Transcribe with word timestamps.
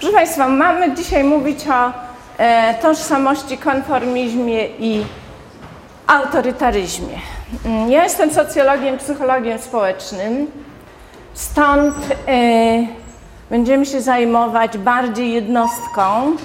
Proszę 0.00 0.14
Państwa, 0.14 0.48
mamy 0.48 0.94
dzisiaj 0.94 1.24
mówić 1.24 1.58
o 1.68 1.92
e, 2.38 2.74
tożsamości, 2.74 3.58
konformizmie 3.58 4.66
i 4.66 5.04
autorytaryzmie. 6.06 7.18
Mm, 7.66 7.90
Ja 7.90 8.04
jestem 8.04 8.32
socjologiem, 8.34 8.98
psychologiem 8.98 9.58
społecznym, 9.58 10.50
stąd 11.34 11.94
e, 12.28 12.32
będziemy 13.50 13.86
się 13.86 14.00
zajmować 14.00 14.78
bardziej 14.78 15.32
jednostką, 15.32 16.36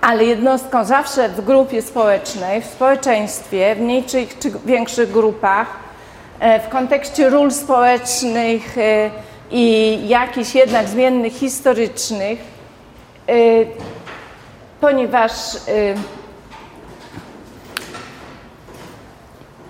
ale 0.00 0.24
jednostką 0.24 0.84
zawsze 0.84 1.28
w 1.28 1.40
grupie 1.44 1.82
społecznej, 1.82 2.62
w 2.62 2.66
społeczeństwie, 2.66 3.74
w 3.74 3.80
mniejszych 3.80 4.38
czy 4.38 4.50
większych 4.66 5.12
grupach, 5.12 5.66
e, 6.40 6.60
w 6.60 6.68
kontekście 6.68 7.30
ról 7.30 7.50
społecznych 7.50 8.78
e, 8.78 9.10
i 9.56 9.98
jakichś 10.08 10.54
jednak 10.54 10.88
zmiennych 10.88 11.32
historycznych, 11.32 12.38
e, 13.28 13.32
ponieważ 14.80 15.30
e, 15.54 15.58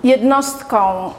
jednostką 0.03 1.11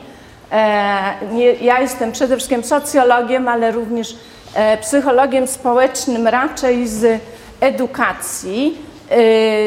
E, 0.52 1.14
ja 1.62 1.80
jestem 1.80 2.12
przede 2.12 2.36
wszystkim 2.36 2.64
socjologiem, 2.64 3.48
ale 3.48 3.72
również 3.72 4.16
psychologiem 4.82 5.48
społecznym 5.48 6.28
raczej 6.28 6.88
z 6.88 7.22
edukacji 7.62 8.78
e, 9.10 9.16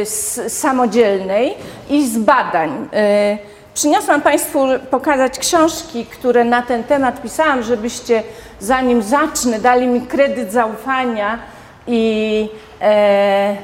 z 0.06 0.52
samodzielnej 0.52 1.54
i 1.90 2.08
z 2.08 2.18
badań. 2.18 2.88
E, 2.92 3.38
Przyniosłam 3.76 4.22
Państwu 4.22 4.66
pokazać 4.90 5.38
książki, 5.38 6.06
które 6.06 6.44
na 6.44 6.62
ten 6.62 6.84
temat 6.84 7.22
pisałam, 7.22 7.62
żebyście 7.62 8.22
zanim 8.60 9.02
zacznę 9.02 9.60
dali 9.60 9.86
mi 9.86 10.00
kredyt 10.00 10.52
zaufania 10.52 11.38
i 11.86 12.48
e, 12.80 13.56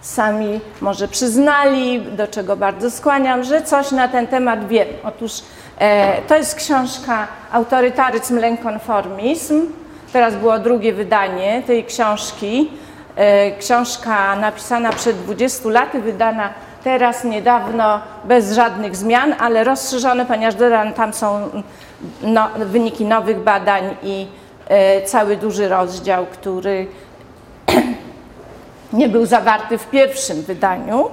sami 0.00 0.60
może 0.80 1.08
przyznali, 1.08 2.02
do 2.02 2.26
czego 2.26 2.56
bardzo 2.56 2.90
skłaniam, 2.90 3.44
że 3.44 3.62
coś 3.62 3.90
na 3.90 4.08
ten 4.08 4.26
temat 4.26 4.68
wiem. 4.68 4.88
Otóż 5.04 5.32
e, 5.38 5.42
to 6.28 6.36
jest 6.36 6.54
książka 6.54 7.28
Autorytaryzm, 7.52 8.38
lękonformizm. 8.38 9.66
Teraz 10.12 10.36
było 10.36 10.58
drugie 10.58 10.92
wydanie 10.92 11.62
tej 11.66 11.84
książki. 11.84 12.70
E, 13.16 13.50
książka 13.50 14.36
napisana 14.36 14.92
przed 14.92 15.16
20 15.16 15.68
laty, 15.68 16.00
wydana 16.00 16.50
teraz 16.84 17.24
niedawno 17.24 18.00
bez 18.24 18.52
żadnych 18.52 18.96
zmian, 18.96 19.34
ale 19.38 19.64
rozszerzone, 19.64 20.26
ponieważ 20.26 20.54
tam 20.96 21.12
są 21.12 21.48
no, 22.22 22.48
wyniki 22.56 23.04
nowych 23.04 23.38
badań 23.38 23.96
i 24.02 24.26
e, 24.68 25.02
cały 25.02 25.36
duży 25.36 25.68
rozdział, 25.68 26.26
który 26.26 26.86
nie 28.92 29.08
był 29.08 29.26
zawarty 29.26 29.78
w 29.78 29.86
pierwszym 29.86 30.42
wydaniu. 30.42 31.10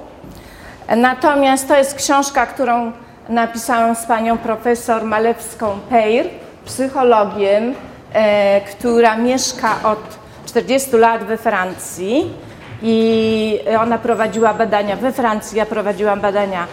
Natomiast 0.96 1.68
to 1.68 1.78
jest 1.78 1.96
książka, 1.96 2.46
którą 2.46 2.92
napisałam 3.30 3.95
z 3.95 4.06
panią 4.06 4.38
profesor 4.38 5.03
Malewską-Pejr, 5.03 6.25
psychologiem, 6.66 7.73
e, 8.14 8.61
która 8.61 9.17
mieszka 9.17 9.75
od 9.84 10.00
40 10.45 10.97
lat 10.97 11.23
we 11.23 11.38
Francji 11.38 12.34
i 12.81 13.59
ona 13.80 13.97
prowadziła 13.97 14.53
badania 14.53 14.96
we 14.96 15.12
Francji, 15.12 15.57
ja 15.57 15.66
prowadziłam 15.66 16.22
badania 16.22 16.68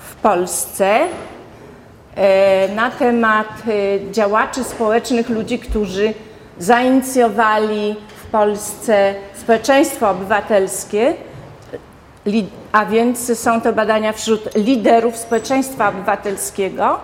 w 0.00 0.14
Polsce 0.14 1.00
e, 2.16 2.68
na 2.68 2.90
temat 2.90 3.48
e, 3.48 4.12
działaczy 4.12 4.64
społecznych, 4.64 5.28
ludzi, 5.28 5.58
którzy 5.58 6.14
zainicjowali 6.58 7.96
w 8.24 8.30
Polsce 8.30 9.14
społeczeństwo 9.34 10.10
obywatelskie, 10.10 11.14
a 12.72 12.86
więc 12.86 13.38
są 13.38 13.60
to 13.60 13.72
badania 13.72 14.12
wśród 14.12 14.54
liderów 14.54 15.16
społeczeństwa 15.16 15.88
obywatelskiego. 15.88 17.00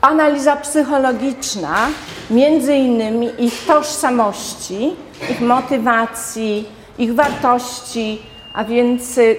Analiza 0.00 0.56
psychologiczna, 0.56 1.88
między 2.30 2.74
innymi 2.74 3.30
ich 3.38 3.66
tożsamości, 3.66 4.96
ich 5.30 5.40
motywacji, 5.40 6.68
ich 6.98 7.14
wartości, 7.14 8.22
a 8.54 8.64
więc 8.64 9.18
y, 9.18 9.36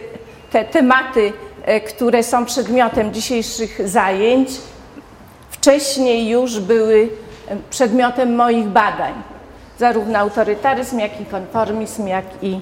te 0.52 0.66
tematy, 0.66 1.34
y, 1.68 1.82
które 1.82 2.24
są 2.24 2.46
przedmiotem 2.46 3.14
dzisiejszych 3.14 3.90
zajęć, 3.90 4.50
wcześniej 5.50 6.30
już 6.30 6.60
były 6.60 7.10
przedmiotem 7.70 8.36
moich 8.36 8.68
badań. 8.68 9.14
Zarówno 9.78 10.20
autorytaryzm, 10.20 11.00
jak 11.00 11.22
i 11.22 11.26
konformizm, 11.26 12.08
jak 12.08 12.26
i 12.42 12.60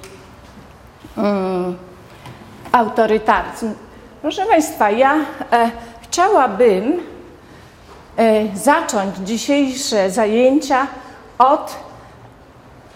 autorytaryzm. 2.72 3.74
Proszę 4.22 4.46
Państwa, 4.46 4.90
ja 4.90 5.14
e, 5.14 5.70
chciałabym 6.02 7.00
e, 8.16 8.56
zacząć 8.56 9.16
dzisiejsze 9.16 10.10
zajęcia 10.10 10.86
od 11.38 11.76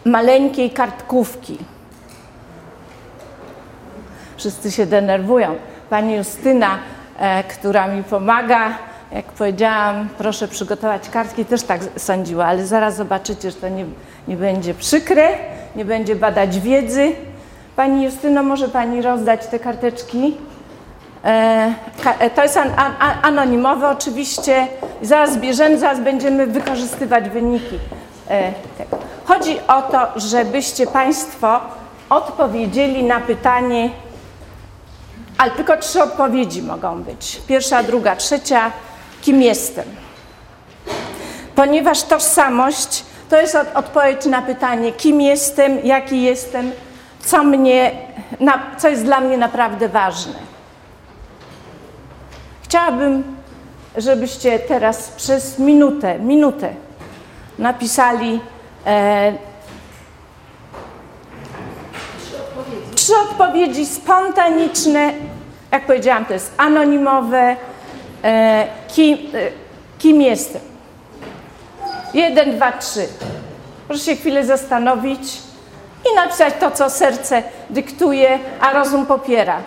maleńkiej 0.04 0.70
kartkówki. 0.70 1.59
Wszyscy 4.36 4.71
się 4.71 4.86
denerwują. 4.86 5.56
Pani 5.91 6.16
Justyna, 6.16 6.78
e, 7.19 7.44
która 7.44 7.88
mi 7.88 8.04
pomaga, 8.04 8.78
jak 9.12 9.25
powiedziałam, 9.25 10.09
proszę 10.19 10.48
przygotować 10.48 11.09
kartki, 11.09 11.44
też 11.44 11.62
tak 11.62 11.81
sądziła, 11.97 12.47
ale 12.47 12.66
zaraz 12.66 12.97
zobaczycie, 12.97 13.50
że 13.50 13.56
to 13.56 13.69
nie, 13.69 13.84
nie 14.28 14.36
będzie 14.36 14.75
przykre, 14.75 15.28
nie 15.76 15.84
będzie 15.84 16.16
badać 16.16 16.60
wiedzy. 16.60 17.12
Pani 17.76 18.04
Justyno, 18.04 18.42
może 18.42 18.68
Pani 18.68 19.02
rozdać 19.02 19.46
te 19.46 19.58
karteczki? 19.58 20.36
E, 21.24 21.74
e, 22.20 22.30
To 22.30 22.42
jest 22.42 22.56
an, 22.56 22.70
an, 22.76 22.92
an- 23.00 23.18
anonimowe 23.22 23.88
oczywiście. 23.88 24.66
Zaraz 25.02 25.36
bierzemy, 25.36 25.78
zaraz 25.78 26.00
będziemy 26.00 26.46
wykorzystywać 26.46 27.28
wyniki 27.28 27.78
e. 28.30 28.52
Chodzi 29.24 29.58
o 29.68 29.82
to, 29.82 30.06
żebyście 30.16 30.86
Państwo 30.86 31.60
odpowiedzieli 32.10 33.04
na 33.04 33.20
pytanie, 33.20 33.91
ale 35.38 35.50
tylko 35.50 35.76
trzy 35.76 36.02
odpowiedzi 36.02 36.62
mogą 36.62 37.02
być. 37.02 37.41
Pierwsza, 37.48 37.82
druga, 37.82 38.16
trzecia. 38.16 38.70
Kim 39.22 39.42
jestem? 39.42 39.84
Ponieważ 41.54 42.02
tożsamość 42.02 43.04
to 43.30 43.41
jest 43.41 43.54
od, 43.54 43.66
odpowiedź 43.74 44.26
na 44.26 44.42
pytanie, 44.42 44.92
kim 44.92 45.20
jestem, 45.20 45.78
jaki 45.84 46.22
jestem, 46.22 46.72
co, 47.24 47.44
mnie, 47.44 47.90
co 48.78 48.88
jest 48.88 49.04
dla 49.04 49.20
mnie 49.20 49.38
naprawdę 49.38 49.88
ważne. 49.88 50.34
Chciałabym, 52.62 53.36
żebyście 53.96 54.58
teraz 54.58 55.08
przez 55.08 55.58
minutę, 55.58 56.18
minutę 56.18 56.74
napisali 57.58 58.40
e, 58.86 59.32
trzy 62.94 63.12
odpowiedzi 63.16 63.86
spontaniczne. 63.86 65.12
Jak 65.72 65.86
powiedziałam, 65.86 66.24
to 66.24 66.32
jest 66.32 66.52
anonimowe. 66.56 67.56
E, 68.24 68.66
kim, 68.88 69.18
e, 69.18 69.50
kim 69.98 70.22
jestem? 70.22 70.62
Jeden, 72.15 72.56
dwa, 72.56 72.72
trzy. 72.72 73.09
Proszę 73.88 74.04
się 74.04 74.16
chwilę 74.16 74.47
zastanowić 74.47 75.18
i 76.12 76.16
napisać 76.16 76.54
to, 76.60 76.71
co 76.71 76.91
serce 76.91 77.42
dyktuje, 77.71 78.39
a 78.60 78.72
rozum 78.72 79.06
popiera. 79.06 79.60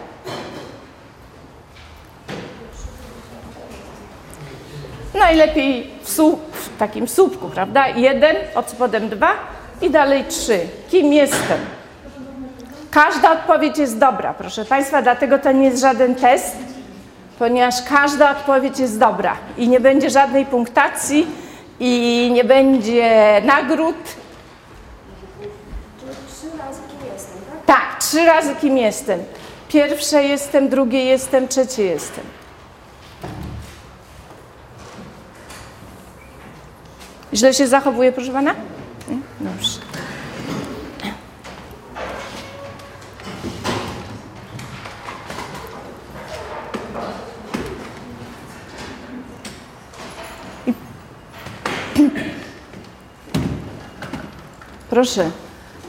Najlepiej 5.13 5.91
w, 6.03 6.09
słup, 6.09 6.55
w 6.55 6.77
takim 6.77 7.07
słupku, 7.07 7.49
prawda? 7.49 7.87
Jeden, 7.87 8.35
od 8.55 8.69
spodem 8.69 9.09
dwa 9.09 9.31
i 9.81 9.89
dalej 9.89 10.25
trzy. 10.25 10.59
Kim 10.89 11.13
jestem? 11.13 11.59
Każda 12.91 13.31
odpowiedź 13.31 13.77
jest 13.77 13.97
dobra, 13.97 14.33
proszę 14.33 14.65
Państwa, 14.65 15.01
dlatego 15.01 15.39
to 15.39 15.51
nie 15.51 15.65
jest 15.65 15.81
żaden 15.81 16.15
test, 16.15 16.55
ponieważ 17.39 17.75
każda 17.89 18.31
odpowiedź 18.31 18.79
jest 18.79 18.99
dobra 18.99 19.37
i 19.57 19.67
nie 19.67 19.79
będzie 19.79 20.09
żadnej 20.09 20.45
punktacji 20.45 21.27
i 21.79 22.29
nie 22.33 22.43
będzie 22.43 23.41
nagród. 23.45 23.95
Tak, 27.67 27.99
trzy 27.99 28.25
razy 28.25 28.55
kim 28.55 28.77
jestem. 28.77 29.19
Pierwsze 29.69 30.23
jestem, 30.23 30.69
drugie 30.69 31.05
jestem, 31.05 31.47
trzecie 31.47 31.83
jestem. 31.83 32.23
Źle 37.33 37.53
się 37.53 37.67
zachowuje, 37.67 38.11
proszę 38.11 38.31
pana? 38.31 38.55
Dobrze. 39.39 39.79
Proszę. 54.89 55.31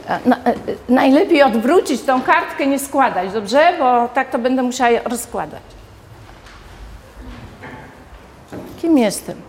E, 0.09 0.19
Na, 0.25 0.35
e, 0.35 0.53
najlepiej 0.89 1.43
odwrócić 1.43 2.01
tą 2.01 2.21
kartkę, 2.21 2.67
nie 2.67 2.79
składać, 2.79 3.33
dobrze? 3.33 3.73
Bo 3.79 4.07
tak 4.07 4.29
to 4.29 4.39
będę 4.39 4.63
musiała 4.63 4.99
rozkładać. 5.05 5.61
Kim 8.81 8.97
jestem? 8.97 9.41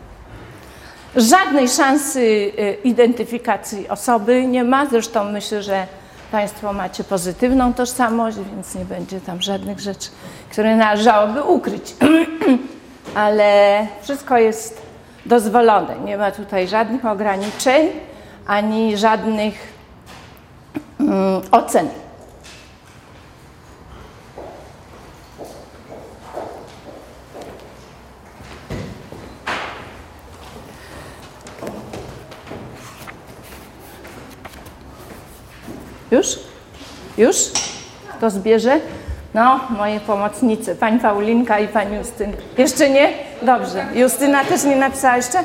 Żadnej 1.17 1.69
szansy 1.69 2.53
e, 2.59 2.73
identyfikacji 2.73 3.89
osoby 3.89 4.47
nie 4.47 4.65
ma. 4.65 4.87
Zresztą 4.87 5.25
myślę, 5.25 5.62
że 5.62 5.87
Państwo 6.33 6.73
macie 6.73 7.05
pozytywną 7.05 7.75
tożsamość, 7.75 8.37
więc 8.55 8.75
nie 8.75 8.85
będzie 8.85 9.21
tam 9.21 9.43
żadnych 9.43 9.81
rzeczy, 9.81 10.09
które 10.51 10.77
należałoby 10.77 11.43
ukryć. 11.43 11.95
Ale 13.15 13.87
wszystko 14.03 14.39
jest 14.39 14.83
dozwolone. 15.27 15.97
Nie 16.05 16.17
ma 16.17 16.31
tutaj 16.31 16.69
żadnych 16.69 17.05
ograniczeń 17.05 17.89
ani 18.47 18.97
żadnych 18.97 19.55
ocen. 21.51 21.89
Już? 36.11 36.39
Już? 37.19 37.37
To 38.21 38.31
zbierze? 38.31 38.81
No, 39.35 39.61
moje 39.71 40.01
pomocnice, 40.01 40.75
pani 40.75 41.01
Paulinka 41.01 41.59
i 41.59 41.69
pani 41.69 41.97
Justyna. 41.97 42.33
Jeszcze 42.59 42.91
nie? 42.91 43.12
Dobrze. 43.43 43.87
Justyna 43.95 44.45
też 44.45 44.65
nie 44.65 44.77
napisała 44.77 45.17
jeszcze? 45.17 45.39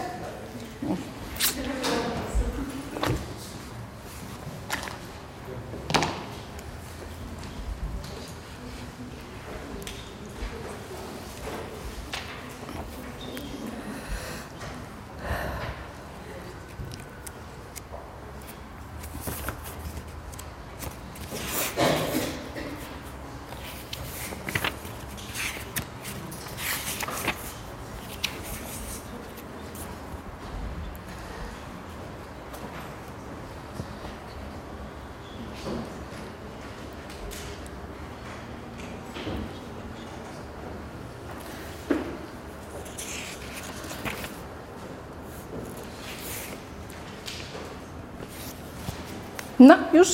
No, 49.60 49.76
już? 49.94 50.08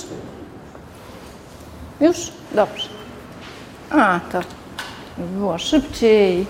Już? 2.01 2.31
Dobrze. 2.56 2.89
To 4.01 4.42
było 5.18 5.57
szybciej. 5.57 6.45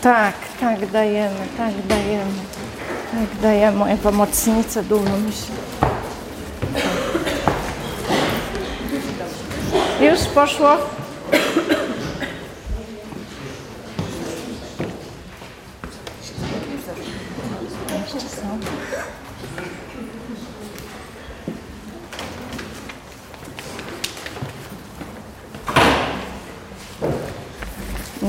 Tak, 0.00 0.34
tak 0.60 0.90
dajemy, 0.90 1.46
tak 1.56 1.86
dajemy. 1.86 2.40
Tak 3.12 3.40
dajemy. 3.42 3.78
Moje 3.78 3.96
pomocnice 3.96 4.82
dużo 4.82 5.16
myślę. 5.26 5.54
Już 10.00 10.20
poszło? 10.34 10.76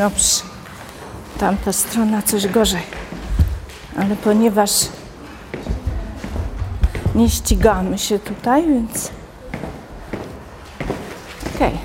Dobrze. 0.01 0.43
Tamta 1.39 1.73
strona 1.73 2.21
coś 2.21 2.47
gorzej. 2.47 2.81
Ale 3.97 4.15
ponieważ 4.15 4.71
nie 7.15 7.29
ścigamy 7.29 7.97
się 7.97 8.19
tutaj, 8.19 8.67
więc. 8.67 9.11
Okej. 11.55 11.77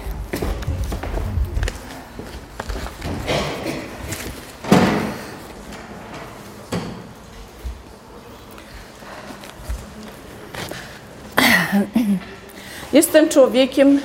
Jestem 12.92 13.28
człowiekiem, 13.28 14.00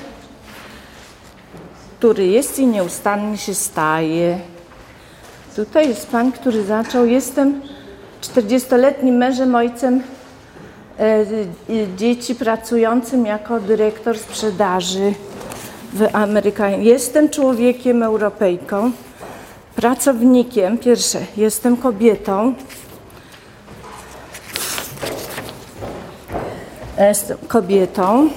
który 2.02 2.28
jest 2.28 2.60
i 2.60 2.68
nieustannie 2.68 3.38
się 3.38 3.54
staje. 3.54 4.40
Tutaj 5.56 5.88
jest 5.88 6.08
pan, 6.08 6.32
który 6.32 6.64
zaczął. 6.64 7.06
Jestem 7.06 7.62
40-letnim 8.22 9.18
mężem, 9.18 9.56
ojcem 9.56 10.04
e, 11.00 11.26
dzieci 11.98 12.36
pracującym 12.36 13.26
jako 13.26 13.60
dyrektor 13.60 14.20
sprzedaży 14.20 15.14
w 15.94 16.16
Amerykanie. 16.16 16.84
Jestem 16.84 17.30
człowiekiem 17.30 18.04
Europejką, 18.04 18.92
pracownikiem. 19.76 20.78
Pierwsze, 20.78 21.20
jestem 21.38 21.78
kobietą. 21.78 22.54
Jestem 27.00 27.38
kobietą. 27.48 28.30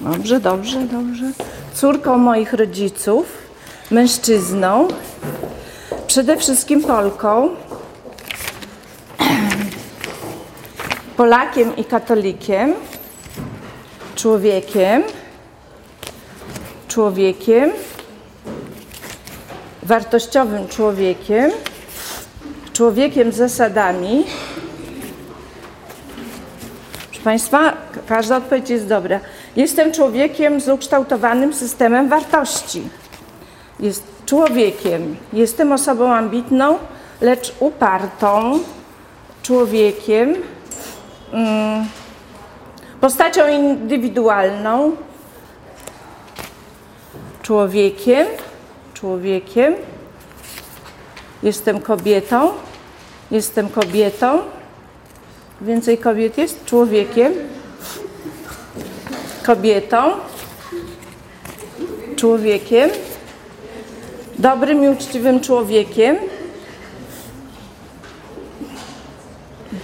Dobrze, 0.00 0.40
dobrze, 0.40 0.80
dobrze. 0.80 1.47
Córką 1.80 2.18
moich 2.18 2.52
rodziców, 2.52 3.26
mężczyzną, 3.90 4.88
przede 6.06 6.36
wszystkim 6.36 6.82
Polką, 6.82 7.48
Polakiem 11.16 11.76
i 11.76 11.84
katolikiem, 11.84 12.74
człowiekiem, 14.14 15.02
człowiekiem, 16.88 17.70
wartościowym 19.82 20.68
człowiekiem, 20.68 21.50
człowiekiem 22.72 23.32
z 23.32 23.36
zasadami. 23.36 24.24
Proszę 27.08 27.24
Państwa, 27.24 27.76
każda 28.06 28.36
odpowiedź 28.36 28.70
jest 28.70 28.86
dobra. 28.86 29.20
Jestem 29.58 29.92
człowiekiem 29.92 30.60
z 30.60 30.68
ukształtowanym 30.68 31.54
systemem 31.54 32.08
wartości. 32.08 32.82
Jest 33.80 34.04
człowiekiem. 34.26 35.16
Jestem 35.32 35.72
osobą 35.72 36.12
ambitną, 36.12 36.78
lecz 37.20 37.54
upartą. 37.60 38.58
Człowiekiem. 39.42 40.34
Mm, 41.32 41.86
postacią 43.00 43.48
indywidualną. 43.48 44.96
Człowiekiem. 47.42 48.26
Człowiekiem. 48.94 49.74
Jestem 51.42 51.80
kobietą. 51.80 52.50
Jestem 53.30 53.68
kobietą. 53.68 54.38
Więcej 55.60 55.98
kobiet 55.98 56.38
jest? 56.38 56.64
Człowiekiem 56.64 57.32
kobietą, 59.48 59.96
człowiekiem, 62.16 62.90
dobrym 64.38 64.84
i 64.84 64.88
uczciwym 64.88 65.40
człowiekiem. 65.40 66.16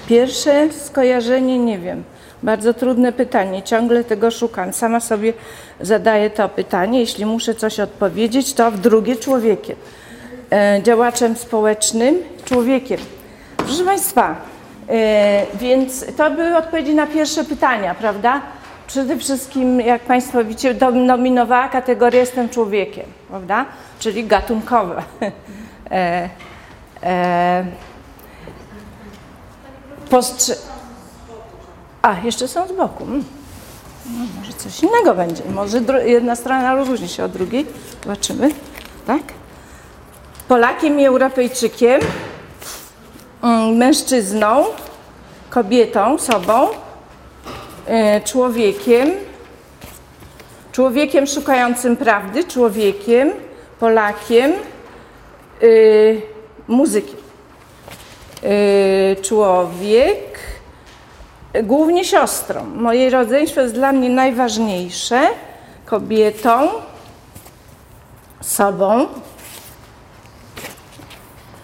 Pierwsze 0.06 0.72
skojarzenie 0.72 1.58
nie 1.58 1.78
wiem. 1.78 2.04
Bardzo 2.42 2.74
trudne 2.74 3.12
pytanie, 3.12 3.62
ciągle 3.62 4.04
tego 4.04 4.30
szukam. 4.30 4.72
Sama 4.72 5.00
sobie 5.00 5.32
zadaję 5.80 6.30
to 6.30 6.48
pytanie. 6.48 7.00
Jeśli 7.00 7.26
muszę 7.26 7.54
coś 7.54 7.80
odpowiedzieć, 7.80 8.54
to 8.54 8.70
w 8.70 8.78
drugie 8.78 9.16
człowiekiem. 9.16 9.76
E, 10.52 10.80
działaczem 10.82 11.36
społecznym, 11.36 12.18
człowiekiem. 12.44 13.00
Proszę 13.56 13.84
Państwa, 13.84 14.36
e, 14.88 15.46
więc 15.54 16.04
to 16.16 16.30
były 16.30 16.56
odpowiedzi 16.56 16.94
na 16.94 17.06
pierwsze 17.06 17.44
pytania, 17.44 17.94
prawda? 17.94 18.42
Przede 18.86 19.16
wszystkim, 19.18 19.80
jak 19.80 20.02
Państwo 20.02 20.44
widzicie, 20.44 20.74
dominowała 20.74 21.68
kategoria 21.68 22.20
jestem 22.20 22.48
człowiekiem, 22.48 23.06
prawda? 23.28 23.66
Czyli 23.98 24.24
gatunkowe. 24.26 25.02
e, 25.90 26.28
e, 27.02 27.66
postrze- 30.10 30.58
A, 32.02 32.14
jeszcze 32.24 32.48
są 32.48 32.68
z 32.68 32.72
boku. 32.72 33.04
Mm. 33.04 33.24
No, 34.06 34.26
może 34.40 34.52
coś 34.52 34.82
innego 34.82 35.14
będzie. 35.14 35.42
Może 35.54 35.80
jedna 36.04 36.36
strona 36.36 36.74
różni 36.74 37.08
się 37.08 37.24
od 37.24 37.32
drugiej. 37.32 37.66
Zobaczymy. 38.02 38.50
Tak? 39.06 39.22
Polakiem 40.48 41.00
i 41.00 41.04
Europejczykiem, 41.04 42.00
mm, 43.42 43.76
mężczyzną, 43.76 44.64
kobietą, 45.50 46.18
sobą, 46.18 46.68
człowiekiem, 48.24 49.10
człowiekiem 50.72 51.26
szukającym 51.26 51.96
prawdy, 51.96 52.44
człowiekiem, 52.44 53.32
Polakiem, 53.80 54.52
y, 55.62 56.22
muzykiem. 56.68 57.16
Y, 58.44 59.16
człowiek, 59.22 60.38
głównie 61.62 62.04
siostrą. 62.04 62.64
Moje 62.64 63.10
rodzeństwo 63.10 63.60
jest 63.60 63.74
dla 63.74 63.92
mnie 63.92 64.10
najważniejsze. 64.10 65.20
Kobietą, 65.86 66.68
sobą, 68.40 69.06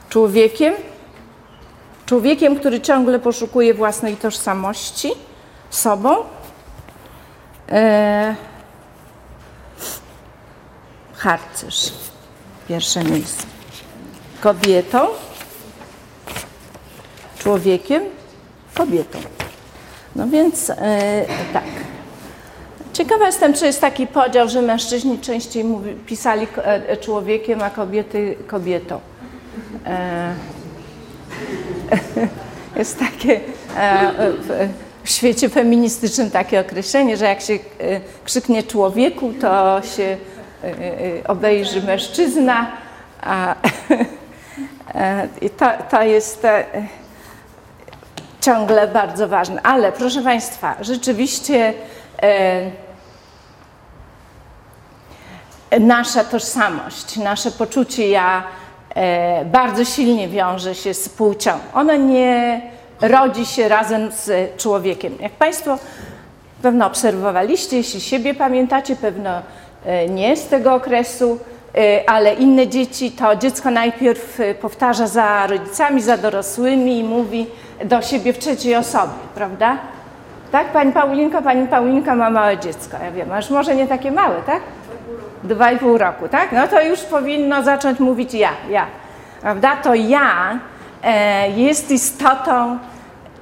człowiekiem, 0.09 0.75
człowiekiem, 2.07 2.57
który 2.57 2.81
ciągle 2.81 3.19
poszukuje 3.19 3.75
własnej 3.75 4.17
tożsamości, 4.17 5.11
sobą. 5.71 6.17
E, 7.69 8.35
harcerz, 11.15 11.93
pierwsze 12.69 13.05
miejsce. 13.05 13.47
Kobietą, 14.41 15.07
człowiekiem, 17.39 18.03
kobietą. 18.75 19.19
No 20.17 20.29
więc 20.29 20.71
e, 20.71 21.25
tak. 21.53 21.65
Ciekawa 22.93 23.27
jestem, 23.27 23.55
czy 23.55 23.67
jest 23.67 23.81
taki 23.81 24.07
podział, 24.07 24.49
że 24.49 24.63
mężczyźni 24.63 25.19
częściej 25.19 25.65
mówi, 25.65 25.95
pisali 25.95 26.47
e, 26.57 26.97
człowiekiem, 26.97 27.63
a 27.63 27.71
kobiety 27.71 28.37
kobietą. 28.47 29.01
E, 29.87 30.35
jest 32.77 32.99
takie 32.99 33.41
e, 33.77 34.13
w, 35.05 35.11
świecie 35.11 35.49
feministycznym 35.49 36.31
takie 36.31 36.61
określenie, 36.61 37.17
że 37.17 37.25
jak 37.25 37.41
się 37.41 37.55
e, 37.55 37.59
krzyknie 38.25 38.63
człowieku, 38.63 39.33
to 39.41 39.81
się 39.97 40.03
e, 40.03 40.67
e, 40.67 41.29
obejrzy 41.29 41.83
mężczyzna, 41.83 42.67
a 43.23 43.55
i 45.43 45.51
to, 45.51 45.71
to 45.91 46.03
jest 46.03 46.47
ciągle 48.41 48.89
bardzo 48.89 49.29
ważne. 49.29 49.63
Ale 49.63 49.93
proszę 49.93 50.23
Państwa, 50.23 50.77
rzeczywiście 50.81 51.75
nasza 55.81 56.25
tożsamość, 56.25 57.17
nasze 57.17 57.51
poczucie 57.51 58.09
ja 58.09 58.43
bardzo 59.45 59.85
silnie 59.85 60.29
wiąże 60.29 60.75
się 60.75 60.95
z 60.95 61.09
płcią. 61.09 61.51
Ono 61.75 61.97
nie 61.97 62.61
rodzi 63.01 63.47
się 63.47 63.69
razem 63.69 64.13
z 64.13 64.57
człowiekiem. 64.57 65.13
Jak 65.21 65.33
Państwo 65.33 65.79
pewno 66.63 66.87
obserwowaliście, 66.87 67.77
jeśli 67.77 68.01
siebie 68.01 68.35
pamiętacie, 68.35 68.97
pewno 68.97 69.31
e, 69.87 70.09
nie 70.09 70.37
z 70.37 70.47
tego 70.47 70.75
okresu, 70.75 71.39
e, 71.75 72.11
ale 72.11 72.35
inne 72.35 72.69
dzieci, 72.69 73.11
to 73.11 73.37
dziecko 73.37 73.71
najpierw 73.71 74.41
e, 74.41 74.55
powtarza 74.55 75.07
za 75.07 75.47
rodzicami, 75.47 76.03
za 76.03 76.17
dorosłymi 76.17 76.99
i 76.99 77.05
mówi 77.05 77.47
do 77.85 78.03
siebie 78.03 78.33
w 78.33 78.39
trzeciej 78.39 78.77
osobie, 78.77 79.13
prawda? 79.35 79.77
Tak, 80.53 80.73
Pani 80.73 80.93
Paulinka, 80.93 81.43
Pani 81.43 81.69
Paulinka 81.69 82.15
ma 82.15 82.31
małe 82.31 82.59
dziecko. 82.59 82.97
Ja 83.05 83.11
wiem, 83.11 83.33
aż 83.33 83.51
może 83.51 83.75
nie 83.75 83.87
takie 83.87 84.13
małe, 84.13 84.43
tak? 84.47 84.61
Dwa 85.45 85.73
i 85.73 85.79
pół 85.79 85.99
roku, 85.99 86.29
tak? 86.29 86.53
No 86.53 86.69
to 86.69 86.83
już 86.83 87.01
powinno 87.01 87.63
zacząć 87.63 88.01
mówić 88.01 88.35
ja, 88.35 88.51
ja. 88.71 88.87
Prawda? 89.41 89.77
To 89.77 89.95
ja 89.95 90.59
jest 91.57 91.91
istotą 91.91 92.79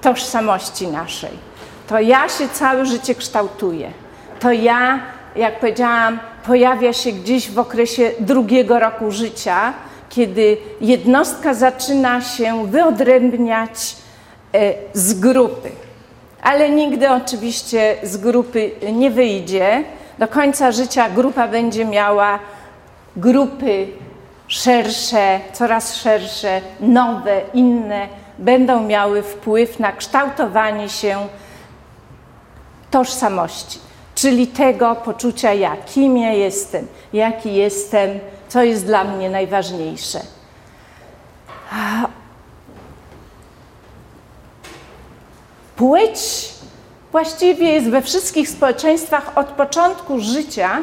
tożsamości 0.00 0.88
naszej. 0.88 1.48
To 1.88 2.00
ja 2.00 2.28
się 2.28 2.48
całe 2.48 2.86
życie 2.86 3.14
kształtuję. 3.14 3.90
To 4.40 4.52
ja, 4.52 5.00
jak 5.36 5.60
powiedziałam, 5.60 6.18
pojawia 6.46 6.92
się 6.92 7.12
gdzieś 7.12 7.50
w 7.50 7.58
okresie 7.58 8.10
drugiego 8.20 8.78
roku 8.78 9.10
życia, 9.10 9.72
kiedy 10.08 10.56
jednostka 10.80 11.54
zaczyna 11.54 12.20
się 12.20 12.66
wyodrębniać 12.66 13.96
e, 14.54 14.74
z 14.92 15.20
grupy. 15.20 15.70
Ale 16.42 16.70
nigdy 16.70 17.10
oczywiście 17.10 17.96
z 18.02 18.16
grupy 18.16 18.70
nie 18.92 19.10
wyjdzie. 19.10 19.84
Do 20.18 20.28
końca 20.28 20.72
życia 20.72 21.10
grupa 21.10 21.48
będzie 21.48 21.84
miała 21.84 22.38
grupy 23.16 23.86
szersze, 24.48 25.40
coraz 25.52 25.94
szersze, 25.94 26.60
nowe, 26.80 27.40
inne, 27.54 28.08
będą 28.38 28.82
miały 28.82 29.22
wpływ 29.22 29.78
na 29.78 29.92
kształtowanie 29.92 30.88
się 30.88 31.26
tożsamości, 32.90 33.78
czyli 34.14 34.46
tego 34.46 34.96
poczucia 34.96 35.52
ja, 35.52 35.76
kim 35.76 36.18
ja 36.18 36.32
jestem, 36.32 36.86
jaki 37.12 37.54
jestem, 37.54 38.10
co 38.48 38.62
jest 38.62 38.86
dla 38.86 39.04
mnie 39.04 39.30
najważniejsze. 39.30 40.20
Płeć 45.76 46.48
właściwie 47.12 47.72
jest 47.72 47.90
we 47.90 48.02
wszystkich 48.02 48.48
społeczeństwach 48.48 49.38
od 49.38 49.46
początku 49.46 50.20
życia 50.20 50.82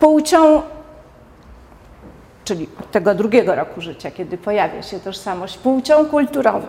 płcią, 0.00 0.62
czyli 2.52 2.68
tego 2.92 3.14
drugiego 3.14 3.54
roku 3.54 3.80
życia, 3.80 4.10
kiedy 4.10 4.38
pojawia 4.38 4.82
się 4.82 5.00
tożsamość, 5.00 5.58
płcią 5.58 6.06
kulturową. 6.06 6.66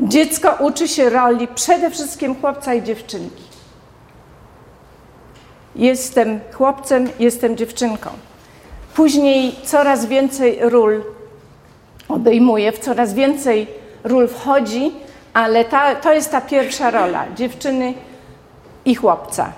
Dziecko 0.00 0.56
uczy 0.60 0.88
się 0.88 1.10
roli 1.10 1.48
przede 1.48 1.90
wszystkim 1.90 2.34
chłopca 2.40 2.74
i 2.74 2.82
dziewczynki. 2.82 3.42
Jestem 5.76 6.40
chłopcem, 6.52 7.08
jestem 7.18 7.56
dziewczynką. 7.56 8.10
Później 8.94 9.54
coraz 9.64 10.06
więcej 10.06 10.58
ról 10.60 11.04
obejmuje, 12.08 12.72
w 12.72 12.78
coraz 12.78 13.14
więcej 13.14 13.66
ról 14.04 14.28
wchodzi, 14.28 14.92
ale 15.32 15.64
ta, 15.64 15.94
to 15.94 16.12
jest 16.12 16.30
ta 16.30 16.40
pierwsza 16.40 16.90
rola 16.90 17.24
dziewczyny 17.34 17.94
i 18.84 18.94
chłopca. 18.94 19.52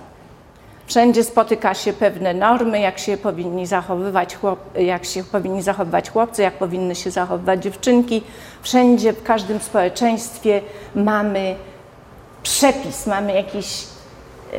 Wszędzie 0.93 1.25
spotyka 1.25 1.75
się 1.75 1.93
pewne 1.93 2.35
normy, 2.35 2.81
jak 2.81 2.99
się 2.99 3.17
powinni 3.17 3.67
zachowywać, 3.67 4.37
chłop, 4.37 4.79
jak 4.79 5.05
się 5.05 5.25
powinni 5.25 5.63
zachowywać 5.63 6.11
chłopcy, 6.11 6.43
jak 6.43 6.55
powinny 6.55 6.95
się 6.95 7.11
zachowywać 7.11 7.63
dziewczynki. 7.63 8.23
Wszędzie, 8.63 9.13
w 9.13 9.23
każdym 9.23 9.61
społeczeństwie 9.61 10.61
mamy 10.95 11.55
przepis, 12.43 13.07
mamy 13.07 13.33
jakiś 13.33 13.85
yy, 14.53 14.59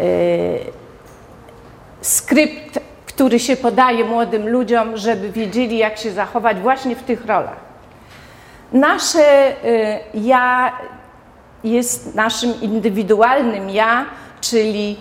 skrypt, 2.02 2.80
który 3.06 3.40
się 3.40 3.56
podaje 3.56 4.06
młodym 4.06 4.50
ludziom, 4.50 4.98
żeby 4.98 5.32
wiedzieli, 5.32 5.78
jak 5.78 5.98
się 5.98 6.12
zachować 6.12 6.60
właśnie 6.60 6.96
w 6.96 7.04
tych 7.04 7.25
rolach. 7.25 7.60
Nasze 8.72 9.56
yy, 10.13 10.22
ja 10.22 10.72
jest 11.63 12.16
naszym 12.16 12.62
indywidualnym 12.62 13.70
ja, 13.70 14.06
czyli 14.42 14.98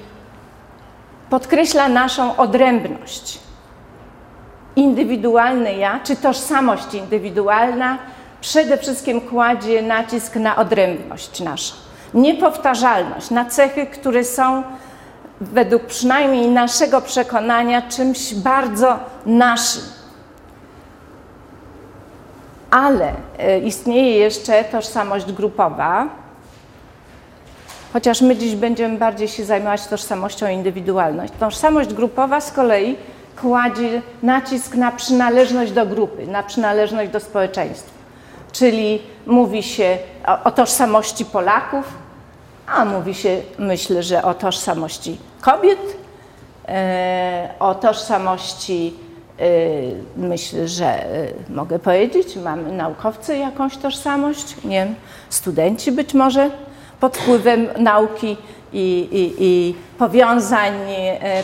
podkreśla 1.32 1.88
naszą 1.88 2.36
odrębność. 2.36 3.38
Indywidualne 4.76 5.72
ja, 5.72 6.00
czy 6.04 6.16
tożsamość 6.16 6.94
indywidualna, 6.94 7.98
przede 8.40 8.78
wszystkim 8.78 9.20
kładzie 9.20 9.82
nacisk 9.82 10.36
na 10.36 10.56
odrębność 10.56 11.40
naszą. 11.40 11.74
Niepowtarzalność, 12.14 13.30
na 13.30 13.44
cechy, 13.44 13.86
które 13.86 14.24
są 14.24 14.62
według 15.40 15.82
przynajmniej 15.82 16.48
naszego 16.48 17.00
przekonania 17.00 17.82
czymś 17.82 18.34
bardzo 18.34 18.98
naszym. 19.26 19.82
Ale 22.70 23.12
istnieje 23.64 24.18
jeszcze 24.18 24.64
tożsamość 24.64 25.32
grupowa, 25.32 26.08
chociaż 27.92 28.20
my 28.20 28.36
dziś 28.36 28.54
będziemy 28.54 28.98
bardziej 28.98 29.28
się 29.28 29.44
zajmować 29.44 29.86
tożsamością 29.86 30.48
indywidualną. 30.48 31.26
Tożsamość 31.40 31.94
grupowa 31.94 32.40
z 32.40 32.52
kolei 32.52 32.96
kładzie 33.40 34.02
nacisk 34.22 34.74
na 34.74 34.92
przynależność 34.92 35.72
do 35.72 35.86
grupy, 35.86 36.26
na 36.26 36.42
przynależność 36.42 37.10
do 37.10 37.20
społeczeństwa. 37.20 37.90
Czyli 38.52 39.02
mówi 39.26 39.62
się 39.62 39.98
o, 40.26 40.44
o 40.44 40.50
tożsamości 40.50 41.24
Polaków, 41.24 41.84
a 42.66 42.84
mówi 42.84 43.14
się, 43.14 43.40
myślę, 43.58 44.02
że 44.02 44.22
o 44.22 44.34
tożsamości 44.34 45.18
kobiet, 45.40 45.78
e, 46.68 47.48
o 47.58 47.74
tożsamości, 47.74 48.94
e, 49.38 49.44
myślę, 50.16 50.68
że 50.68 50.86
e, 50.86 51.28
mogę 51.50 51.78
powiedzieć, 51.78 52.36
mamy 52.36 52.72
naukowcy 52.72 53.36
jakąś 53.36 53.76
tożsamość, 53.76 54.56
nie 54.64 54.84
wiem, 54.84 54.94
studenci 55.30 55.92
być 55.92 56.14
może 56.14 56.50
pod 57.02 57.16
wpływem 57.16 57.68
nauki 57.78 58.36
i, 58.72 59.08
i, 59.12 59.34
i 59.38 59.74
powiązań 59.98 60.72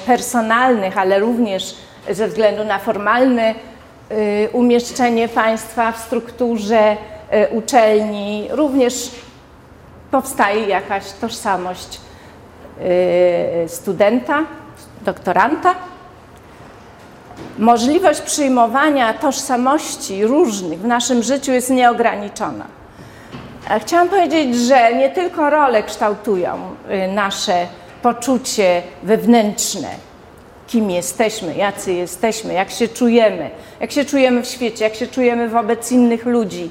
personalnych, 0.06 0.98
ale 0.98 1.18
również 1.18 1.74
ze 2.10 2.28
względu 2.28 2.64
na 2.64 2.78
formalne 2.78 3.54
umieszczenie 4.52 5.28
państwa 5.28 5.92
w 5.92 5.98
strukturze 5.98 6.96
uczelni, 7.50 8.48
również 8.50 9.10
powstaje 10.10 10.66
jakaś 10.66 11.12
tożsamość 11.12 12.00
studenta, 13.66 14.44
doktoranta. 15.04 15.74
Możliwość 17.58 18.20
przyjmowania 18.20 19.14
tożsamości 19.14 20.26
różnych 20.26 20.78
w 20.78 20.86
naszym 20.86 21.22
życiu 21.22 21.52
jest 21.52 21.70
nieograniczona. 21.70 22.77
Chciałam 23.76 24.08
powiedzieć, 24.08 24.56
że 24.56 24.94
nie 24.94 25.10
tylko 25.10 25.50
role 25.50 25.82
kształtują 25.82 26.58
y, 26.90 27.12
nasze 27.12 27.66
poczucie 28.02 28.82
wewnętrzne, 29.02 29.88
kim 30.66 30.90
jesteśmy, 30.90 31.54
jacy 31.54 31.92
jesteśmy, 31.92 32.52
jak 32.54 32.70
się 32.70 32.88
czujemy, 32.88 33.50
jak 33.80 33.92
się 33.92 34.04
czujemy 34.04 34.42
w 34.42 34.46
świecie, 34.46 34.84
jak 34.84 34.94
się 34.94 35.06
czujemy 35.06 35.48
wobec 35.48 35.92
innych 35.92 36.26
ludzi, 36.26 36.70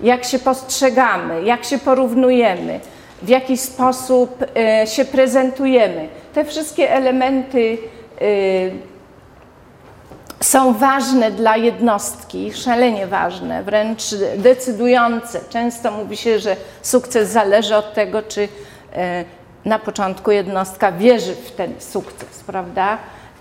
jak 0.00 0.24
się 0.24 0.38
postrzegamy, 0.38 1.42
jak 1.42 1.64
się 1.64 1.78
porównujemy, 1.78 2.80
w 3.22 3.28
jaki 3.28 3.56
sposób 3.56 4.44
e, 4.56 4.86
się 4.86 5.04
prezentujemy. 5.04 6.08
Te 6.34 6.44
wszystkie 6.44 6.92
elementy 6.92 7.78
e, 8.20 8.93
są 10.44 10.74
ważne 10.74 11.30
dla 11.30 11.56
jednostki, 11.56 12.52
szalenie 12.52 13.06
ważne, 13.06 13.62
wręcz 13.62 14.02
decydujące. 14.36 15.40
Często 15.48 15.90
mówi 15.90 16.16
się, 16.16 16.38
że 16.38 16.56
sukces 16.82 17.30
zależy 17.30 17.76
od 17.76 17.94
tego, 17.94 18.22
czy 18.22 18.48
e, 18.92 19.24
na 19.64 19.78
początku 19.78 20.30
jednostka 20.30 20.92
wierzy 20.92 21.34
w 21.34 21.50
ten 21.50 21.72
sukces, 21.78 22.42
prawda? 22.46 22.98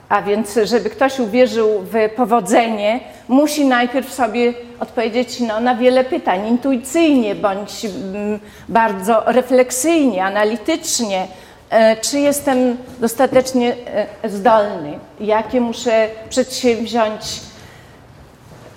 A 0.09 0.21
więc, 0.21 0.59
żeby 0.63 0.89
ktoś 0.89 1.19
uwierzył 1.19 1.67
w 1.81 2.09
powodzenie, 2.15 2.99
musi 3.27 3.65
najpierw 3.65 4.13
sobie 4.13 4.53
odpowiedzieć 4.79 5.39
no, 5.39 5.59
na 5.59 5.75
wiele 5.75 6.03
pytań 6.03 6.47
intuicyjnie 6.47 7.35
bądź 7.35 7.85
mm, 7.85 8.39
bardzo 8.69 9.23
refleksyjnie, 9.25 10.25
analitycznie. 10.25 11.27
E, 11.73 11.95
czy 11.95 12.19
jestem 12.19 12.77
dostatecznie 12.99 13.75
e, 14.23 14.29
zdolny? 14.29 14.99
Jakie 15.19 15.61
muszę 15.61 16.09
przedsięwziąć 16.29 17.21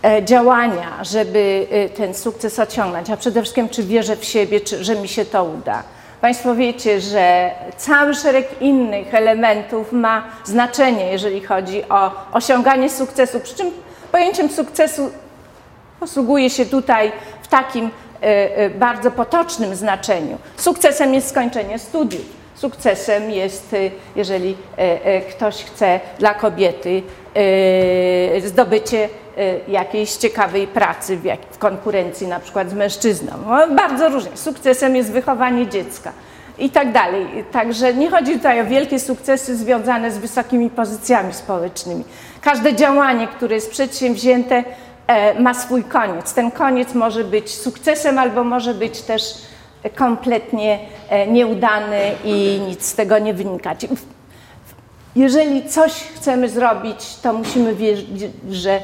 e, 0.02 0.24
działania, 0.24 1.04
żeby 1.04 1.66
ten 1.96 2.14
sukces 2.14 2.58
osiągnąć? 2.58 3.10
A 3.10 3.16
przede 3.16 3.40
wszystkim, 3.42 3.68
czy 3.68 3.82
wierzę 3.82 4.16
w 4.16 4.24
siebie, 4.24 4.60
czy, 4.60 4.84
że 4.84 4.94
mi 4.94 5.08
się 5.08 5.24
to 5.24 5.44
uda? 5.44 5.82
Państwo 6.20 6.54
wiecie, 6.54 7.00
że 7.00 7.50
cały 7.76 8.14
szereg 8.14 8.48
innych 8.60 9.14
elementów 9.14 9.92
ma 9.92 10.24
znaczenie, 10.44 11.12
jeżeli 11.12 11.40
chodzi 11.40 11.88
o 11.88 12.10
osiąganie 12.32 12.90
sukcesu. 12.90 13.40
Przy 13.40 13.54
czym 13.54 13.70
pojęciem 14.12 14.48
sukcesu 14.48 15.10
posługuje 16.00 16.50
się 16.50 16.66
tutaj 16.66 17.12
w 17.42 17.48
takim 17.48 17.90
bardzo 18.74 19.10
potocznym 19.10 19.74
znaczeniu. 19.76 20.38
Sukcesem 20.56 21.14
jest 21.14 21.28
skończenie 21.28 21.78
studiów. 21.78 22.45
Sukcesem 22.56 23.30
jest, 23.30 23.74
e, 23.74 23.76
jeżeli 24.16 24.56
ktoś 25.30 25.64
chce 25.64 26.00
dla 26.18 26.34
kobiety 26.34 27.02
zdobycie 28.44 29.08
jakiejś 29.68 30.12
ciekawej 30.12 30.66
pracy 30.66 31.18
w 31.50 31.58
konkurencji 31.58 32.26
na 32.26 32.40
przykład 32.40 32.70
z 32.70 32.74
mężczyzną. 32.74 33.32
No, 33.46 33.74
bardzo 33.76 34.08
różnie. 34.08 34.36
Sukcesem 34.36 34.96
jest 34.96 35.12
wychowanie 35.12 35.66
dziecka 35.66 36.12
i 36.58 36.70
tak 36.70 36.92
dalej. 36.92 37.44
Także 37.52 37.94
nie 37.94 38.10
chodzi 38.10 38.32
tutaj 38.32 38.60
o 38.60 38.64
wielkie 38.64 38.98
sukcesy 38.98 39.56
związane 39.56 40.10
z 40.10 40.18
wysokimi 40.18 40.70
pozycjami 40.70 41.32
społecznymi. 41.32 42.04
Każde 42.40 42.74
działanie, 42.74 43.28
które 43.28 43.54
jest 43.54 43.70
przedsięwzięte, 43.70 44.64
e, 45.06 45.40
ma 45.40 45.54
swój 45.54 45.84
koniec. 45.84 46.34
Ten 46.34 46.50
koniec 46.50 46.94
może 46.94 47.24
być 47.24 47.54
sukcesem 47.54 48.18
albo 48.18 48.44
może 48.44 48.74
być 48.74 49.02
też 49.02 49.22
kompletnie 49.90 50.78
e, 51.08 51.26
nieudany 51.26 52.12
i 52.24 52.60
nic 52.68 52.86
z 52.86 52.94
tego 52.94 53.18
nie 53.18 53.34
wynikać. 53.34 53.86
Jeżeli 55.16 55.68
coś 55.68 55.92
chcemy 55.92 56.48
zrobić, 56.48 57.16
to 57.22 57.32
musimy 57.32 57.74
wierzyć, 57.74 58.06
że 58.50 58.80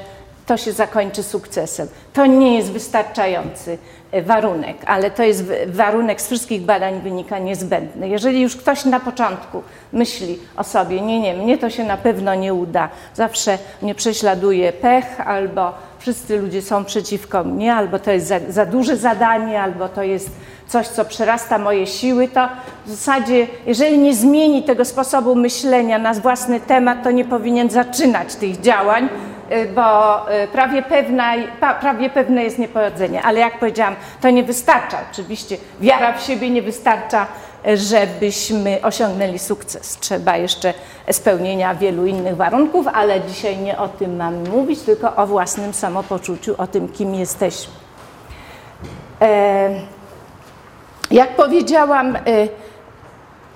to 0.47 0.57
się 0.57 0.73
zakończy 0.73 1.23
sukcesem. 1.23 1.89
To 2.13 2.27
nie 2.27 2.57
jest 2.57 2.73
wystarczający 2.73 3.79
e, 4.13 4.23
warunek, 4.23 4.77
ale 4.87 5.11
to 5.11 5.23
jest 5.23 5.45
warunek 5.67 6.21
z 6.21 6.27
wszystkich 6.27 6.63
badań 6.63 7.01
wynika 7.01 7.39
niezbędny. 7.39 8.09
Jeżeli 8.09 8.41
już 8.41 8.57
ktoś 8.57 8.85
na 8.85 9.01
początku 9.01 9.63
myśli 9.93 10.39
o 10.57 10.65
sobie, 10.65 11.01
nie, 11.01 11.21
nie, 11.21 11.35
mnie 11.35 11.59
to 11.59 11.71
się 11.71 11.85
na 11.85 11.97
pewno 11.97 12.35
nie 12.35 12.55
uda, 12.55 12.89
zawsze 13.15 13.59
mnie 13.83 13.95
prześladuje 13.95 14.73
pech, 14.73 15.21
albo 15.21 15.73
wszyscy 16.03 16.39
ludzie 16.39 16.63
są 16.63 16.85
przeciwko 16.85 17.45
mnie, 17.45 17.75
albo 17.75 17.99
to 17.99 18.11
jest 18.11 18.27
za, 18.27 18.41
za 18.49 18.67
duże 18.67 18.97
zadanie, 18.97 19.63
albo 19.63 19.89
to 19.89 20.03
jest 20.03 20.31
coś, 20.67 20.89
co 20.89 21.05
przerasta 21.05 21.59
moje 21.59 21.87
siły, 21.87 22.29
to 22.29 22.49
w 22.87 22.91
zasadzie, 22.91 23.47
jeżeli 23.67 23.99
nie 23.99 24.15
zmieni 24.15 24.63
tego 24.63 24.85
sposobu 24.85 25.35
myślenia 25.35 25.99
na 25.99 26.15
własny 26.15 26.61
temat, 26.61 27.03
to 27.03 27.11
nie 27.11 27.25
powinien 27.25 27.71
zaczynać 27.71 28.35
tych 28.35 28.61
działań, 28.61 29.09
Y, 29.53 29.69
bo 29.75 30.27
y, 30.31 30.49
prawie, 30.49 30.83
pewna, 30.83 31.33
prawie 31.81 32.11
pewne 32.11 32.45
jest 32.45 32.59
niepowodzenie. 32.59 33.23
Ale 33.23 33.41
jak 33.41 33.59
powiedziałam, 33.59 33.97
to 34.21 34.31
nie 34.31 34.43
wystarcza. 34.43 34.99
Oczywiście 35.13 35.57
wiara 35.81 36.13
w 36.13 36.23
siebie 36.23 36.51
nie 36.51 36.63
wystarcza, 36.63 37.27
żebyśmy 37.75 38.79
osiągnęli 38.83 39.39
sukces. 39.39 39.99
Trzeba 40.01 40.37
jeszcze 40.37 40.75
spełnienia 41.13 41.75
wielu 41.75 42.07
innych 42.07 42.37
warunków, 42.37 42.87
ale 42.95 43.21
dzisiaj 43.21 43.57
nie 43.57 43.79
o 43.79 43.89
tym 43.89 44.17
mamy 44.17 44.49
mówić, 44.51 44.81
tylko 44.81 45.17
o 45.17 45.27
własnym 45.27 45.75
samopoczuciu, 45.75 46.55
o 46.59 46.67
tym, 46.67 46.89
kim 46.89 47.15
jesteśmy. 47.15 47.73
E, 49.21 49.71
jak 51.11 51.37
powiedziałam, 51.37 52.17
e, 52.17 52.21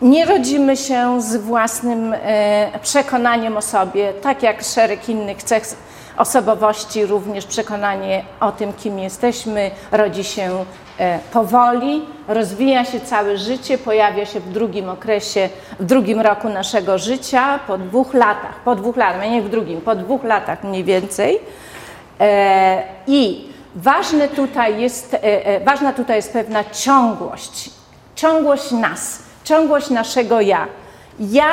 nie 0.03 0.25
rodzimy 0.25 0.77
się 0.77 1.23
z 1.23 1.37
własnym 1.37 2.15
e, 2.15 2.79
przekonaniem 2.83 3.57
o 3.57 3.63
sobie, 3.63 4.13
tak 4.13 4.43
jak 4.43 4.63
szereg 4.63 5.09
innych 5.09 5.43
cech 5.43 5.77
osobowości, 6.17 7.07
również 7.07 7.47
przekonanie 7.47 8.25
o 8.41 8.53
tym, 8.53 8.73
kim 8.73 8.99
jesteśmy, 8.99 9.71
rodzi 9.93 10.25
się 10.25 10.65
e, 10.99 11.19
powoli, 11.33 12.03
rozwija 12.29 12.85
się 12.85 13.01
całe 13.01 13.39
życie, 13.39 13.79
pojawia 13.79 14.27
się 14.27 14.41
w 14.41 14.53
drugim 14.53 14.89
okresie, 14.89 15.49
w 15.81 15.85
drugim 15.85 16.21
roku 16.21 16.49
naszego 16.49 16.99
życia, 16.99 17.59
po 17.67 17.79
dwóch 17.79 18.15
latach, 18.15 18.61
po 18.65 18.75
dwóch 18.75 18.97
latach, 18.97 19.31
nie 19.31 19.43
w 19.43 19.49
drugim, 19.49 19.81
po 19.81 19.95
dwóch 19.95 20.25
latach 20.25 20.65
mniej 20.65 20.85
więcej. 20.85 21.39
E, 22.21 22.83
I 23.07 23.49
ważne 23.75 24.29
tutaj 24.29 24.81
jest, 24.81 25.17
ważna 25.65 25.93
tutaj 25.93 26.17
jest 26.17 26.33
pewna 26.33 26.65
ciągłość, 26.65 27.71
ciągłość 28.15 28.71
nas 28.71 29.27
ciągłość 29.47 29.91
naszego 29.91 30.41
ja. 30.41 30.67
Ja, 31.21 31.49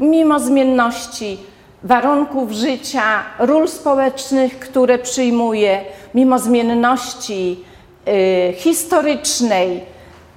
mimo 0.00 0.40
zmienności 0.40 1.38
warunków 1.84 2.50
życia, 2.52 3.22
ról 3.38 3.68
społecznych, 3.68 4.58
które 4.58 4.98
przyjmuję, 4.98 5.84
mimo 6.14 6.38
zmienności 6.38 7.64
y, 8.08 8.54
historycznej, 8.56 9.84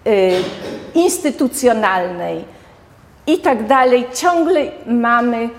y, 0.08 0.44
instytucjonalnej 0.96 2.46
i 3.28 3.38
tak 3.38 3.68
dalej, 3.68 4.08
ciągle 4.14 4.72
mamy 4.86 5.50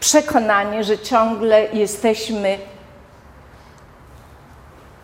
przekonanie, 0.00 0.84
że 0.84 0.98
ciągle 0.98 1.68
jesteśmy 1.72 2.58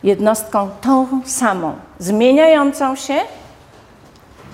jednostką 0.03 0.70
tą 0.81 1.20
samą, 1.24 1.74
zmieniającą 1.98 2.96
się, 2.96 3.14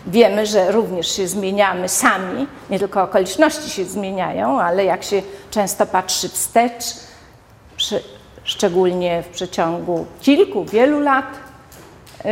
Wiemy, 0.07 0.47
że 0.47 0.73
również 0.73 1.17
się 1.17 1.29
zmieniamy 1.29 1.89
sami, 1.89 2.47
nie 2.71 2.79
tylko 2.79 3.03
okoliczności 3.03 3.71
się 3.71 3.85
zmieniają, 3.85 4.61
ale 4.61 4.85
jak 4.85 5.03
się 5.03 5.23
często 5.51 5.87
patrzy 5.87 6.29
wstecz, 6.29 6.85
przy, 7.77 8.03
szczególnie 8.45 9.23
w 9.23 9.29
przeciągu 9.29 10.07
kilku, 10.21 10.65
wielu 10.65 11.01
lat, 11.01 11.27
yy, 12.25 12.31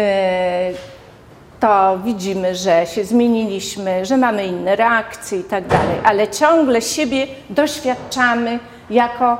to 1.60 1.98
widzimy, 2.04 2.54
że 2.54 2.87
się 2.87 3.04
zmieniliśmy, 3.04 4.04
że 4.06 4.16
mamy 4.16 4.46
inne 4.46 4.76
reakcje 4.76 5.38
i 5.38 5.44
tak 5.44 5.66
dalej, 5.66 5.96
ale 6.04 6.28
ciągle 6.28 6.82
siebie 6.82 7.26
doświadczamy 7.50 8.58
jako 8.90 9.38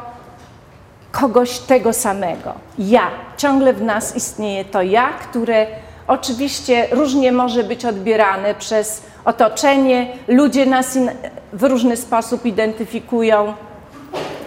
kogoś 1.13 1.59
tego 1.59 1.93
samego. 1.93 2.55
Ja. 2.79 3.11
Ciągle 3.37 3.73
w 3.73 3.83
nas 3.83 4.17
istnieje 4.17 4.65
to 4.65 4.83
ja, 4.83 5.09
które 5.09 5.67
oczywiście 6.07 6.87
różnie 6.91 7.33
może 7.33 7.65
być 7.65 7.85
odbierane 7.85 8.55
przez 8.55 9.03
otoczenie. 9.25 10.09
Ludzie 10.29 10.67
nas 10.67 10.99
w 11.53 11.63
różny 11.63 11.97
sposób 11.97 12.47
identyfikują, 12.47 13.55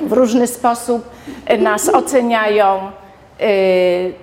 w 0.01 0.11
różny 0.11 0.47
sposób 0.47 1.09
nas 1.59 1.89
oceniają. 1.89 2.91
Y, 3.41 4.13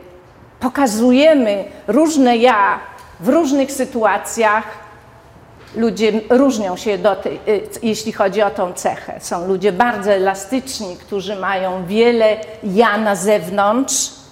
pokazujemy 0.61 1.64
różne 1.87 2.37
ja 2.37 2.81
w 3.20 3.29
różnych 3.29 3.73
sytuacjach. 3.73 4.64
Ludzie 5.77 6.12
różnią 6.31 6.77
się, 6.77 6.99
tej, 7.23 7.40
y, 7.49 7.68
jeśli 7.83 8.12
chodzi 8.12 8.42
o 8.42 8.51
tą 8.51 8.73
cechę. 8.73 9.20
Są 9.20 9.47
ludzie 9.49 9.73
bardzo 9.73 10.12
elastyczni, 10.12 10.97
którzy 10.97 11.37
mają 11.37 11.87
wiele 11.87 12.37
ja 12.62 12.99
na 12.99 13.16
zewnątrz. 13.16 14.24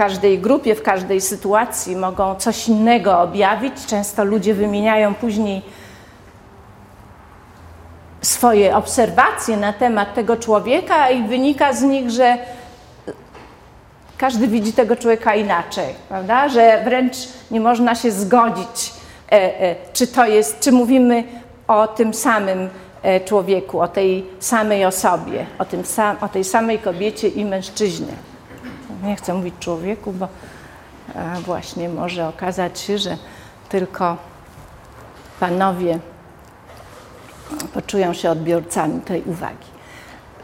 Każdej 0.00 0.38
grupie, 0.38 0.74
w 0.74 0.82
każdej 0.82 1.20
sytuacji 1.20 1.96
mogą 1.96 2.34
coś 2.34 2.68
innego 2.68 3.20
objawić. 3.20 3.86
Często 3.86 4.24
ludzie 4.24 4.54
wymieniają 4.54 5.14
później 5.14 5.62
swoje 8.22 8.76
obserwacje 8.76 9.56
na 9.56 9.72
temat 9.72 10.14
tego 10.14 10.36
człowieka 10.36 11.10
i 11.10 11.28
wynika 11.28 11.72
z 11.72 11.82
nich, 11.82 12.10
że 12.10 12.38
każdy 14.18 14.48
widzi 14.48 14.72
tego 14.72 14.96
człowieka 14.96 15.34
inaczej, 15.34 15.94
prawda? 16.08 16.48
Że 16.48 16.82
wręcz 16.84 17.16
nie 17.50 17.60
można 17.60 17.94
się 17.94 18.10
zgodzić, 18.10 18.92
e, 19.32 19.60
e, 19.60 19.76
czy 19.92 20.06
to 20.06 20.26
jest, 20.26 20.60
czy 20.60 20.72
mówimy 20.72 21.24
o 21.68 21.86
tym 21.86 22.14
samym 22.14 22.68
e, 23.02 23.20
człowieku, 23.20 23.80
o 23.80 23.88
tej 23.88 24.26
samej 24.38 24.84
osobie, 24.84 25.46
o, 25.58 25.64
tym 25.64 25.84
sam, 25.84 26.16
o 26.20 26.28
tej 26.28 26.44
samej 26.44 26.78
kobiecie 26.78 27.28
i 27.28 27.44
mężczyźnie. 27.44 28.29
Nie 29.02 29.16
chcę 29.16 29.34
mówić 29.34 29.54
człowieku, 29.60 30.12
bo 30.12 30.28
właśnie 31.44 31.88
może 31.88 32.28
okazać 32.28 32.80
się, 32.80 32.98
że 32.98 33.16
tylko 33.68 34.16
panowie 35.40 35.98
poczują 37.74 38.12
się 38.12 38.30
odbiorcami 38.30 39.00
tej 39.00 39.22
uwagi. 39.22 39.66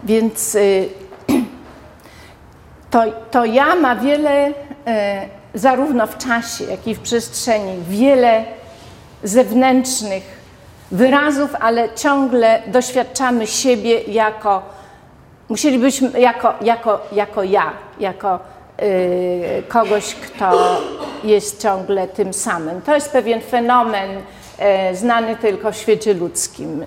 Więc 0.04 0.54
y, 0.54 0.88
to, 2.90 3.04
to 3.30 3.44
ja 3.44 3.74
ma 3.74 3.96
wiele, 3.96 4.52
e, 4.86 5.28
zarówno 5.54 6.06
w 6.06 6.18
czasie, 6.18 6.64
jak 6.64 6.86
i 6.86 6.94
w 6.94 7.00
przestrzeni, 7.00 7.82
wiele 7.88 8.44
zewnętrznych 9.22 10.36
wyrazów, 10.90 11.50
ale 11.60 11.94
ciągle 11.94 12.62
doświadczamy 12.66 13.46
siebie 13.46 14.00
jako, 14.02 14.62
musielibyśmy, 15.48 16.20
jako, 16.20 16.54
jako, 16.60 17.00
jako 17.12 17.42
ja, 17.42 17.72
jako 18.00 18.40
y, 18.82 19.62
kogoś, 19.68 20.14
kto 20.14 20.80
jest 21.24 21.62
ciągle 21.62 22.08
tym 22.08 22.32
samym. 22.32 22.82
To 22.82 22.94
jest 22.94 23.12
pewien 23.12 23.40
fenomen 23.40 24.10
y, 24.90 24.96
znany 24.96 25.36
tylko 25.36 25.72
w 25.72 25.76
świecie 25.76 26.14
ludzkim. 26.14 26.82
Y, 26.82 26.86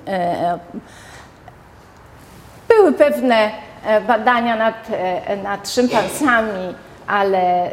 były 2.68 2.94
pewne 2.94 3.52
E, 3.86 4.02
badania 4.02 4.56
nad, 4.56 4.88
e, 4.92 5.38
nad 5.38 5.70
szympansami, 5.70 6.76
ale 7.08 7.72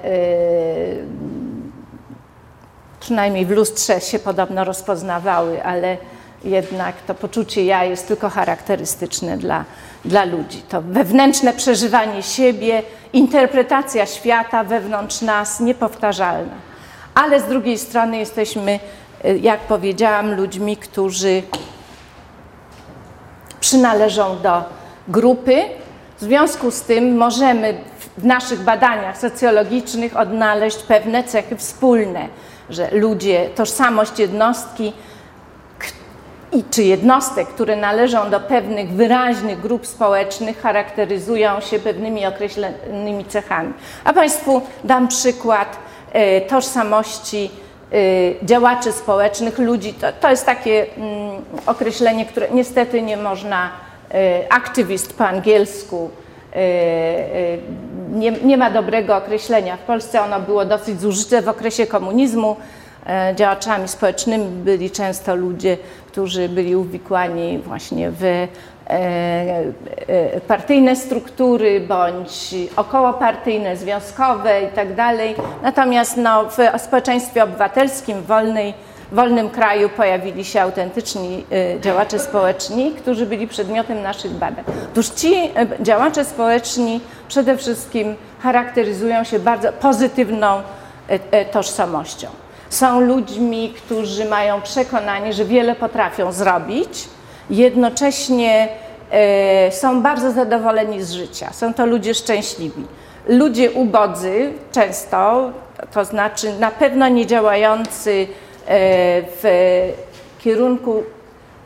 przynajmniej 3.01 3.47
w 3.47 3.51
lustrze 3.51 4.01
się 4.01 4.19
podobno 4.19 4.65
rozpoznawały, 4.65 5.65
ale 5.65 5.97
jednak 6.45 6.95
to 7.07 7.15
poczucie 7.15 7.65
ja 7.65 7.85
jest 7.85 8.09
tylko 8.09 8.29
charakterystyczne 8.29 9.39
dla, 9.39 9.65
dla 10.07 10.25
ludzi. 10.25 10.63
To 10.69 10.83
wewnętrzne 10.83 11.53
przeżywanie 11.53 12.23
siebie, 12.23 12.83
interpretacja 13.13 14.07
świata 14.07 14.65
wewnątrz 14.65 15.23
nas 15.23 15.61
niepowtarzalna. 15.61 16.55
Ale 17.15 17.41
z 17.41 17.45
drugiej 17.45 17.79
strony 17.79 18.19
jesteśmy, 18.19 18.81
jak 19.41 19.61
powiedziałam, 19.61 20.35
ludźmi, 20.35 20.77
którzy 20.77 21.43
przynależą 23.61 24.39
do 24.43 24.65
grupy, 25.09 25.65
w 26.19 26.21
związku 26.21 26.71
z 26.71 26.83
tym 26.83 27.17
możemy 27.17 27.75
w 28.19 28.25
naszych 28.25 28.61
badaniach 28.61 29.19
socjologicznych 29.19 30.17
odnaleźć 30.17 30.77
pewne 30.77 31.25
cechy 31.25 31.57
wspólne, 31.57 32.29
że 32.71 32.91
ludzie, 32.93 33.51
tożsamość 33.55 34.19
jednostki 34.19 34.93
i 36.57 36.65
czy 36.71 36.83
jednostek, 36.83 37.49
które 37.49 37.77
należą 37.77 38.31
do 38.31 38.41
pewnych 38.41 38.89
wyraźnych 38.89 39.61
grup 39.61 39.87
społecznych, 39.87 40.61
charakteryzują 40.61 41.61
się 41.61 41.79
pewnymi 41.79 42.27
określonymi 42.27 43.25
cechami. 43.25 43.73
A 44.05 44.13
Państwu 44.13 44.63
dam 44.85 45.09
przykład 45.09 45.79
e, 46.13 46.41
tożsamości 46.41 47.51
e, 47.93 48.47
działaczy 48.47 48.93
społecznych, 48.93 49.59
ludzi. 49.59 49.95
To, 49.95 50.07
to 50.21 50.31
jest 50.31 50.47
takie 50.47 50.87
mm, 50.97 51.45
określenie, 51.67 52.27
które 52.27 52.47
niestety 52.51 53.03
nie 53.03 53.17
można 53.17 53.71
E, 54.15 54.53
aktywist 54.53 55.13
po 55.13 55.27
angielsku. 55.27 56.11
Nie, 58.13 58.31
nie, 58.31 58.57
ma 58.57 58.71
dobrego 58.71 59.17
określenia. 59.17 59.77
W 59.77 59.81
Polsce 59.81 60.23
ono 60.23 60.41
było 60.41 60.65
dosyć 60.65 61.01
zużyte 61.01 61.43
w 61.43 61.49
okresie 61.49 61.87
komunizmu. 61.87 62.57
Działaczami 63.35 63.89
społecznymi 63.89 64.45
byli 64.45 64.91
często 64.91 65.37
ludzie, 65.37 65.79
którzy 66.17 66.49
byli 66.49 66.77
uwikłani 66.77 67.59
właśnie 67.59 68.11
w 68.11 68.49
partyjne 70.49 70.97
struktury 70.97 71.81
bądź 71.81 72.55
okołopartyjne, 72.77 73.77
związkowe 73.77 74.61
itd. 74.63 74.95
Tak 74.97 75.17
Natomiast 75.63 76.17
no, 76.17 76.45
w 76.77 76.81
społeczeństwie 76.81 77.45
obywatelskim, 77.45 78.23
wolnej 78.23 78.75
w 79.13 79.15
wolnym 79.15 79.51
kraju 79.51 79.89
pojawili 79.89 80.45
się 80.45 80.61
autentyczni 80.61 81.45
y, 81.77 81.81
działacze 81.81 82.19
społeczni, 82.19 82.91
którzy 82.91 83.27
byli 83.27 83.49
przedmiotem 83.49 84.03
naszych 84.03 84.33
badań. 84.33 84.65
Otóż 84.93 85.09
ci 85.09 85.51
działacze 85.81 86.25
społeczni 86.25 87.01
przede 87.29 87.57
wszystkim 87.57 88.15
charakteryzują 88.41 89.25
się 89.25 89.39
bardzo 89.39 89.73
pozytywną 89.73 90.63
tożsamością. 91.53 92.29
Są 92.71 93.01
ludźmi, 93.01 93.75
którzy 93.77 94.25
mają 94.25 94.63
przekonanie, 94.63 95.33
że 95.33 95.45
wiele 95.45 95.75
potrafią 95.75 96.33
zrobić, 96.33 97.09
jednocześnie 97.51 98.69
są 99.71 100.03
bardzo 100.03 100.33
zadowoleni 100.33 101.03
z 101.03 101.13
życia. 101.13 101.53
Są 101.53 101.75
to 101.75 101.87
ludzie 101.87 102.15
szczęśliwi. 102.15 102.85
Ludzie 103.29 103.71
ubodzy 103.71 104.53
często, 104.73 105.51
to 105.93 106.05
znaczy 106.05 106.53
na 106.61 106.71
pewno 106.71 107.09
nie 107.09 107.27
działający 107.27 108.27
E, 108.67 109.23
w 109.23 109.45
kierunku 110.39 111.03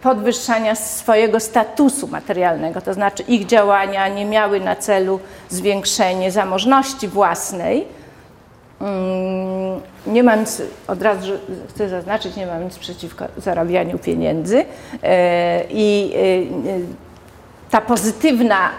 podwyższania 0.02 0.74
swojego 0.74 1.40
statusu 1.40 2.06
materialnego, 2.06 2.80
to 2.80 2.94
znaczy 2.94 3.22
ich 3.22 3.46
działania 3.46 4.08
nie 4.08 4.24
miały 4.24 4.60
na 4.60 4.76
celu 4.76 5.20
zwiększenie 5.48 6.32
zamożności 6.32 7.08
własnej. 7.08 7.86
Mm, 8.80 9.80
nie 10.06 10.22
mam 10.22 10.40
nic, 10.40 10.62
od 10.88 11.02
razu 11.02 11.32
chcę 11.68 11.88
zaznaczyć, 11.88 12.36
nie 12.36 12.46
mam 12.46 12.64
nic 12.64 12.78
przeciwko 12.78 13.24
zarabianiu 13.36 13.98
pieniędzy 13.98 14.64
e, 15.02 15.64
i 15.70 16.12
e, 16.16 17.70
ta 17.70 17.80
pozytywna 17.80 18.70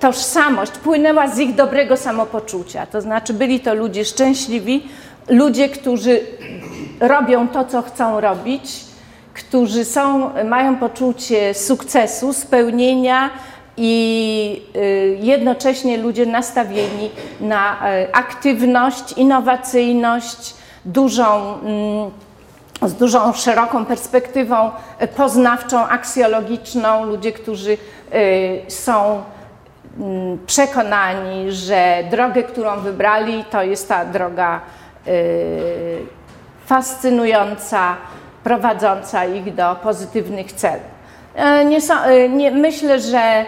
tożsamość 0.00 0.72
płynęła 0.72 1.28
z 1.28 1.38
ich 1.38 1.54
dobrego 1.54 1.96
samopoczucia, 1.96 2.86
to 2.86 3.00
znaczy 3.00 3.34
byli 3.34 3.60
to 3.60 3.74
ludzie 3.74 4.04
szczęśliwi, 4.04 4.88
ludzie, 5.28 5.68
którzy 5.68 6.20
robią 7.00 7.48
to, 7.48 7.64
co 7.64 7.82
chcą 7.82 8.20
robić, 8.20 8.84
którzy 9.34 9.84
są, 9.84 10.30
mają 10.44 10.76
poczucie 10.76 11.54
sukcesu, 11.54 12.32
spełnienia 12.32 13.30
i 13.82 14.62
y, 14.76 15.18
jednocześnie 15.20 15.96
ludzie 15.98 16.26
nastawieni 16.26 17.10
na 17.40 17.90
y, 17.92 18.12
aktywność, 18.12 19.12
innowacyjność, 19.12 20.54
dużą, 20.84 21.58
mm, 21.60 22.10
z 22.82 22.94
dużą, 22.94 23.32
szeroką 23.32 23.84
perspektywą 23.84 24.70
poznawczą, 25.16 25.88
aksjologiczną, 25.88 27.04
ludzie, 27.04 27.32
którzy 27.32 27.72
y, 27.72 27.78
są 28.68 29.22
mm, 29.98 30.38
przekonani, 30.46 31.52
że 31.52 32.04
drogę, 32.10 32.42
którą 32.42 32.80
wybrali, 32.80 33.44
to 33.50 33.62
jest 33.62 33.88
ta 33.88 34.04
droga 34.04 34.60
fascynująca, 36.66 37.96
prowadząca 38.44 39.24
ich 39.24 39.54
do 39.54 39.76
pozytywnych 39.82 40.52
celów. 40.52 41.00
E, 41.34 41.64
nie, 41.64 41.78
e, 41.78 42.28
nie, 42.28 42.50
myślę, 42.50 43.00
że 43.00 43.44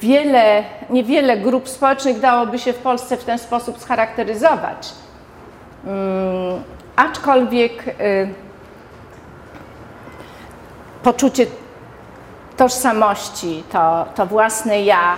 wiele, 0.00 0.64
niewiele 0.90 1.36
grup 1.36 1.68
społecznych 1.68 2.20
dałoby 2.20 2.58
się 2.58 2.72
w 2.72 2.78
Polsce 2.78 3.16
w 3.16 3.24
ten 3.24 3.38
sposób 3.38 3.78
scharakteryzować. 3.78 4.88
Mm, 5.86 6.62
aczkolwiek 6.96 7.96
poczucie 11.02 11.46
tożsamości, 12.56 13.62
to, 13.72 14.06
to 14.14 14.26
własne 14.26 14.82
ja 14.82 15.16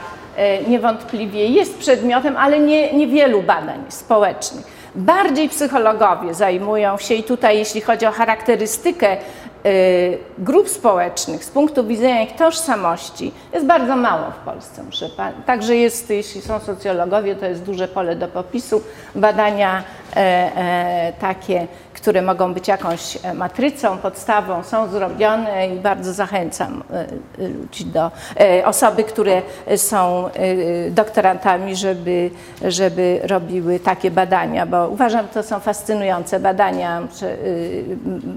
niewątpliwie 0.69 1.47
jest 1.47 1.79
przedmiotem, 1.79 2.37
ale 2.37 2.59
nie, 2.59 2.93
niewielu 2.93 3.43
badań 3.43 3.85
społecznych. 3.89 4.67
Bardziej 4.95 5.49
psychologowie 5.49 6.35
zajmują 6.35 6.99
się 6.99 7.15
i 7.15 7.23
tutaj, 7.23 7.59
jeśli 7.59 7.81
chodzi 7.81 8.07
o 8.07 8.13
charakterystykę 8.13 9.13
y, 9.13 9.19
grup 10.39 10.69
społecznych 10.69 11.45
z 11.45 11.51
punktu 11.51 11.85
widzenia 11.85 12.23
ich 12.23 12.37
tożsamości, 12.37 13.33
jest 13.53 13.67
bardzo 13.67 13.97
mało 13.97 14.31
w 14.31 14.45
Polsce. 14.45 14.85
Także 15.47 15.77
jest, 15.77 16.11
jeśli 16.11 16.43
są 16.43 16.61
socjologowie, 16.61 17.37
to 17.37 17.47
jest 17.47 17.63
duże 17.63 17.89
pole 17.89 18.17
do 18.17 18.29
popisu. 18.29 18.83
Badania 19.15 19.83
e, 20.17 20.17
e, 20.17 21.13
takie, 21.21 21.67
które 21.95 22.23
mogą 22.23 22.55
być 22.55 22.69
jakąś 22.69 23.19
matrycą, 23.35 23.99
podstawą, 23.99 24.63
są 24.63 24.89
zrobione 24.89 25.69
i 25.69 25.81
bardzo 25.81 26.13
zachęcam 26.13 26.83
e, 27.39 27.49
ludzi 27.49 27.85
do, 27.85 28.11
e, 28.41 28.67
osoby, 28.67 29.05
które 29.05 29.43
są 29.77 30.29
e, 30.29 30.91
doktorantami, 30.91 31.77
żeby, 31.77 32.31
żeby 32.63 33.21
robiły 33.23 33.81
takie 33.81 34.11
badania, 34.11 34.67
bo 34.67 34.89
uważam, 34.89 35.29
to 35.29 35.43
są 35.43 35.61
fascynujące 35.61 36.41
badania. 36.41 37.03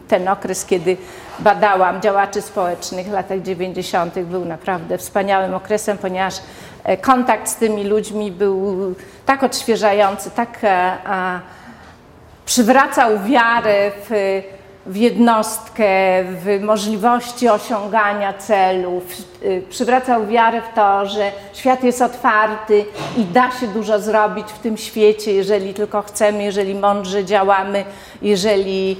Ten 0.07 0.27
okres, 0.27 0.65
kiedy 0.65 0.97
badałam 1.39 2.01
działaczy 2.01 2.41
społecznych 2.41 3.07
w 3.07 3.11
latach 3.11 3.41
90. 3.41 4.19
był 4.19 4.45
naprawdę 4.45 4.97
wspaniałym 4.97 5.53
okresem, 5.53 5.97
ponieważ 5.97 6.35
kontakt 7.01 7.49
z 7.49 7.55
tymi 7.55 7.83
ludźmi 7.83 8.31
był 8.31 8.95
tak 9.25 9.43
odświeżający, 9.43 10.31
tak 10.31 10.59
przywracał 12.45 13.19
wiarę 13.23 13.91
w, 14.09 14.41
w 14.85 14.95
jednostkę, 14.95 16.23
w 16.23 16.59
możliwości 16.61 17.49
osiągania 17.49 18.33
celów, 18.33 19.03
y, 19.43 19.63
przywracał 19.69 20.27
wiarę 20.27 20.61
w 20.61 20.75
to, 20.75 21.05
że 21.05 21.31
świat 21.53 21.83
jest 21.83 22.01
otwarty 22.01 22.85
i 23.17 23.25
da 23.25 23.51
się 23.51 23.67
dużo 23.67 23.99
zrobić 23.99 24.47
w 24.47 24.59
tym 24.59 24.77
świecie, 24.77 25.33
jeżeli 25.33 25.73
tylko 25.73 26.01
chcemy, 26.01 26.43
jeżeli 26.43 26.75
mądrze 26.75 27.25
działamy, 27.25 27.85
jeżeli 28.21 28.97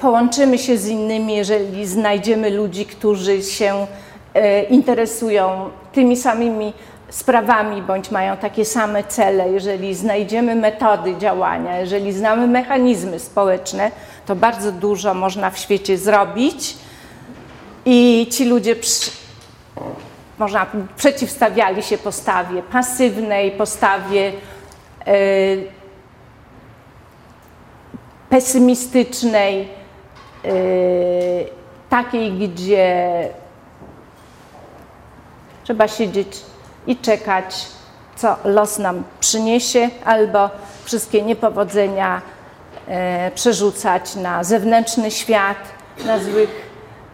połączymy 0.00 0.58
się 0.58 0.78
z 0.78 0.88
innymi, 0.88 1.36
jeżeli 1.36 1.86
znajdziemy 1.86 2.50
ludzi, 2.50 2.86
którzy 2.86 3.42
się 3.42 3.86
y, 4.36 4.62
interesują 4.62 5.70
tymi 5.92 6.16
samymi 6.16 6.72
sprawami 7.10 7.82
bądź 7.82 8.10
mają 8.10 8.36
takie 8.36 8.64
same 8.64 9.04
cele, 9.04 9.48
jeżeli 9.48 9.94
znajdziemy 9.94 10.54
metody 10.54 11.16
działania, 11.16 11.78
jeżeli 11.78 12.12
znamy 12.12 12.46
mechanizmy 12.46 13.18
społeczne, 13.18 13.90
to 14.26 14.36
bardzo 14.36 14.72
dużo 14.72 15.14
można 15.14 15.50
w 15.50 15.58
świecie 15.58 15.98
zrobić 15.98 16.76
i 17.84 18.26
ci 18.30 18.44
ludzie 18.44 18.76
przy, 18.76 19.10
można 20.38 20.66
przeciwstawiali 20.96 21.82
się 21.82 21.98
postawie 21.98 22.62
pasywnej, 22.62 23.50
postawie 23.50 24.32
yy, 25.06 25.75
pesymistycznej, 28.36 29.68
yy, 30.44 30.50
takiej, 31.90 32.32
gdzie 32.32 33.28
trzeba 35.64 35.88
siedzieć 35.88 36.28
i 36.86 36.96
czekać, 36.96 37.66
co 38.16 38.36
los 38.44 38.78
nam 38.78 39.04
przyniesie, 39.20 39.90
albo 40.04 40.50
wszystkie 40.84 41.22
niepowodzenia 41.22 42.22
e, 42.88 43.30
przerzucać 43.34 44.14
na 44.14 44.44
zewnętrzny 44.44 45.10
świat, 45.10 45.58
na 46.06 46.18
złych 46.18 46.70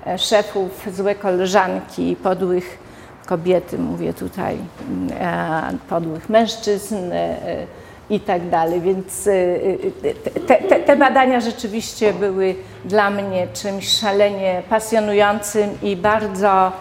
e, 0.06 0.18
szefów, 0.18 0.87
złe 0.92 1.14
koleżanki, 1.14 2.16
podłych 2.22 2.78
kobiety, 3.26 3.78
mówię 3.78 4.14
tutaj, 4.14 4.58
e, 5.20 5.72
podłych 5.88 6.28
mężczyzn 6.28 6.96
i 8.12 8.20
tak 8.20 8.48
dalej. 8.48 8.81
Więc 8.81 9.25
te, 10.46 10.57
te, 10.57 10.81
te, 10.81 10.96
badania 10.96 11.40
rzeczywiście 11.40 12.12
były 12.12 12.55
dla 12.85 13.11
mnie 13.11 13.46
czymś 13.55 13.88
szalenie 13.88 14.62
pasjonującym 14.70 15.79
i 15.83 15.96
bardzo 15.96 16.72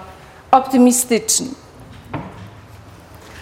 optymistycznym. 0.51 1.55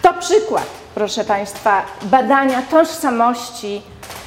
To 0.02 0.14
przykład, 0.14 0.66
proszę 0.96 1.24
Państwa, 1.24 1.82
badania 2.04 2.62
tożsamości 2.62 3.82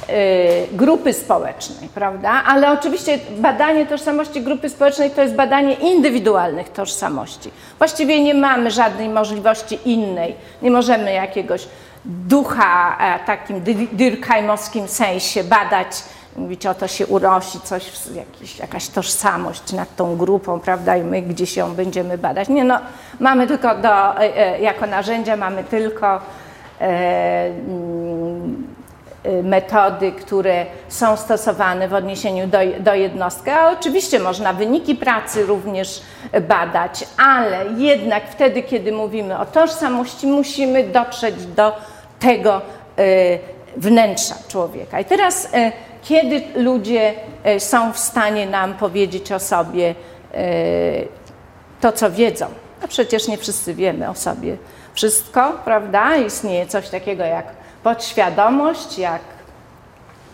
y, 0.09 0.75
grupy 0.75 1.13
społecznej, 1.13 1.89
prawda? 1.89 2.29
Ale 2.47 2.71
oczywiście 2.71 3.19
badanie 3.37 3.85
tożsamości 3.85 4.41
grupy 4.41 4.69
społecznej 4.69 5.11
to 5.11 5.21
jest 5.21 5.35
badanie 5.35 5.73
indywidualnych 5.73 6.69
tożsamości. 6.69 7.51
Właściwie 7.77 8.23
nie 8.23 8.33
mamy 8.33 8.71
żadnej 8.71 9.09
możliwości 9.09 9.79
innej. 9.85 10.35
Nie 10.61 10.71
możemy 10.71 11.13
jakiegoś 11.13 11.67
ducha 12.05 12.97
w 13.23 13.25
takim 13.25 13.61
dyrkheimowskim 13.91 14.87
sensie 14.87 15.43
badać. 15.43 15.87
Mówić 16.35 16.65
o 16.65 16.73
to 16.73 16.87
się 16.87 17.07
urosi, 17.07 17.59
coś, 17.59 17.91
jakiś, 18.15 18.59
jakaś 18.59 18.87
tożsamość 18.87 19.73
nad 19.73 19.95
tą 19.95 20.17
grupą, 20.17 20.59
prawda, 20.59 20.97
i 20.97 21.03
my 21.03 21.21
gdzieś 21.21 21.57
ją 21.57 21.75
będziemy 21.75 22.17
badać. 22.17 22.49
Nie 22.49 22.63
no, 22.63 22.79
mamy 23.19 23.47
tylko 23.47 23.75
do, 23.75 24.17
e, 24.17 24.37
e, 24.37 24.59
jako 24.59 24.87
narzędzia 24.87 25.37
mamy 25.37 25.63
tylko 25.63 26.21
e, 26.81 27.45
mm, 27.45 28.67
e, 29.23 29.43
metody, 29.43 30.11
które 30.11 30.65
są 30.89 31.17
stosowane 31.17 31.87
w 31.87 31.93
odniesieniu 31.93 32.47
do, 32.47 32.57
do 32.79 32.93
jednostki, 32.93 33.49
a 33.49 33.71
oczywiście 33.71 34.19
można 34.19 34.53
wyniki 34.53 34.95
pracy 34.95 35.45
również 35.45 36.01
badać, 36.47 37.07
ale 37.17 37.65
jednak 37.77 38.23
wtedy, 38.31 38.63
kiedy 38.63 38.91
mówimy 38.91 39.39
o 39.39 39.45
tożsamości, 39.45 40.27
musimy 40.27 40.83
dotrzeć 40.83 41.45
do 41.45 41.92
tego 42.23 42.61
e, 42.97 43.01
wnętrza 43.77 44.35
człowieka. 44.47 44.99
I 44.99 45.05
teraz 45.05 45.47
e, 45.53 45.71
kiedy 46.03 46.41
ludzie 46.55 47.13
e, 47.43 47.59
są 47.59 47.93
w 47.93 47.99
stanie 47.99 48.45
nam 48.45 48.73
powiedzieć 48.73 49.31
o 49.31 49.39
sobie 49.39 49.95
to, 51.81 51.91
co 51.91 52.11
wiedzą. 52.11 52.45
A 52.83 52.87
przecież 52.87 53.27
nie 53.27 53.37
wszyscy 53.37 53.73
wiemy 53.73 54.09
o 54.09 54.15
sobie 54.15 54.57
wszystko, 54.93 55.51
prawda? 55.65 56.15
Istnieje 56.15 56.67
coś 56.67 56.89
takiego 56.89 57.23
jak 57.23 57.45
podświadomość, 57.83 58.99
jak 58.99 59.21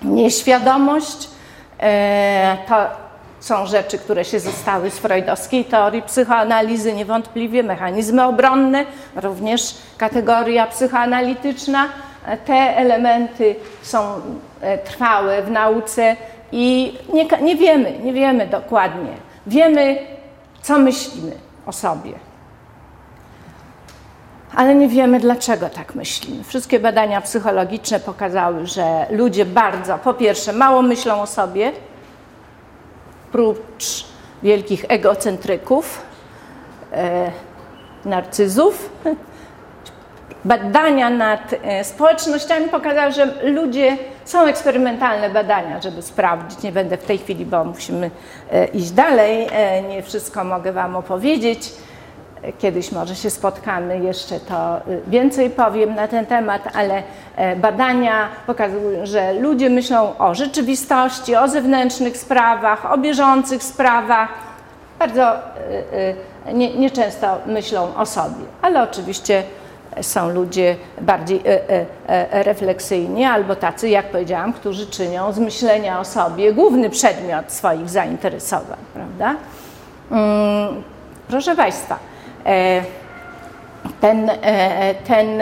nieświadomość. 0.02 1.30
To 2.68 2.76
są 3.40 3.66
rzeczy, 3.66 3.98
które 3.98 4.26
się 4.26 4.40
zostały 4.40 4.92
z 4.92 5.00
freudowskiej 5.00 5.66
teorii 5.66 6.02
psychoanalizy, 6.02 6.94
niewątpliwie, 6.94 7.64
mechanizmy 7.64 8.26
obronne, 8.26 8.86
również 9.16 9.76
kategoria 9.98 10.68
psychoanalityczna. 10.68 11.88
Te 12.46 12.78
elementy 12.78 13.56
są 13.82 14.22
E, 14.62 14.78
trwałe 14.78 15.42
w 15.42 15.52
nauce 15.52 16.16
i 16.52 16.98
nie, 17.14 17.26
nie 17.42 17.56
wiemy, 17.56 18.00
nie 18.04 18.14
wiemy 18.14 18.48
dokładnie. 18.48 19.12
Wiemy, 19.48 19.98
co 20.62 20.80
myślimy 20.80 21.32
o 21.66 21.72
sobie. 21.72 22.12
Ale 24.56 24.76
nie 24.76 24.88
wiemy, 24.88 25.20
dlaczego 25.20 25.70
tak 25.70 25.96
myślimy. 25.96 26.44
Wszystkie 26.44 26.80
badania 26.80 27.22
psychologiczne 27.22 28.00
pokazały, 28.00 28.68
że 28.68 29.06
ludzie 29.10 29.46
bardzo, 29.46 29.98
po 29.98 30.14
pierwsze, 30.14 30.54
mało 30.54 30.82
myślą 30.82 31.22
o 31.22 31.28
sobie, 31.28 31.72
prócz 33.32 34.06
wielkich 34.44 34.86
egocentryków, 34.88 36.02
e, 36.94 37.32
narcyzów, 38.06 38.90
badania 40.46 41.10
nad 41.10 41.56
e, 41.64 41.84
społecznościami 41.84 42.70
pokazały, 42.70 43.12
że 43.12 43.52
ludzie 43.52 43.98
są 44.26 44.46
eksperymentalne 44.46 45.30
badania, 45.30 45.82
żeby 45.82 46.02
sprawdzić. 46.02 46.64
Nie 46.64 46.72
będę 46.72 46.98
w 46.98 47.04
tej 47.04 47.18
chwili, 47.18 47.46
bo 47.46 47.64
musimy 47.64 48.12
e, 48.52 48.66
iść 48.66 48.92
dalej. 48.92 49.48
Nie 49.90 50.04
wszystko 50.04 50.44
mogę 50.44 50.72
Wam 50.72 50.96
opowiedzieć. 50.96 51.72
Kiedyś 52.60 52.92
może 52.92 53.16
się 53.16 53.30
spotkamy, 53.30 54.00
jeszcze 54.00 54.40
to 54.40 54.82
więcej 55.08 55.50
powiem 55.50 55.96
na 55.96 56.08
ten 56.08 56.26
temat, 56.26 56.62
ale 56.76 57.04
badania 57.56 58.28
pokazują, 58.48 59.06
że 59.06 59.34
ludzie 59.34 59.70
myślą 59.70 60.18
o 60.18 60.36
rzeczywistości, 60.36 61.36
o 61.36 61.48
zewnętrznych 61.48 62.18
sprawach, 62.18 62.92
o 62.92 62.98
bieżących 62.98 63.64
sprawach. 63.64 64.30
Bardzo 65.00 65.34
nieczęsto 66.54 67.38
nie 67.48 67.54
myślą 67.54 67.96
o 67.96 68.06
sobie, 68.06 68.46
ale 68.62 68.84
oczywiście 68.84 69.44
są 70.02 70.30
ludzie 70.30 70.76
bardziej 71.02 71.42
e, 71.46 71.70
e, 71.70 71.86
e, 72.08 72.44
refleksyjni 72.44 73.26
albo 73.26 73.56
tacy, 73.56 73.90
jak 73.90 74.06
powiedziałam, 74.06 74.54
którzy 74.54 74.88
czynią 74.88 75.32
z 75.32 75.40
myślenia 75.40 76.00
o 76.00 76.06
sobie 76.06 76.54
główny 76.54 76.90
przedmiot 76.90 77.52
swoich 77.52 77.90
zainteresowań, 77.90 78.78
prawda? 78.94 79.36
Mm, 80.12 80.84
proszę 81.28 81.56
Państwa, 81.56 82.00
ten, 84.02 84.32
ten 85.08 85.42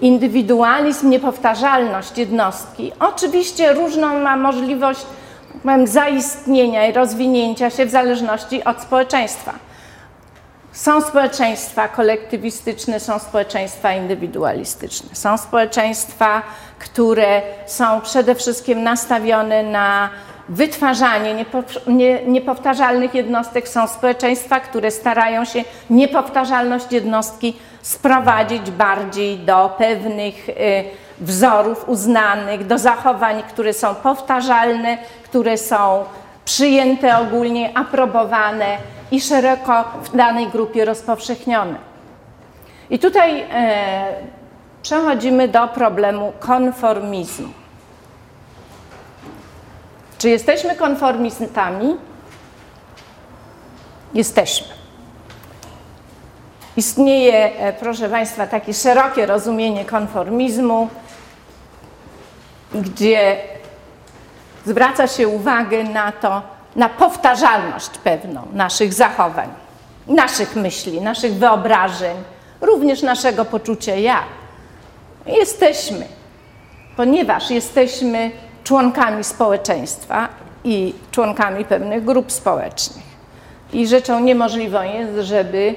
indywidualizm, 0.00 1.10
niepowtarzalność 1.10 2.18
jednostki 2.18 2.92
oczywiście 3.00 3.72
różną 3.72 4.18
ma 4.18 4.36
możliwość 4.36 5.06
powiem, 5.62 5.86
zaistnienia 5.86 6.86
i 6.86 6.92
rozwinięcia 6.92 7.70
się 7.70 7.86
w 7.86 7.90
zależności 7.90 8.64
od 8.64 8.82
społeczeństwa 8.82 9.52
Są 10.72 11.00
społeczeństwa 11.00 11.88
kolektywistyczne, 11.88 13.00
są 13.00 13.18
społeczeństwa 13.18 13.92
indywidualistyczne. 13.92 15.14
Są 15.14 15.38
społeczeństwa, 15.38 16.42
które 16.78 17.42
są 17.66 18.00
przede 18.00 18.34
wszystkim 18.34 18.82
nastawione 18.82 19.62
na 19.62 20.10
wytwarzanie 20.48 21.44
niepowtarzalnych 22.26 23.14
jednostek. 23.14 23.68
Są 23.68 23.86
społeczeństwa, 23.86 24.60
które 24.60 24.90
starają 24.90 25.44
się 25.44 25.64
niepowtarzalność 25.90 26.92
jednostki 26.92 27.56
sprowadzić 27.82 28.70
bardziej 28.70 29.38
do 29.38 29.74
pewnych 29.78 30.48
y, 30.48 30.52
wzorów 31.20 31.88
uznanych, 31.88 32.66
do 32.66 32.78
zachowań, 32.78 33.42
które 33.48 33.72
są 33.72 33.94
powtarzalne, 33.94 34.98
które 35.24 35.58
są 35.58 36.04
przyjęte 36.44 37.18
ogólnie, 37.18 37.78
aprobowane 37.78 38.76
i 39.10 39.20
szeroko 39.20 39.84
w 40.02 40.16
danej 40.16 40.46
grupie 40.46 40.84
rozpowszechnione. 40.84 41.74
I 42.90 42.98
tutaj 42.98 43.40
e, 43.40 44.14
przechodzimy 44.82 45.48
do 45.48 45.68
problemu 45.68 46.32
konformizmu. 46.40 47.61
Czy 50.22 50.30
jesteśmy 50.30 50.76
konformistami? 50.76 51.96
Jesteśmy. 54.14 54.66
Istnieje, 56.76 57.56
e, 57.58 57.72
proszę 57.72 58.08
Państwa, 58.08 58.46
takie 58.46 58.74
szerokie 58.74 59.26
rozumienie 59.26 59.84
konformizmu, 59.84 60.88
gdzie 62.74 63.36
zwraca 64.66 65.06
się 65.06 65.28
uwagę 65.28 65.84
na 65.84 66.12
to, 66.12 66.42
na 66.76 66.88
powtarzalność 66.88 67.90
pewną 68.04 68.42
naszych 68.52 68.94
zachowań, 68.94 69.48
naszych 70.06 70.56
myśli, 70.56 71.00
naszych 71.00 71.34
wyobrażeń, 71.34 72.16
również 72.60 73.02
naszego 73.02 73.44
poczucia 73.44 73.94
ja. 73.94 74.22
Jesteśmy, 75.26 76.06
ponieważ 76.96 77.50
jesteśmy 77.50 78.30
członkami 78.64 79.24
społeczeństwa 79.24 80.28
i 80.64 80.94
członkami 81.10 81.64
pewnych 81.64 82.04
grup 82.04 82.32
społecznych. 82.32 83.04
I 83.72 83.86
rzeczą 83.86 84.20
niemożliwą 84.20 84.82
jest, 84.82 85.28
żeby 85.28 85.74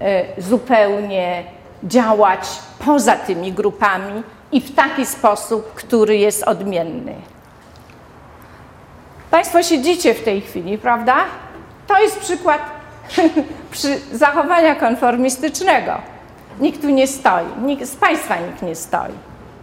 e, 0.00 0.42
zupełnie 0.42 1.44
działać 1.84 2.48
poza 2.86 3.16
tymi 3.16 3.52
grupami 3.52 4.22
i 4.52 4.60
w 4.60 4.74
taki 4.74 5.06
sposób, 5.06 5.74
który 5.74 6.16
jest 6.16 6.42
odmienny. 6.42 7.14
Państwo 9.30 9.62
siedzicie 9.62 10.14
w 10.14 10.24
tej 10.24 10.40
chwili, 10.40 10.78
prawda? 10.78 11.16
To 11.86 11.98
jest 11.98 12.18
przykład 12.20 12.60
przy 13.72 14.00
zachowania 14.12 14.74
konformistycznego. 14.74 15.92
Nikt 16.60 16.82
tu 16.82 16.88
nie 16.88 17.06
stoi, 17.06 17.44
nikt, 17.62 17.86
z 17.86 17.96
Państwa 17.96 18.36
nikt 18.36 18.62
nie 18.62 18.74
stoi. 18.74 19.12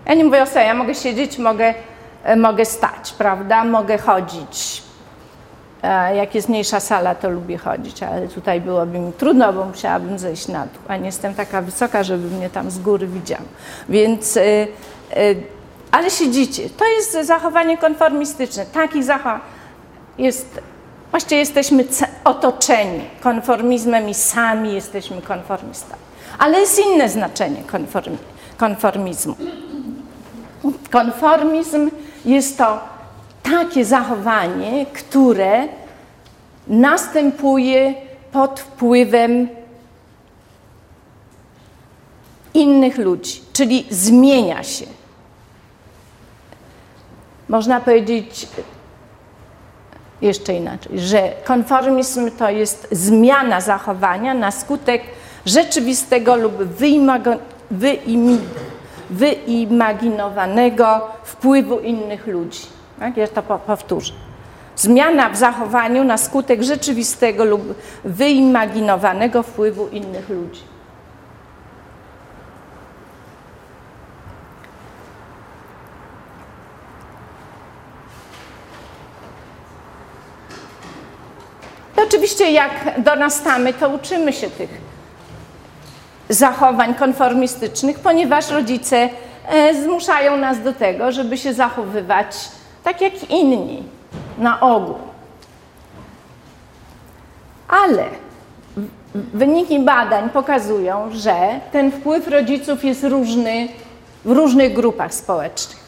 Ja 0.05 0.13
nie 0.13 0.23
mówię 0.23 0.43
o 0.43 0.45
sobie, 0.45 0.65
ja 0.65 0.73
mogę 0.73 0.95
siedzieć, 0.95 1.37
mogę, 1.37 1.73
mogę 2.37 2.65
stać, 2.65 3.13
prawda? 3.17 3.65
Mogę 3.65 3.97
chodzić. 3.97 4.83
E, 5.83 6.15
jak 6.15 6.35
jest 6.35 6.49
mniejsza 6.49 6.79
sala, 6.79 7.15
to 7.15 7.29
lubię 7.29 7.57
chodzić, 7.57 8.03
ale 8.03 8.27
tutaj 8.27 8.61
byłoby 8.61 8.99
mi 8.99 9.13
trudno, 9.13 9.53
bo 9.53 9.65
musiałabym 9.65 10.19
zejść 10.19 10.47
na 10.47 10.59
dół, 10.59 10.81
a 10.87 10.97
nie 10.97 11.05
jestem 11.05 11.33
taka 11.33 11.61
wysoka, 11.61 12.03
żeby 12.03 12.29
mnie 12.29 12.49
tam 12.49 12.71
z 12.71 12.79
góry 12.79 13.07
widział. 13.07 13.41
Więc, 13.89 14.37
e, 14.37 14.41
ale 15.91 16.09
siedzicie. 16.09 16.69
To 16.69 16.85
jest 16.85 17.27
zachowanie 17.27 17.77
konformistyczne. 17.77 18.65
Takich 18.65 19.03
zachowań 19.03 19.39
jest, 20.17 20.61
właściwie 21.11 21.39
jesteśmy 21.39 21.85
otoczeni 22.23 23.03
konformizmem 23.21 24.09
i 24.09 24.13
sami 24.13 24.73
jesteśmy 24.73 25.21
konformistami. 25.21 26.01
Ale 26.39 26.59
jest 26.59 26.79
inne 26.79 27.09
znaczenie 27.09 27.63
konformi, 27.71 28.17
konformizmu. 28.57 29.35
Konformizm 30.91 31.89
jest 32.25 32.57
to 32.57 32.79
takie 33.43 33.85
zachowanie, 33.85 34.85
które 34.85 35.67
następuje 36.67 37.93
pod 38.31 38.59
wpływem 38.59 39.47
innych 42.53 42.97
ludzi, 42.97 43.41
czyli 43.53 43.85
zmienia 43.89 44.63
się. 44.63 44.85
Można 47.49 47.79
powiedzieć, 47.79 48.47
jeszcze 50.21 50.53
inaczej, 50.53 50.99
że 50.99 51.33
konformizm 51.45 52.31
to 52.31 52.49
jest 52.49 52.87
zmiana 52.91 53.61
zachowania 53.61 54.33
na 54.33 54.51
skutek 54.51 55.01
rzeczywistego 55.45 56.35
lub 56.35 56.53
wyimaginowanego 56.53 57.53
wpływu 61.23 61.79
innych 61.79 62.27
ludzi. 62.27 62.61
Tak? 62.99 63.17
Ja 63.17 63.27
to 63.27 63.43
powtórzę. 63.43 64.13
Zmiana 64.75 65.29
w 65.29 65.37
zachowaniu 65.37 66.03
na 66.03 66.17
skutek 66.17 66.63
rzeczywistego 66.63 67.45
lub 67.45 67.61
wyimaginowanego 68.03 69.43
wpływu 69.43 69.87
innych 69.87 70.29
ludzi. 70.29 70.61
oczywiście 82.13 82.51
jak 82.51 83.01
dorastamy, 83.01 83.73
to 83.73 83.89
uczymy 83.89 84.33
się 84.33 84.49
tych 84.49 84.82
zachowań 86.33 86.95
konformistycznych, 86.95 87.99
ponieważ 87.99 88.49
rodzice 88.49 89.09
e, 89.47 89.83
zmuszają 89.83 90.37
nas 90.37 90.63
do 90.63 90.73
tego, 90.73 91.11
żeby 91.11 91.37
się 91.37 91.53
zachowywać 91.53 92.35
tak 92.83 93.01
jak 93.01 93.29
inni, 93.29 93.83
na 94.37 94.59
ogół. 94.59 94.95
Ale 97.67 98.05
wyniki 99.15 99.79
badań 99.79 100.29
pokazują, 100.29 101.09
że 101.11 101.35
ten 101.71 101.91
wpływ 101.91 102.27
rodziców 102.27 102.83
jest 102.83 103.03
różny 103.03 103.67
w 104.25 104.31
różnych 104.31 104.73
grupach 104.73 105.13
społecznych. 105.13 105.83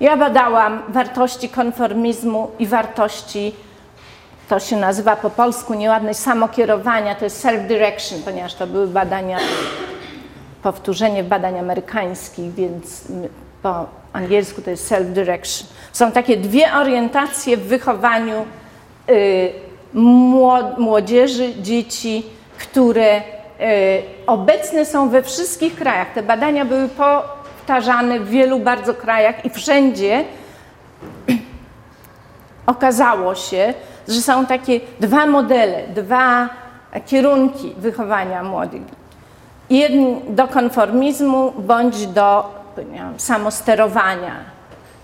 Ja 0.00 0.16
badałam 0.16 0.82
wartości 0.88 1.48
konformizmu 1.48 2.50
i 2.58 2.66
wartości 2.66 3.54
to 4.50 4.60
się 4.60 4.76
nazywa 4.76 5.16
po 5.16 5.30
polsku 5.30 5.74
nieładność 5.74 6.18
samokierowania, 6.18 7.14
to 7.14 7.24
jest 7.24 7.44
self-direction, 7.44 8.22
ponieważ 8.24 8.54
to 8.54 8.66
były 8.66 8.86
badania, 8.86 9.38
powtórzenie 10.62 11.24
badań 11.24 11.58
amerykańskich, 11.58 12.54
więc 12.54 13.04
po 13.62 13.86
angielsku 14.12 14.62
to 14.62 14.70
jest 14.70 14.92
self-direction. 14.92 15.66
Są 15.92 16.12
takie 16.12 16.36
dwie 16.36 16.72
orientacje 16.74 17.56
w 17.56 17.62
wychowaniu 17.62 18.44
y, 19.10 19.52
młodzieży, 20.78 21.54
dzieci, 21.62 22.26
które 22.58 23.18
y, 23.18 23.22
obecne 24.26 24.86
są 24.86 25.08
we 25.08 25.22
wszystkich 25.22 25.76
krajach. 25.76 26.12
Te 26.14 26.22
badania 26.22 26.64
były 26.64 26.88
powtarzane 26.88 28.20
w 28.20 28.28
wielu 28.28 28.58
bardzo 28.58 28.94
krajach 28.94 29.44
i 29.44 29.50
wszędzie 29.50 30.24
okazało 32.70 33.34
się, 33.34 33.74
że 34.08 34.20
są 34.20 34.46
takie 34.46 34.80
dwa 35.00 35.26
modele, 35.26 35.88
dwa 35.88 36.48
kierunki 37.06 37.74
wychowania 37.78 38.42
młodych. 38.42 38.82
Jeden 39.70 40.34
do 40.34 40.48
konformizmu 40.48 41.52
bądź 41.58 42.06
do 42.06 42.60
wiem, 42.76 43.14
samosterowania, 43.16 44.36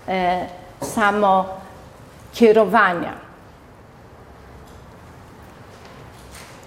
e, 0.07 0.45
samokierowania. 0.81 3.13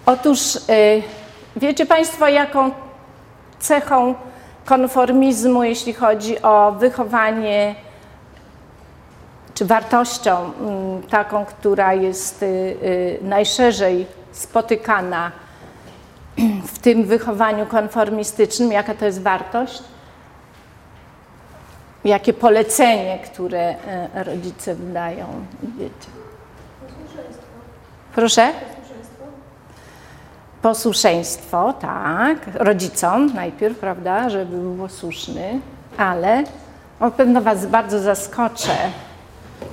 Otóż 0.06 0.56
e, 0.56 0.60
wiecie 1.56 1.86
Państwo, 1.86 2.28
jaką 2.28 2.70
cechą 3.58 4.14
konformizmu, 4.64 5.64
jeśli 5.64 5.94
chodzi 5.94 6.42
o 6.42 6.72
wychowanie 6.72 7.74
czy 9.60 9.64
wartością 9.66 10.52
mm, 10.60 11.02
taką, 11.02 11.44
która 11.44 11.94
jest 11.94 12.42
y, 12.42 12.46
y, 12.46 13.18
najszerzej 13.22 14.06
spotykana 14.32 15.32
w 16.72 16.78
tym 16.78 17.04
wychowaniu 17.04 17.66
konformistycznym, 17.66 18.72
jaka 18.72 18.94
to 18.94 19.04
jest 19.04 19.22
wartość? 19.22 19.82
Jakie 22.04 22.32
polecenie, 22.32 23.18
które 23.18 23.70
y, 23.70 24.24
rodzice 24.24 24.74
wydają, 24.74 25.26
wiecie? 25.78 26.10
Posłuszeństwo. 26.80 27.46
Proszę? 28.14 28.52
Posłuszeństwo. 28.52 29.24
Posłuszeństwo, 30.62 31.72
tak. 31.72 32.38
Rodzicom 32.54 33.34
najpierw, 33.34 33.78
prawda, 33.78 34.30
żeby 34.30 34.56
był 34.56 34.74
posłuszny, 34.74 35.60
ale 35.96 36.44
on 37.00 37.12
pewno 37.12 37.42
Was 37.42 37.66
bardzo 37.66 37.98
zaskoczę 37.98 38.76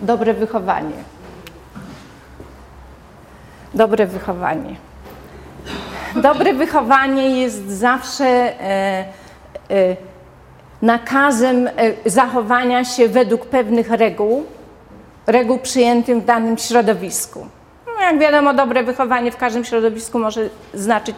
dobre 0.02 0.34
wychowanie. 0.34 1.04
Dobre 3.74 4.08
wychowanie. 4.08 4.76
dobre 6.16 6.54
wychowanie 6.54 7.42
jest 7.42 7.70
zawsze 7.70 8.26
e, 8.26 9.06
e, 9.70 9.96
nakazem 10.82 11.68
e, 11.68 11.72
zachowania 12.06 12.86
się 12.86 13.08
według 13.08 13.46
pewnych 13.46 13.92
reguł, 13.92 14.44
reguł 15.28 15.60
przyjętych 15.60 16.18
w 16.18 16.26
danym 16.26 16.58
środowisku. 16.58 17.48
No, 17.86 18.02
jak 18.02 18.20
wiadomo, 18.20 18.54
dobre 18.54 18.84
wychowanie 18.84 19.32
w 19.32 19.38
każdym 19.38 19.66
środowisku 19.66 20.20
może 20.20 20.50
znaczyć 20.74 21.16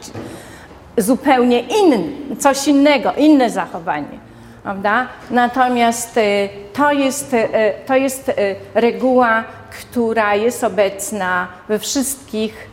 zupełnie 0.98 1.60
inny, 1.60 2.12
coś 2.40 2.68
innego, 2.68 3.14
inne 3.18 3.50
zachowanie. 3.50 4.29
Prawda? 4.64 5.08
Natomiast 5.32 6.18
e, 6.18 6.50
to 6.74 6.92
jest, 6.92 7.34
e, 7.34 7.74
to 7.86 7.96
jest 7.96 8.30
e, 8.30 8.34
reguła, 8.74 9.44
która 9.72 10.36
jest 10.36 10.64
obecna 10.64 11.48
we 11.68 11.80
wszystkich 11.80 12.70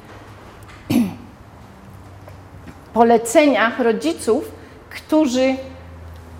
poleceniach 2.94 3.80
rodziców, 3.80 4.52
którzy 4.90 5.54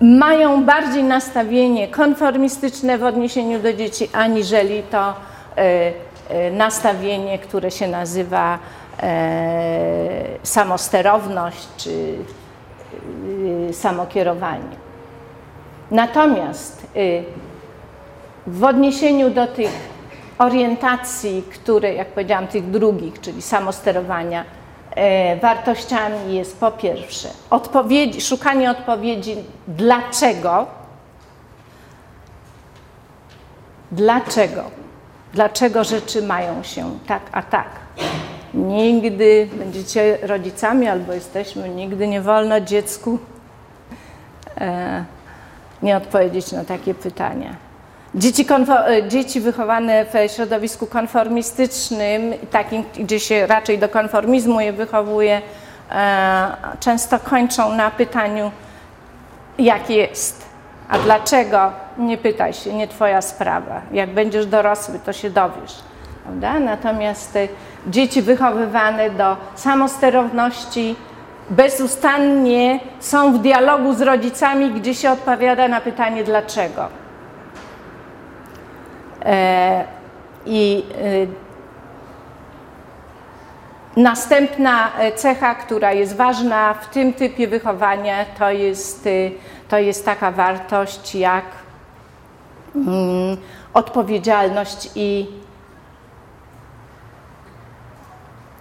mają 0.01 0.65
bardziej 0.65 1.03
nastawienie 1.03 1.87
konformistyczne 1.87 2.97
w 2.97 3.03
odniesieniu 3.03 3.59
do 3.59 3.73
dzieci, 3.73 4.09
aniżeli 4.13 4.83
to 4.83 5.13
nastawienie, 6.51 7.39
które 7.39 7.71
się 7.71 7.87
nazywa 7.87 8.59
samosterowność 10.43 11.67
czy 11.77 12.15
samokierowanie. 13.71 14.86
Natomiast 15.91 16.87
y, 16.95 17.23
w 18.47 18.63
odniesieniu 18.63 19.29
do 19.29 19.47
tych 19.47 19.71
orientacji, 20.39 21.43
które, 21.53 21.93
jak 21.93 22.07
powiedziałam, 22.07 22.47
tych 22.47 22.69
drugich, 22.71 23.21
czyli 23.21 23.41
samosterowania, 23.41 24.43
y, 24.43 25.39
wartościami 25.39 26.35
jest 26.35 26.59
po 26.59 26.71
pierwsze 26.71 27.29
odpowiedzi, 27.49 28.21
szukanie 28.21 28.71
odpowiedzi, 28.71 29.35
dlaczego, 29.67 30.65
dlaczego, 33.91 34.63
dlaczego 35.33 35.83
rzeczy 35.83 36.21
mają 36.21 36.63
się 36.63 36.99
tak, 37.07 37.21
a 37.31 37.41
tak. 37.41 37.67
Nigdy 38.53 39.49
będziecie 39.53 40.17
rodzicami 40.21 40.87
albo 40.87 41.13
jesteśmy, 41.13 41.69
nigdy 41.69 42.07
nie 42.07 42.21
wolno 42.21 42.61
dziecku 42.61 43.19
e, 44.57 45.05
nie 45.81 45.97
odpowiedzieć 45.97 46.51
na 46.51 46.65
takie 46.65 46.93
pytania. 46.93 47.67
Dzieci, 48.15 48.45
e, 48.87 49.07
dzieci, 49.07 49.41
wychowane 49.41 50.05
w 50.05 50.31
środowisku 50.35 50.87
konformistycznym, 50.87 52.33
takim, 52.51 52.83
gdzie 52.99 53.19
się 53.19 53.47
raczej 53.47 53.79
do 53.79 53.89
konformizmu 53.89 54.61
je 54.61 54.73
wychowuje, 54.73 55.41
e, 55.91 56.47
często 56.79 57.19
kończą 57.19 57.73
na 57.73 57.91
pytaniu, 57.91 58.51
jak 59.59 59.89
jest. 59.89 60.45
A 60.89 60.97
dlaczego? 60.97 61.71
Nie 61.97 62.17
pytaj 62.17 62.53
się, 62.53 62.73
nie 62.73 62.87
twoja 62.87 63.21
sprawa. 63.21 63.81
Jak 63.91 64.09
będziesz 64.09 64.45
dorosły, 64.45 64.99
to 65.05 65.13
się 65.13 65.29
dowiesz. 65.29 65.75
Prawda? 66.23 66.59
Natomiast 66.59 67.35
e, 67.35 67.47
dzieci 67.87 68.21
wychowywane 68.21 69.09
do 69.09 69.37
samosterowności, 69.55 70.95
bezustannie 71.49 72.79
są 72.99 73.33
w 73.33 73.39
dialogu 73.39 73.93
z 73.93 74.01
rodzicami, 74.01 74.71
gdzie 74.71 74.95
się 74.95 75.11
odpowiada 75.11 75.67
na 75.67 75.81
pytanie 75.81 76.23
dlaczego. 76.23 76.87
E, 79.25 79.85
I 80.45 80.83
e, 81.01 81.47
Następna 83.97 84.91
cecha, 85.15 85.55
która 85.55 85.93
jest 85.93 86.15
ważna 86.15 86.73
w 86.73 86.87
tym 86.87 87.13
typie 87.13 87.47
wychowania, 87.47 88.25
to 88.39 88.51
jest, 88.51 89.07
e, 89.07 89.09
to 89.67 89.77
jest 89.77 90.05
taka 90.05 90.31
wartość 90.31 91.15
jak 91.15 91.45
mm, 92.75 93.37
odpowiedzialność 93.73 94.89
i 94.95 95.27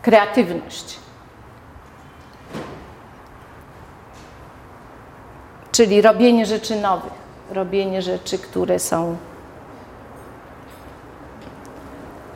kreatywność. 0.03 1.06
Czyli 5.77 6.03
robienie 6.03 6.47
rzeczy 6.47 6.77
nowych, 6.77 7.13
robienie 7.51 8.03
rzeczy, 8.03 8.39
które 8.39 8.79
są 8.79 9.17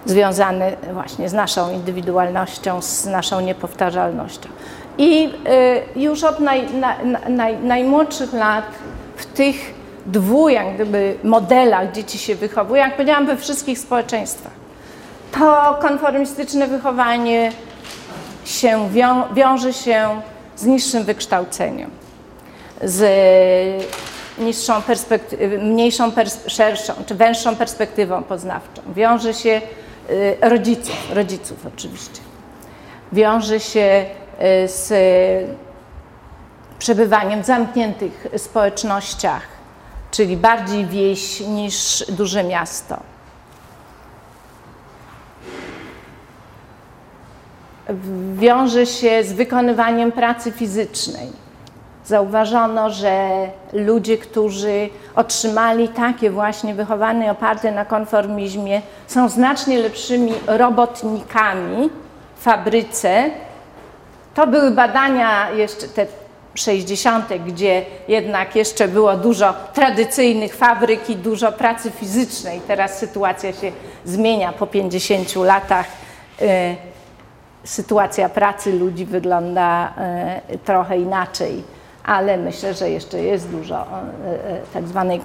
związane 0.07 0.73
właśnie 0.93 1.29
z 1.29 1.33
naszą 1.33 1.73
indywidualnością, 1.73 2.83
z 2.83 3.07
naszą 3.07 3.41
niepowtarzalnością. 3.41 4.49
I 4.99 5.29
y, 5.97 6.01
już 6.01 6.25
od 6.25 6.41
naj, 6.41 6.67
naj, 7.29 7.57
najmłodszych 7.57 8.33
lat 8.33 8.65
w 9.17 9.27
tych 9.27 9.57
dwóch 10.07 10.53
jak 10.53 10.75
gdyby 10.75 11.17
modelach 11.25 11.93
dzieci 11.93 12.19
się 12.19 12.35
wychowują, 12.35 12.83
jak 12.83 12.95
powiedziałam, 12.97 13.27
we 13.27 13.37
wszystkich 13.37 13.79
społeczeństwach. 13.79 14.53
To 15.33 15.79
konformistyczne 15.83 16.67
wychowanie 16.67 17.53
się 18.45 18.91
wią, 18.91 19.35
wiąże 19.35 19.73
się 19.73 20.21
z 20.57 20.65
niższym 20.65 21.05
wykształceniem 21.05 22.00
z 22.83 23.87
niższą 24.39 24.83
mniejszą, 25.59 26.13
szerszą 26.47 26.93
czy 27.07 27.15
węższą 27.15 27.57
perspektywą 27.57 28.23
poznawczą. 28.23 28.83
Wiąże 28.95 29.35
się 29.35 29.61
y, 30.11 30.37
rodziców, 30.41 31.13
rodziców 31.13 31.67
oczywiście. 31.67 32.21
Wiąże 33.13 33.61
się 33.61 34.05
y, 34.65 34.69
z 34.69 34.93
przebywaniem 36.79 37.43
w 37.43 37.47
zamkniętych 37.47 38.27
społecznościach, 38.37 39.43
czyli 40.11 40.37
bardziej 40.37 40.87
wieś 40.87 41.41
niż 41.41 42.05
duże 42.09 42.45
miasto. 42.45 43.01
Wiąże 48.35 48.87
się 48.87 49.25
z 49.25 49.33
wykonywaniem 49.33 50.13
pracy 50.13 50.53
fizycznej 50.53 51.50
zauważono, 52.05 52.91
że 52.91 53.31
ludzie, 53.73 54.19
którzy 54.19 54.89
otrzymali 55.17 55.89
takie 55.89 56.31
właśnie 56.31 56.75
wychowanie 56.75 57.31
oparte 57.31 57.73
na 57.73 57.85
konformizmie, 57.85 58.83
są 59.07 59.29
znacznie 59.29 59.79
lepszymi 59.79 60.33
robotnikami 60.47 61.91
w 62.37 62.43
fabryce. 62.43 63.31
To 64.35 64.47
były 64.47 64.71
badania 64.71 65.51
jeszcze 65.51 65.89
te 65.89 66.07
60., 66.55 67.27
gdzie 67.47 67.85
jednak 68.09 68.57
jeszcze 68.57 68.89
było 68.89 69.17
dużo 69.17 69.55
tradycyjnych 69.75 70.55
fabryk 70.55 71.11
i 71.11 71.17
dużo 71.17 71.53
pracy 71.53 71.91
fizycznej. 71.91 72.61
Teraz 72.67 72.99
sytuacja 72.99 73.53
się 73.53 73.73
zmienia 74.05 74.53
po 74.53 74.67
50 74.67 75.37
latach. 75.37 75.87
Y, 76.43 76.77
sytuacja 77.65 78.29
pracy 78.29 78.73
ludzi 78.73 79.07
wygląda 79.07 79.93
y, 80.55 80.59
trochę 80.59 80.99
inaczej 80.99 81.63
ale 82.11 82.37
myślę, 82.37 82.75
że 82.75 82.91
jeszcze 82.91 83.23
jest 83.23 83.49
dużo 83.49 83.77
e, 83.77 83.85
e, 84.51 84.61
tak 84.75 84.89
zwanych 84.89 85.23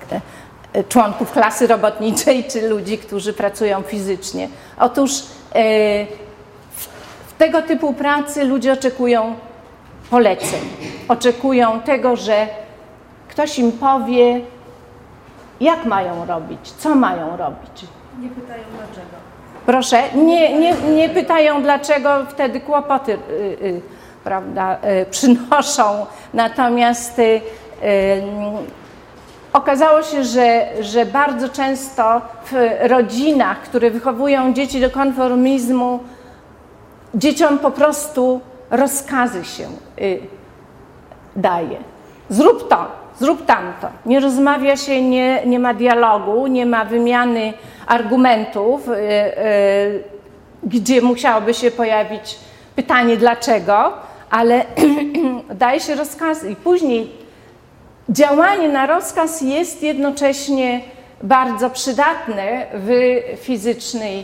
e, 0.74 0.84
członków 0.84 1.32
klasy 1.32 1.68
robotniczej 1.68 2.44
czy 2.44 2.70
ludzi, 2.70 2.98
którzy 2.98 3.34
pracują 3.34 3.82
fizycznie. 3.82 4.50
Otóż 4.80 5.12
w 7.28 7.34
tego 7.38 7.62
typu 7.62 7.94
pracy 7.94 8.44
ludzie 8.44 8.74
oczekują 8.74 9.36
poleceń, 10.10 10.60
oczekują 11.08 11.82
tego, 11.82 12.16
że 12.16 12.48
ktoś 13.30 13.60
im 13.60 13.72
powie, 13.72 14.42
jak 15.62 15.86
mają 15.86 16.26
robić, 16.26 16.72
co 16.72 16.96
mają 16.96 17.38
robić. 17.38 17.86
Nie 18.22 18.30
pytają 18.30 18.64
dlaczego. 18.78 19.16
Proszę, 19.66 20.04
nie, 20.16 20.60
nie, 20.60 20.74
nie 20.74 21.10
pytają 21.10 21.62
dlaczego, 21.62 22.26
wtedy 22.30 22.60
kłopoty 22.60 23.14
y, 23.14 23.18
y, 23.62 23.82
prawda, 24.26 24.78
e, 24.82 25.06
przynoszą. 25.16 26.06
Natomiast 26.34 27.20
e, 27.20 27.24
e, 27.24 27.42
okazało 29.54 30.04
się, 30.04 30.24
że, 30.24 30.68
że 30.82 31.06
bardzo 31.06 31.50
często 31.50 32.22
w 32.52 32.54
rodzinach, 32.82 33.62
które 33.62 33.92
wychowują 33.92 34.54
dzieci 34.54 34.82
do 34.82 34.90
konformizmu, 34.90 36.00
dzieciom 37.16 37.60
po 37.60 37.72
prostu 37.72 38.42
rozkazy 38.72 39.46
się 39.46 39.68
daje. 41.36 41.78
Zrób 42.30 42.70
to, 42.70 42.88
zrób 43.20 43.46
tamto. 43.46 43.88
Nie 44.06 44.20
rozmawia 44.20 44.78
się, 44.78 45.02
nie, 45.02 45.46
nie 45.46 45.60
ma 45.60 45.74
dialogu, 45.74 46.48
nie 46.48 46.66
ma 46.66 46.86
wymiany 46.86 47.54
argumentów, 47.88 48.90
gdzie 50.64 51.02
musiałoby 51.02 51.54
się 51.54 51.72
pojawić 51.72 52.40
pytanie 52.76 53.18
dlaczego 53.18 53.94
ale 54.30 54.66
daje 55.56 55.80
się 55.80 55.96
rozkazy 55.96 56.52
i 56.52 56.56
później 56.56 57.12
działanie 58.10 58.70
na 58.70 58.86
rozkaz 58.86 59.42
jest 59.42 59.84
jednocześnie 59.84 60.82
bardzo 61.24 61.70
przydatne 61.70 62.66
w 62.74 62.90
fizycznej 63.38 64.24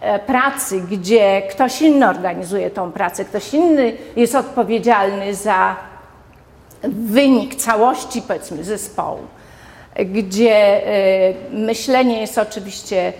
e, 0.00 0.18
pracy, 0.18 0.82
gdzie 0.90 1.42
ktoś 1.50 1.82
inny 1.82 2.08
organizuje 2.08 2.70
tą 2.70 2.92
pracę, 2.92 3.24
ktoś 3.24 3.54
inny 3.54 3.92
jest 4.16 4.34
odpowiedzialny 4.34 5.34
za 5.34 5.76
wynik 6.82 7.54
całości, 7.54 8.22
powiedzmy, 8.22 8.64
zespołu, 8.64 9.20
gdzie 9.96 10.86
e, 10.86 11.34
myślenie 11.50 12.20
jest 12.20 12.38
oczywiście 12.38 13.12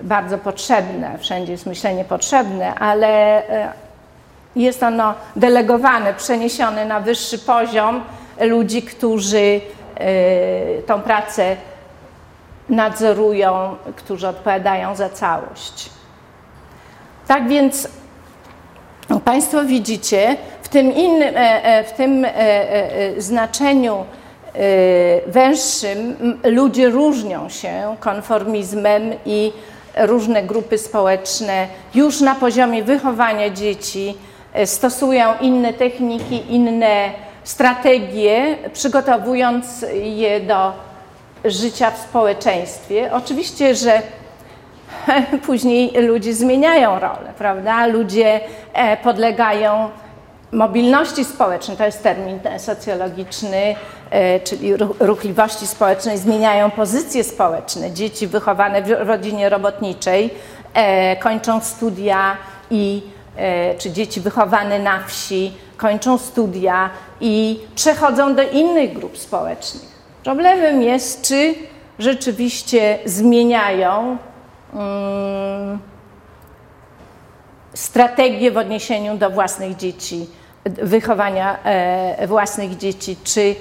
bardzo 0.00 0.38
potrzebne, 0.38 1.18
wszędzie 1.18 1.52
jest 1.52 1.66
myślenie 1.66 2.04
potrzebne, 2.04 2.74
ale 2.74 3.08
e, 3.48 3.85
jest 4.56 4.82
ono 4.82 5.14
delegowane, 5.36 6.14
przeniesione 6.14 6.84
na 6.84 7.00
wyższy 7.00 7.38
poziom 7.38 8.04
ludzi, 8.40 8.82
którzy 8.82 9.60
e, 9.94 10.82
tą 10.82 11.00
pracę 11.02 11.56
nadzorują, 12.68 13.76
którzy 13.96 14.28
odpowiadają 14.28 14.96
za 14.96 15.08
całość. 15.08 15.90
Tak 17.26 17.48
więc 17.48 17.88
Państwo 19.24 19.64
widzicie, 19.64 20.36
w 20.62 20.68
tym, 20.68 20.92
innym, 20.92 21.34
w 21.86 21.92
tym 21.92 22.26
znaczeniu 23.18 24.04
węższym 25.26 26.16
ludzie 26.44 26.88
różnią 26.88 27.48
się 27.48 27.96
konformizmem 28.00 29.12
i 29.26 29.52
różne 29.96 30.42
grupy 30.42 30.78
społeczne 30.78 31.66
już 31.94 32.20
na 32.20 32.34
poziomie 32.34 32.82
wychowania 32.82 33.50
dzieci 33.50 34.14
e, 34.14 34.25
stosują 34.64 35.34
inne 35.40 35.72
techniki, 35.72 36.54
inne 36.54 37.10
strategie, 37.44 38.56
przygotowując 38.72 39.86
je 40.02 40.40
do 40.40 40.72
życia 41.44 41.90
w 41.90 41.98
społeczeństwie. 41.98 43.12
Oczywiście, 43.12 43.74
że 43.74 44.02
później 45.46 45.92
ludzie 46.02 46.34
zmieniają 46.34 46.98
rolę, 46.98 47.32
prawda? 47.38 47.86
Ludzie 47.86 48.40
e, 48.72 48.96
podlegają 48.96 49.90
mobilności 50.52 51.24
społecznej, 51.24 51.76
to 51.76 51.84
jest 51.84 52.02
termin 52.02 52.40
socjologiczny, 52.58 53.76
e, 54.10 54.40
czyli 54.40 54.76
ruchliwości 55.00 55.66
społecznej, 55.66 56.18
zmieniają 56.18 56.70
pozycje 56.70 57.24
społeczne. 57.24 57.90
Dzieci 57.90 58.26
wychowane 58.26 58.82
w 58.82 58.90
rodzinie 58.90 59.48
robotniczej 59.48 60.30
e, 60.74 61.16
kończą 61.16 61.60
studia 61.60 62.36
i 62.70 63.02
e, 63.04 63.15
czy 63.78 63.90
dzieci 63.90 64.20
wychowane 64.20 64.78
na 64.78 65.04
wsi 65.04 65.52
kończą 65.76 66.18
studia 66.18 66.90
i 67.20 67.60
przechodzą 67.74 68.34
do 68.34 68.42
innych 68.42 68.92
grup 68.92 69.18
społecznych. 69.18 69.96
Problemem 70.24 70.82
jest, 70.82 71.22
czy 71.22 71.54
rzeczywiście 71.98 72.98
zmieniają 73.04 74.16
um, 74.74 75.78
strategię 77.74 78.50
w 78.50 78.56
odniesieniu 78.56 79.16
do 79.16 79.30
własnych 79.30 79.76
dzieci, 79.76 80.26
wychowania 80.64 81.58
e, 81.64 82.26
własnych 82.26 82.76
dzieci, 82.76 83.16
czy 83.24 83.54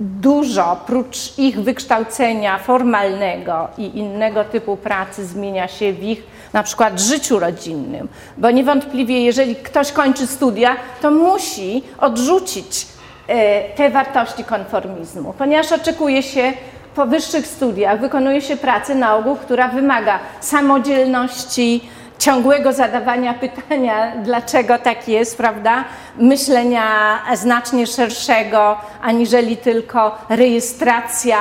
dużo, 0.00 0.80
prócz 0.86 1.38
ich 1.38 1.60
wykształcenia 1.60 2.58
formalnego 2.58 3.68
i 3.78 3.98
innego 3.98 4.44
typu 4.44 4.76
pracy, 4.76 5.26
zmienia 5.26 5.68
się 5.68 5.92
w 5.92 6.02
ich 6.02 6.22
na 6.52 6.62
przykład 6.62 7.00
życiu 7.00 7.38
rodzinnym. 7.38 8.08
Bo 8.36 8.50
niewątpliwie, 8.50 9.24
jeżeli 9.24 9.56
ktoś 9.56 9.92
kończy 9.92 10.26
studia, 10.26 10.76
to 11.02 11.10
musi 11.10 11.82
odrzucić 11.98 12.86
e, 13.26 13.74
te 13.74 13.90
wartości 13.90 14.44
konformizmu, 14.44 15.34
ponieważ 15.38 15.72
oczekuje 15.72 16.22
się 16.22 16.52
po 16.94 17.06
wyższych 17.06 17.46
studiach, 17.46 18.00
wykonuje 18.00 18.42
się 18.42 18.56
pracę 18.56 18.94
na 18.94 19.16
ogół, 19.16 19.36
która 19.36 19.68
wymaga 19.68 20.18
samodzielności, 20.40 21.88
ciągłego 22.18 22.72
zadawania 22.72 23.34
pytania, 23.44 24.12
dlaczego 24.24 24.78
tak 24.78 25.08
jest, 25.08 25.36
prawda? 25.36 25.84
Myślenia 26.16 27.18
znacznie 27.34 27.86
szerszego, 27.86 28.76
aniżeli 29.02 29.56
tylko 29.56 30.18
rejestracja 30.28 31.38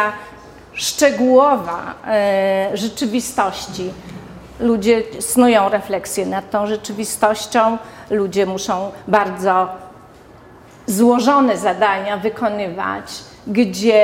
szczegółowa 0.73 1.93
e, 2.07 2.69
rzeczywistości. 2.73 3.89
Ludzie 4.59 5.03
snują 5.19 5.69
refleksję 5.69 6.25
nad 6.25 6.51
tą 6.51 6.67
rzeczywistością, 6.67 7.77
ludzie 8.09 8.45
muszą 8.45 8.91
bardzo 9.07 9.67
złożone 10.87 11.57
zadania 11.57 12.17
wykonywać, 12.17 13.03
gdzie 13.47 13.95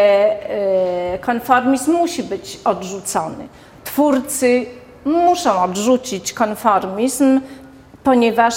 e, 1.13 1.19
konformizm 1.19 1.91
musi 1.91 2.23
być 2.23 2.59
odrzucony. 2.65 3.47
Twórcy 3.83 4.65
muszą 5.05 5.63
odrzucić 5.63 6.33
konformizm, 6.33 7.41
ponieważ 8.03 8.53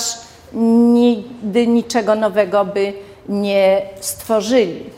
nigdy 0.92 1.66
niczego 1.66 2.14
nowego 2.14 2.64
by 2.64 2.92
nie 3.28 3.82
stworzyli. 4.00 4.90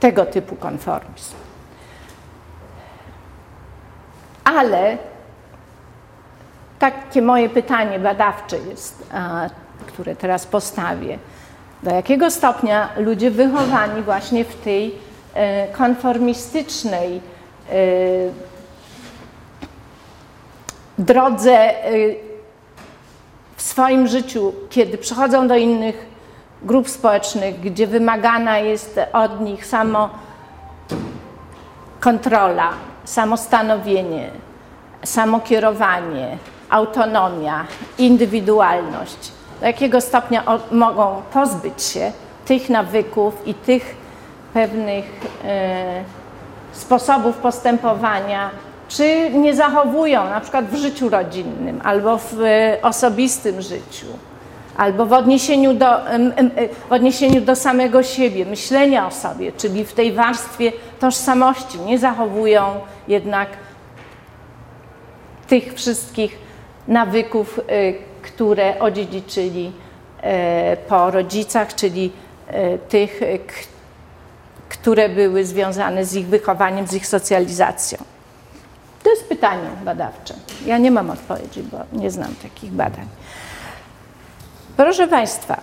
Tego 0.00 0.24
typu 0.26 0.56
konformizm. 0.56 1.41
Ale 4.58 4.98
takie 6.78 7.22
moje 7.22 7.48
pytanie 7.48 7.98
badawcze 7.98 8.58
jest, 8.58 9.10
które 9.86 10.16
teraz 10.16 10.46
postawię. 10.46 11.18
Do 11.82 11.90
jakiego 11.90 12.30
stopnia 12.30 12.88
ludzie 12.96 13.30
wychowani 13.30 14.02
właśnie 14.02 14.44
w 14.44 14.54
tej 14.56 14.94
e, 15.34 15.68
konformistycznej 15.68 17.20
e, 17.70 17.72
drodze 20.98 21.86
y, 21.92 22.16
w 23.56 23.62
swoim 23.62 24.06
życiu, 24.06 24.52
kiedy 24.70 24.98
przychodzą 24.98 25.48
do 25.48 25.56
innych 25.56 26.06
grup 26.62 26.88
społecznych, 26.88 27.60
gdzie 27.60 27.86
wymagana 27.86 28.58
jest 28.58 29.00
od 29.12 29.40
nich 29.40 29.66
samo 29.66 30.10
kontrola, 32.00 32.70
samostanowienie, 33.04 34.30
samokierowanie, 35.04 36.38
autonomia, 36.70 37.64
indywidualność, 37.98 39.32
do 39.60 39.66
jakiego 39.66 40.00
stopnia 40.00 40.42
mogą 40.70 41.22
pozbyć 41.32 41.82
się 41.82 42.12
tych 42.44 42.68
nawyków 42.68 43.46
i 43.46 43.54
tych 43.54 43.96
pewnych 44.54 45.04
y, 45.04 46.78
sposobów 46.78 47.36
postępowania, 47.36 48.50
czy 48.88 49.30
nie 49.30 49.54
zachowują 49.54 50.24
na 50.24 50.40
przykład 50.40 50.64
w 50.64 50.76
życiu 50.76 51.08
rodzinnym 51.08 51.80
albo 51.84 52.18
w 52.18 52.40
e, 52.40 52.78
osobistym 52.82 53.62
życiu, 53.62 54.06
albo 54.76 55.06
w 55.06 55.12
odniesieniu 55.12 55.74
do, 55.74 56.10
e, 56.10 56.68
w 56.88 56.92
odniesieniu 56.92 57.40
do 57.40 57.56
samego 57.56 58.02
siebie, 58.02 58.44
myślenia 58.44 59.06
o 59.06 59.10
sobie, 59.10 59.52
czyli 59.52 59.84
w 59.84 59.92
tej 59.92 60.12
warstwie 60.12 60.72
tożsamości, 61.00 61.80
nie 61.80 61.98
zachowują 61.98 62.80
jednak 63.08 63.48
tych 65.48 65.74
wszystkich 65.74 66.38
nawyków, 66.88 67.58
e, 67.58 67.92
które 68.22 68.78
odziedziczyli 68.78 69.72
po 70.88 71.10
rodzicach, 71.10 71.74
czyli 71.74 72.12
tych, 72.88 73.20
które 74.68 75.08
były 75.08 75.44
związane 75.44 76.04
z 76.04 76.14
ich 76.14 76.26
wychowaniem, 76.26 76.86
z 76.86 76.94
ich 76.94 77.06
socjalizacją. 77.06 77.98
To 79.02 79.10
jest 79.10 79.28
pytanie 79.28 79.68
badawcze. 79.84 80.34
Ja 80.66 80.78
nie 80.78 80.90
mam 80.90 81.10
odpowiedzi, 81.10 81.62
bo 81.62 81.78
nie 82.00 82.10
znam 82.10 82.34
takich 82.42 82.72
badań. 82.72 83.06
Proszę 84.76 85.08
Państwa, 85.08 85.60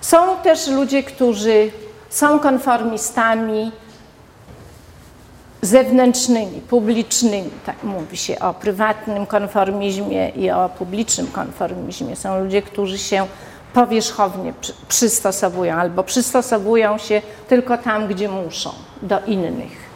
są 0.00 0.36
też 0.36 0.66
ludzie, 0.66 1.02
którzy 1.02 1.70
są 2.10 2.38
konformistami 2.38 3.72
zewnętrznymi, 5.62 6.60
publicznymi. 6.60 7.50
Tak 7.66 7.82
mówi 7.82 8.16
się 8.16 8.38
o 8.38 8.54
prywatnym 8.54 9.26
konformizmie 9.26 10.28
i 10.28 10.50
o 10.50 10.68
publicznym 10.68 11.26
konformizmie. 11.26 12.16
Są 12.16 12.44
ludzie, 12.44 12.62
którzy 12.62 12.98
się 12.98 13.26
powierzchownie 13.74 14.52
przystosowują 14.88 15.76
albo 15.76 16.04
przystosowują 16.04 16.98
się 16.98 17.22
tylko 17.48 17.78
tam, 17.78 18.06
gdzie 18.06 18.28
muszą, 18.28 18.70
do 19.02 19.20
innych. 19.20 19.88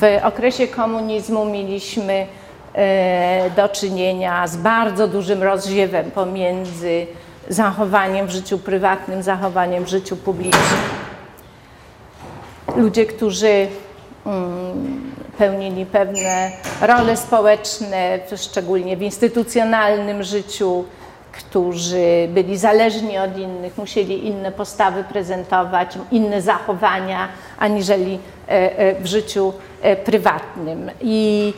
W 0.00 0.20
okresie 0.24 0.68
komunizmu 0.68 1.44
mieliśmy 1.44 2.26
do 3.56 3.68
czynienia 3.68 4.46
z 4.46 4.56
bardzo 4.56 5.08
dużym 5.08 5.42
rozziewem 5.42 6.10
pomiędzy 6.10 7.06
zachowaniem 7.48 8.26
w 8.26 8.30
życiu 8.30 8.58
prywatnym, 8.58 9.22
zachowaniem 9.22 9.84
w 9.84 9.88
życiu 9.88 10.16
publicznym. 10.16 10.80
Ludzie, 12.76 13.06
którzy 13.06 13.66
mm, 14.26 15.12
pełnili 15.38 15.86
pewne 15.86 16.50
role 16.80 17.16
społeczne, 17.16 18.18
szczególnie 18.36 18.96
w 18.96 19.02
instytucjonalnym 19.02 20.22
życiu, 20.22 20.84
którzy 21.32 22.28
byli 22.28 22.56
zależni 22.56 23.18
od 23.18 23.38
innych, 23.38 23.78
musieli 23.78 24.26
inne 24.26 24.52
postawy 24.52 25.04
prezentować, 25.04 25.98
inne 26.10 26.42
zachowania 26.42 27.28
aniżeli 27.58 28.18
w 29.00 29.06
życiu 29.06 29.52
prywatnym. 30.04 30.90
I 31.00 31.52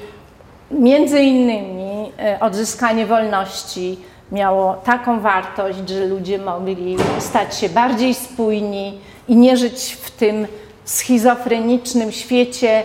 między 0.71 1.21
innymi 1.21 2.12
odzyskanie 2.41 3.07
wolności 3.07 3.99
miało 4.33 4.75
taką 4.75 5.21
wartość, 5.21 5.89
że 5.89 6.07
ludzie 6.07 6.39
mogli 6.39 6.97
stać 7.18 7.57
się 7.57 7.68
bardziej 7.68 8.14
spójni 8.14 9.01
i 9.29 9.37
nie 9.37 9.57
żyć 9.57 9.93
w 10.03 10.11
tym 10.11 10.47
schizofrenicznym 10.85 12.12
świecie 12.12 12.85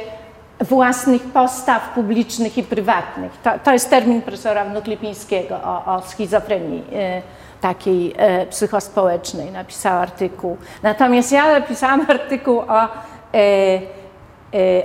własnych 0.61 1.21
postaw 1.21 1.89
publicznych 1.89 2.57
i 2.57 2.63
prywatnych. 2.63 3.31
To, 3.43 3.51
to 3.63 3.73
jest 3.73 3.89
termin 3.89 4.21
profesora 4.21 4.65
Wnuklipińskiego 4.65 5.55
o, 5.63 5.95
o 5.95 6.01
schizofrenii 6.01 6.79
y, 6.79 7.61
takiej 7.61 8.11
y, 8.11 8.45
psychospołecznej. 8.45 9.51
Napisał 9.51 9.99
artykuł. 10.01 10.57
Natomiast 10.83 11.31
ja 11.31 11.59
napisałam 11.59 12.05
artykuł 12.11 12.59
o 12.59 12.87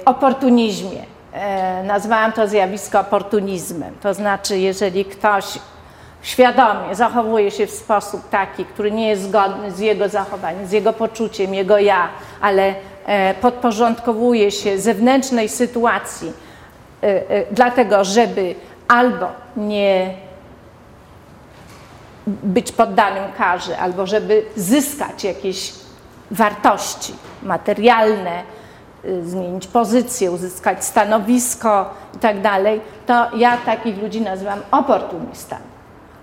oportunizmie. 0.04 1.19
Nazwałam 1.84 2.32
to 2.32 2.48
zjawisko 2.48 3.00
oportunizmem. 3.00 3.94
To 4.02 4.14
znaczy, 4.14 4.58
jeżeli 4.58 5.04
ktoś 5.04 5.44
świadomie 6.22 6.94
zachowuje 6.94 7.50
się 7.50 7.66
w 7.66 7.70
sposób 7.70 8.28
taki, 8.28 8.64
który 8.64 8.90
nie 8.90 9.08
jest 9.08 9.22
zgodny 9.22 9.72
z 9.72 9.78
jego 9.78 10.08
zachowaniem, 10.08 10.66
z 10.66 10.72
jego 10.72 10.92
poczuciem, 10.92 11.54
jego 11.54 11.78
ja, 11.78 12.08
ale 12.40 12.74
e, 13.06 13.34
podporządkowuje 13.34 14.50
się 14.50 14.78
zewnętrznej 14.78 15.48
sytuacji, 15.48 16.32
e, 17.02 17.06
e, 17.30 17.44
dlatego 17.50 18.04
żeby 18.04 18.54
albo 18.88 19.26
nie 19.56 20.14
być 22.26 22.72
poddanym 22.72 23.32
karze, 23.38 23.78
albo 23.78 24.06
żeby 24.06 24.42
zyskać 24.56 25.24
jakieś 25.24 25.72
wartości 26.30 27.14
materialne, 27.42 28.42
zmienić 29.22 29.66
pozycję, 29.66 30.30
uzyskać 30.30 30.84
stanowisko 30.84 31.94
i 32.14 32.18
tak 32.18 32.36
to 33.06 33.36
ja 33.36 33.56
takich 33.56 34.02
ludzi 34.02 34.20
nazywam 34.20 34.60
oportunistami. 34.70 35.70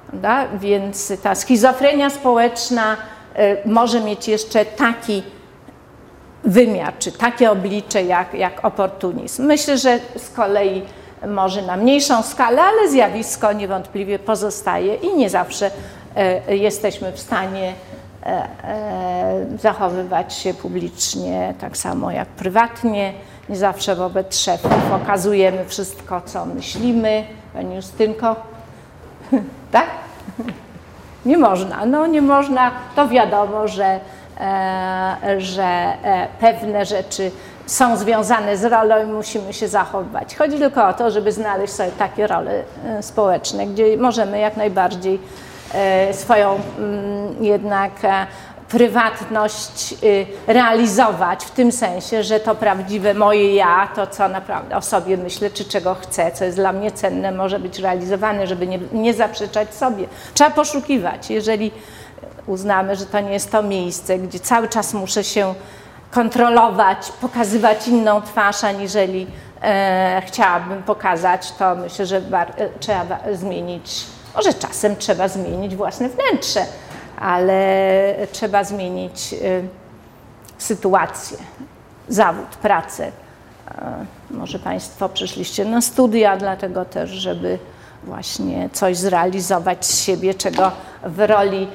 Prawda? 0.07 0.47
Więc 0.59 1.13
ta 1.23 1.35
schizofrenia 1.35 2.09
społeczna 2.09 2.97
y, 3.39 3.57
może 3.69 4.01
mieć 4.01 4.27
jeszcze 4.27 4.65
taki 4.65 5.23
wymiar, 6.43 6.93
czy 6.99 7.11
takie 7.11 7.51
oblicze 7.51 8.03
jak, 8.03 8.33
jak 8.33 8.65
oportunizm. 8.65 9.45
Myślę, 9.45 9.77
że 9.77 9.99
z 10.15 10.29
kolei 10.29 10.81
może 11.27 11.61
na 11.61 11.77
mniejszą 11.77 12.23
skalę, 12.23 12.61
ale 12.61 12.89
zjawisko 12.89 13.53
niewątpliwie 13.53 14.19
pozostaje 14.19 14.95
i 14.95 15.15
nie 15.15 15.29
zawsze 15.29 15.71
y, 16.47 16.57
jesteśmy 16.57 17.11
w 17.11 17.19
stanie 17.19 17.69
y, 17.69 17.86
zachowywać 19.59 20.33
się 20.33 20.53
publicznie 20.53 21.53
tak 21.61 21.77
samo 21.77 22.11
jak 22.11 22.27
prywatnie. 22.27 23.13
Nie 23.49 23.55
zawsze 23.55 23.95
wobec 23.95 24.39
szefów 24.39 24.71
okazujemy 25.03 25.65
wszystko, 25.65 26.21
co 26.21 26.45
myślimy. 26.45 27.23
Pani 27.53 27.75
Justynko? 27.75 28.35
tak? 29.71 29.87
Nie 31.25 31.37
można. 31.37 31.85
No 31.85 32.07
nie 32.07 32.21
można, 32.21 32.71
to 32.95 33.07
wiadomo, 33.07 33.67
że, 33.67 33.99
e, 34.39 35.35
że 35.37 35.63
e, 35.63 36.27
pewne 36.39 36.85
rzeczy 36.85 37.31
są 37.65 37.97
związane 37.97 38.57
z 38.57 38.65
rolą 38.65 39.03
i 39.03 39.05
musimy 39.05 39.53
się 39.53 39.67
zachowywać. 39.67 40.35
Chodzi 40.35 40.57
tylko 40.57 40.87
o 40.87 40.93
to, 40.93 41.11
żeby 41.11 41.31
znaleźć 41.31 41.73
sobie 41.73 41.91
takie 41.91 42.27
role 42.27 42.63
e, 42.85 43.03
społeczne, 43.03 43.67
gdzie 43.67 43.97
możemy 43.97 44.39
jak 44.39 44.57
najbardziej 44.57 45.15
e, 45.15 45.19
swoją 46.13 46.59
mm, 46.77 47.43
jednak 47.43 47.91
e, 48.03 48.27
prywatność 48.69 49.93
y, 50.03 50.25
realizować 50.47 51.45
w 51.45 51.51
tym 51.51 51.71
sensie, 51.71 52.23
że 52.23 52.39
to 52.39 52.55
prawdziwe 52.55 53.13
moje 53.13 53.55
ja, 53.55 53.89
to 53.95 54.07
co 54.07 54.29
naprawdę 54.29 54.77
o 54.77 54.81
sobie 54.81 55.17
myślę, 55.17 55.49
czy 55.49 55.65
czego 55.65 55.95
chcę, 55.95 56.31
co 56.31 56.45
jest 56.45 56.57
dla 56.57 56.73
mnie 56.73 56.91
cenne, 56.91 57.31
może 57.31 57.59
być 57.59 57.79
realizowane, 57.79 58.47
żeby 58.47 58.67
nie, 58.67 58.79
nie 58.91 59.13
zaprzeczać 59.13 59.75
sobie. 59.75 60.07
Trzeba 60.33 60.49
poszukiwać. 60.49 61.29
Jeżeli 61.29 61.71
uznamy, 62.47 62.95
że 62.95 63.05
to 63.05 63.19
nie 63.19 63.33
jest 63.33 63.51
to 63.51 63.63
miejsce, 63.63 64.19
gdzie 64.19 64.39
cały 64.39 64.67
czas 64.67 64.93
muszę 64.93 65.23
się 65.23 65.53
kontrolować, 66.11 67.11
pokazywać 67.21 67.87
inną 67.87 68.21
twarz, 68.21 68.63
aniżeli 68.63 69.27
e, 69.61 70.21
chciałabym 70.25 70.83
pokazać, 70.83 71.51
to 71.51 71.75
myślę, 71.75 72.05
że 72.05 72.17
e, 72.17 72.69
trzeba 72.79 73.19
zmienić, 73.33 74.05
może 74.37 74.53
czasem 74.53 74.95
trzeba 74.95 75.27
zmienić 75.27 75.75
własne 75.75 76.09
wnętrze 76.09 76.65
ale 77.19 78.15
trzeba 78.31 78.63
zmienić 78.63 79.33
y, 79.33 79.67
sytuację, 80.57 81.37
zawód, 82.07 82.47
pracę. 82.47 83.11
Może 84.31 84.59
Państwo 84.59 85.09
przyszliście 85.09 85.65
na 85.65 85.81
studia, 85.81 86.37
dlatego 86.37 86.85
też, 86.85 87.09
żeby 87.09 87.59
właśnie 88.03 88.69
coś 88.73 88.97
zrealizować 88.97 89.85
z 89.85 90.03
siebie, 90.03 90.33
czego 90.33 90.71
w 91.03 91.19
roli 91.19 91.67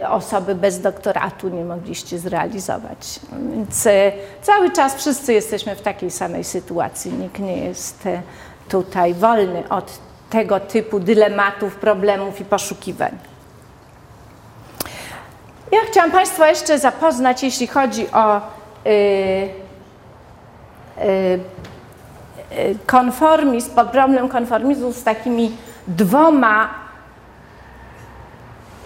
y, 0.00 0.08
osoby 0.08 0.54
bez 0.54 0.80
doktoratu 0.80 1.48
nie 1.48 1.64
mogliście 1.64 2.18
zrealizować. 2.18 3.20
Więc 3.52 3.86
y, 3.86 4.12
cały 4.42 4.70
czas 4.70 4.94
wszyscy 4.94 5.32
jesteśmy 5.32 5.76
w 5.76 5.82
takiej 5.82 6.10
samej 6.10 6.44
sytuacji. 6.44 7.12
Nikt 7.12 7.38
nie 7.38 7.56
jest 7.56 8.08
tutaj 8.68 9.14
wolny 9.14 9.68
od 9.68 9.98
tego 10.34 10.60
typu 10.60 11.00
dylematów, 11.00 11.76
problemów 11.76 12.40
i 12.40 12.44
poszukiwań. 12.44 13.10
Ja 15.72 15.78
chciałam 15.90 16.10
Państwa 16.10 16.48
jeszcze 16.48 16.78
zapoznać, 16.78 17.42
jeśli 17.42 17.66
chodzi 17.66 18.10
o 18.10 18.36
y, 18.36 18.40
y, 18.90 18.92
y, 22.52 22.78
konformizm, 22.86 23.74
problem 23.74 24.28
konformizmu 24.28 24.92
z 24.92 25.04
takimi 25.04 25.56
dwoma 25.88 26.68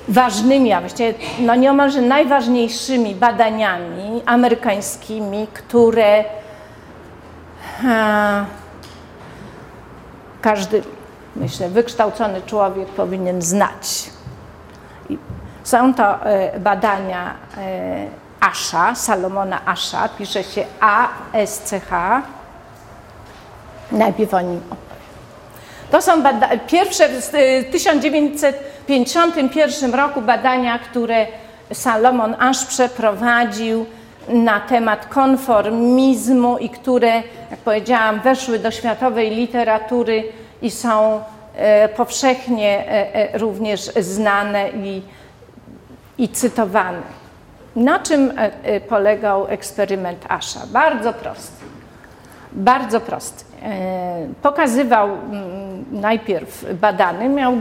ważnymi, 0.09 0.72
a 0.72 0.80
właściwie 0.80 1.14
no 1.38 1.55
najważniejszymi 2.03 3.14
badaniami 3.14 4.22
amerykańskimi, 4.26 5.46
które 5.55 6.24
a, 7.84 8.44
każdy, 10.40 10.82
myślę, 11.41 11.68
wykształcony 11.68 12.43
człowiek 12.43 12.89
powinien 12.89 13.43
znać. 13.43 14.11
Są 15.64 15.95
to 15.95 16.26
e, 16.26 16.61
badania 16.61 17.34
e, 17.57 18.07
Asha, 18.41 18.95
Salomona 18.95 19.66
Asha, 19.66 20.09
pisze 20.09 20.45
się 20.45 20.64
A-S-C-H. 20.80 22.22
Najpierw 23.93 24.34
o 24.34 24.41
nim 24.41 24.61
To 25.91 26.03
są 26.03 26.22
pierwsze 26.66 27.09
w 27.09 27.30
1951 27.72 29.95
roku 29.95 30.22
badania, 30.22 30.78
które 30.78 31.26
Salomon 31.72 32.36
Ash 32.39 32.64
przeprowadził 32.64 33.86
na 34.28 34.61
temat 34.61 35.07
konformizmu 35.07 36.59
i 36.59 36.70
które, 36.70 37.14
jak 37.51 37.61
powiedziałam, 37.64 38.20
weszły 38.20 38.59
do 38.59 38.70
światowej 38.70 39.30
literatury 39.30 40.24
i 40.63 40.71
są 40.71 41.23
e, 41.57 41.89
powszechnie 41.89 42.85
również 43.35 43.81
znane 43.81 44.71
i 44.71 45.03
i 46.19 46.29
cytowany. 46.29 47.03
Na 47.77 47.99
czym 47.99 48.31
e, 48.31 48.53
e, 48.63 48.81
polegał 48.81 49.47
eksperyment 49.49 50.25
Asha? 50.29 50.61
Bardzo 50.67 51.13
prosty. 51.13 51.65
Bardzo 52.53 53.01
prosty. 53.01 53.45
E, 53.63 54.27
pokazywał 54.43 55.09
mm, 55.09 55.85
najpierw 55.93 56.75
badany, 56.75 57.29
miał, 57.29 57.53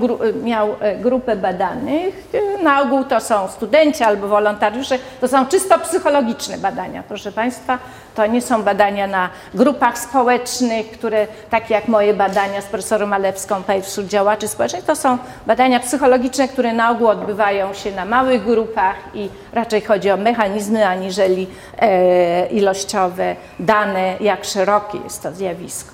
miał 0.43 0.75
grupę 0.99 1.35
badanych, 1.35 2.27
na 2.63 2.81
ogół 2.81 3.03
to 3.03 3.19
są 3.19 3.47
studenci 3.47 4.03
albo 4.03 4.27
wolontariusze, 4.27 4.99
to 5.21 5.27
są 5.27 5.45
czysto 5.45 5.79
psychologiczne 5.79 6.57
badania, 6.57 7.03
proszę 7.07 7.31
Państwa. 7.31 7.77
To 8.15 8.25
nie 8.25 8.41
są 8.41 8.63
badania 8.63 9.07
na 9.07 9.29
grupach 9.53 9.97
społecznych, 9.97 10.91
które, 10.91 11.27
takie 11.49 11.73
jak 11.73 11.87
moje 11.87 12.13
badania 12.13 12.61
z 12.61 12.65
profesorem 12.65 13.09
Malewską 13.09 13.55
wśród 13.83 14.07
działaczy 14.07 14.47
społecznych, 14.47 14.83
to 14.83 14.95
są 14.95 15.17
badania 15.47 15.79
psychologiczne, 15.79 16.47
które 16.47 16.73
na 16.73 16.91
ogół 16.91 17.07
odbywają 17.07 17.73
się 17.73 17.91
na 17.91 18.05
małych 18.05 18.45
grupach 18.45 18.95
i 19.13 19.29
raczej 19.53 19.81
chodzi 19.81 20.11
o 20.11 20.17
mechanizmy, 20.17 20.87
aniżeli 20.87 21.47
e, 21.79 22.47
ilościowe 22.47 23.35
dane, 23.59 24.15
jak 24.19 24.45
szerokie 24.45 24.97
jest 24.97 25.23
to 25.23 25.31
zjawisko. 25.31 25.86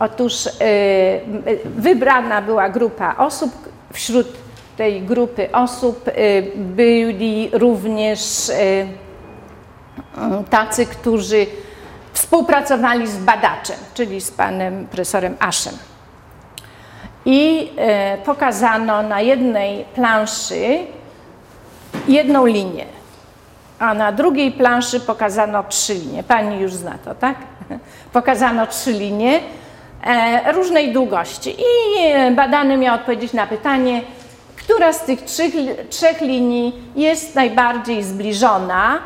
Otóż 0.00 0.46
e, 0.46 0.50
wybrana 1.64 2.42
była 2.42 2.68
grupa 2.68 3.14
osób, 3.18 3.52
wśród 3.92 4.26
tej 4.76 5.02
grupy 5.02 5.52
osób 5.52 6.08
e, 6.08 6.12
byli 6.56 7.50
również 7.52 8.20
tacy, 10.50 10.86
którzy 10.86 11.46
współpracowali 12.12 13.06
z 13.06 13.16
badaczem, 13.16 13.76
czyli 13.94 14.20
z 14.20 14.30
panem 14.30 14.86
profesorem 14.86 15.36
Aszem. 15.40 15.74
i 17.24 17.70
pokazano 18.24 19.02
na 19.02 19.20
jednej 19.20 19.84
planszy 19.84 20.78
jedną 22.08 22.46
linię, 22.46 22.84
a 23.78 23.94
na 23.94 24.12
drugiej 24.12 24.52
planszy 24.52 25.00
pokazano 25.00 25.64
trzy 25.64 25.94
linie. 25.94 26.22
Pani 26.22 26.60
już 26.60 26.72
zna 26.74 26.98
to, 27.04 27.14
tak? 27.14 27.36
Pokazano 28.12 28.66
trzy 28.66 28.92
linie 28.92 29.40
różnej 30.52 30.92
długości 30.92 31.50
i 31.50 32.02
e, 32.02 32.30
badany 32.30 32.76
miał 32.76 32.94
odpowiedzieć 32.94 33.32
na 33.32 33.46
pytanie, 33.46 34.02
która 34.56 34.92
z 34.92 35.04
tych 35.04 35.22
trzech, 35.22 35.52
trzech 35.90 36.20
linii 36.20 36.74
jest 36.96 37.34
najbardziej 37.34 38.02
zbliżona 38.02 38.98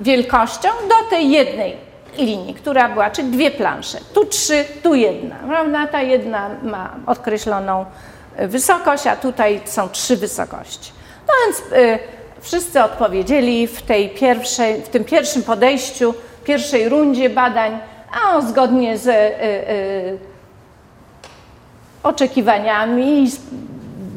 wielkością 0.00 0.68
do 0.88 1.10
tej 1.10 1.30
jednej 1.30 1.76
linii, 2.18 2.54
która 2.54 2.88
była, 2.88 3.10
czy 3.10 3.22
dwie 3.22 3.50
plansze. 3.50 3.98
Tu 4.14 4.24
trzy, 4.24 4.64
tu 4.82 4.94
jedna, 4.94 5.36
prawda? 5.48 5.86
Ta 5.86 6.02
jedna 6.02 6.50
ma 6.62 6.94
określoną 7.06 7.84
wysokość, 8.38 9.06
a 9.06 9.16
tutaj 9.16 9.60
są 9.64 9.88
trzy 9.88 10.16
wysokości. 10.16 10.92
No 11.28 11.34
więc 11.44 11.72
y, 11.72 11.98
wszyscy 12.40 12.82
odpowiedzieli 12.82 13.66
w, 13.66 13.82
tej 13.82 14.08
pierwszej, 14.08 14.82
w 14.82 14.88
tym 14.88 15.04
pierwszym 15.04 15.42
podejściu, 15.42 16.14
pierwszej 16.44 16.88
rundzie 16.88 17.30
badań, 17.30 17.78
a 18.24 18.40
zgodnie 18.40 18.98
z 18.98 19.06
y, 19.06 19.10
y, 19.10 20.27
oczekiwaniami 22.02 23.30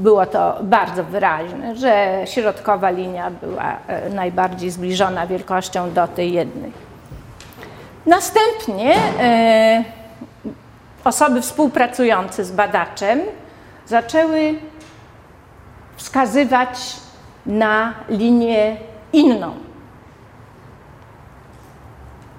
było 0.01 0.25
to 0.25 0.57
bardzo 0.63 1.03
wyraźne, 1.03 1.75
że 1.75 2.21
środkowa 2.25 2.89
linia 2.89 3.31
była 3.31 3.77
e, 3.87 4.09
najbardziej 4.09 4.71
zbliżona 4.71 5.27
wielkością 5.27 5.93
do 5.93 6.07
tej 6.07 6.33
jednej. 6.33 6.71
Następnie 8.05 8.95
e, 9.19 9.83
osoby 11.03 11.41
współpracujące 11.41 12.45
z 12.45 12.51
badaczem 12.51 13.19
zaczęły 13.85 14.55
wskazywać 15.95 16.95
na 17.45 17.93
linię 18.09 18.77
inną. 19.13 19.53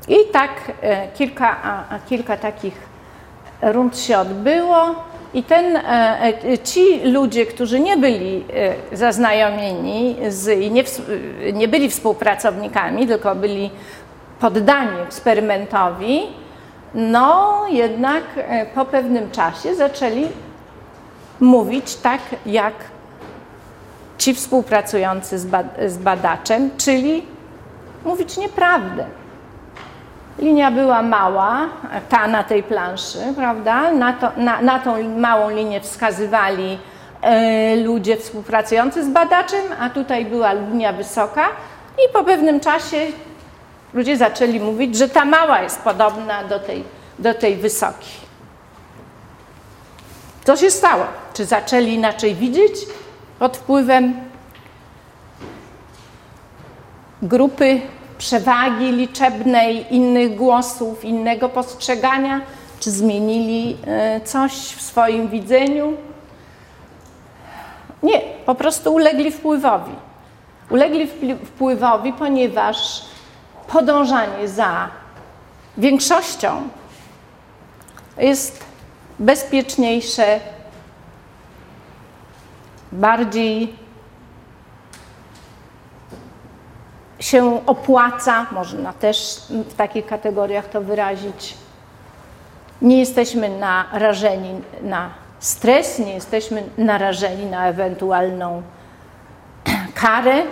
I 0.09 0.17
tak 0.33 0.51
e, 0.83 1.09
kilka, 1.09 1.57
kilka 2.09 2.37
takich 2.37 2.75
rund 3.63 3.99
się 3.99 4.19
odbyło. 4.19 5.12
I 5.35 5.43
ten, 5.43 5.79
ci 6.65 7.01
ludzie, 7.05 7.47
którzy 7.47 7.81
nie 7.81 7.97
byli 7.97 8.45
zaznajomieni 8.93 10.17
z, 10.29 10.61
i 10.61 10.71
nie, 10.71 10.85
nie 11.53 11.69
byli 11.69 11.91
współpracownikami, 11.91 13.07
tylko 13.07 13.35
byli 13.35 13.71
poddani 14.41 15.01
eksperymentowi, 15.01 16.21
no 16.95 17.63
jednak 17.69 18.23
e, 18.37 18.67
po 18.67 18.85
pewnym 18.85 19.31
czasie 19.31 19.75
zaczęli 19.75 20.29
mówić 21.41 21.95
tak 21.95 22.21
jak 22.47 22.75
ci 24.19 24.35
współpracujący 24.35 25.39
z 25.87 25.99
badaczem, 25.99 26.71
czyli 26.77 27.27
mówić 28.05 28.37
nieprawdę. 28.37 29.05
Linia 30.39 30.71
była 30.71 31.03
mała, 31.03 31.69
ta 32.09 32.27
na 32.27 32.45
tej 32.45 32.63
planszy, 32.63 33.19
prawda? 33.37 33.93
Na, 33.93 34.13
to, 34.13 34.31
na, 34.37 34.61
na 34.61 34.79
tą 34.79 35.09
małą 35.19 35.51
linię 35.51 35.81
wskazywali 35.81 36.79
e, 37.23 37.77
ludzie 37.77 38.17
współpracujący 38.17 39.05
z 39.05 39.09
badaczem, 39.09 39.63
a 39.81 39.91
tutaj 39.91 40.25
była 40.25 40.53
linia 40.53 40.93
wysoka 40.93 41.49
i 41.97 42.13
po 42.13 42.25
pewnym 42.25 42.61
czasie 42.61 43.07
ludzie 43.95 44.17
zaczęli 44.17 44.61
mówić, 44.61 44.97
że 44.97 45.09
ta 45.09 45.25
mała 45.25 45.61
jest 45.61 45.81
podobna 45.81 46.45
do 46.45 46.59
tej, 46.59 46.85
do 47.19 47.35
tej 47.35 47.57
wysokiej. 47.57 48.23
Co 50.45 50.57
się 50.57 50.71
stało? 50.71 51.05
Czy 51.35 51.45
zaczęli 51.45 51.95
inaczej 51.95 52.35
widzieć 52.35 52.73
pod 53.39 53.57
wpływem 53.57 54.15
grupy 57.23 57.81
przewagi 58.23 58.93
liczebnej, 58.93 59.95
innych 59.95 60.35
głosów, 60.35 61.05
innego 61.05 61.49
postrzegania? 61.49 62.41
Czy 62.81 62.91
zmienili 62.91 63.77
e, 63.87 64.21
coś 64.21 64.53
w 64.53 64.83
swoim 64.83 65.29
widzeniu? 65.29 65.97
Nie, 68.03 68.21
po 68.47 68.55
prostu 68.55 68.95
ulegli 68.95 69.31
wpływowi. 69.31 69.93
Ulegli 70.71 71.09
wpływowi, 71.45 72.13
ponieważ 72.13 73.05
podążanie 73.69 74.49
za 74.49 74.89
większością 75.79 76.69
jest 78.19 78.65
bezpieczniejsze, 79.19 80.41
bardziej 82.93 83.82
się 87.23 87.67
opłaca, 87.67 88.47
można 88.53 88.93
też 88.93 89.43
w 89.51 89.75
takich 89.75 90.07
kategoriach 90.07 90.69
to 90.69 90.81
wyrazić. 90.81 91.55
Nie 92.83 92.99
jesteśmy 92.99 93.49
narażeni 93.49 94.61
na 94.83 95.11
stres, 95.39 95.99
nie 95.99 96.15
jesteśmy 96.15 96.63
narażeni 96.79 97.47
na 97.47 97.67
ewentualną 97.67 98.63
karę, 99.95 100.43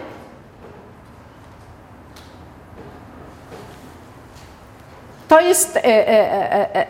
To 5.30 5.40
jest 5.40 5.76
e, 5.76 5.84
e, 5.84 6.74
e, 6.74 6.86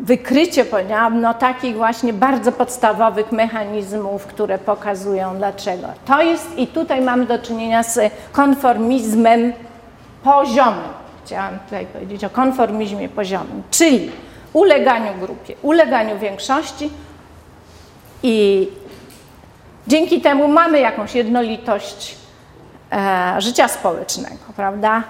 wykrycie, 0.00 0.64
no, 1.12 1.34
takich 1.34 1.76
właśnie 1.76 2.12
bardzo 2.12 2.52
podstawowych 2.52 3.32
mechanizmów, 3.32 4.26
które 4.26 4.58
pokazują 4.58 5.36
dlaczego. 5.36 5.86
To 6.06 6.22
jest 6.22 6.58
i 6.58 6.66
tutaj 6.66 7.00
mamy 7.00 7.26
do 7.26 7.38
czynienia 7.38 7.82
z 7.82 8.12
konformizmem 8.32 9.52
poziomym. 10.22 10.98
Chciałam 11.24 11.58
tutaj 11.58 11.86
powiedzieć 11.86 12.24
o 12.24 12.30
konformizmie 12.30 13.08
poziomym, 13.08 13.62
czyli 13.70 14.10
uleganiu 14.52 15.14
grupie, 15.20 15.54
uleganiu 15.62 16.18
większości 16.18 16.90
i 18.22 18.68
dzięki 19.86 20.20
temu 20.20 20.48
mamy 20.48 20.80
jakąś 20.80 21.14
jednolitość 21.14 22.16
e, 22.92 23.34
życia 23.38 23.68
społecznego, 23.68 24.44
prawda? 24.56 25.02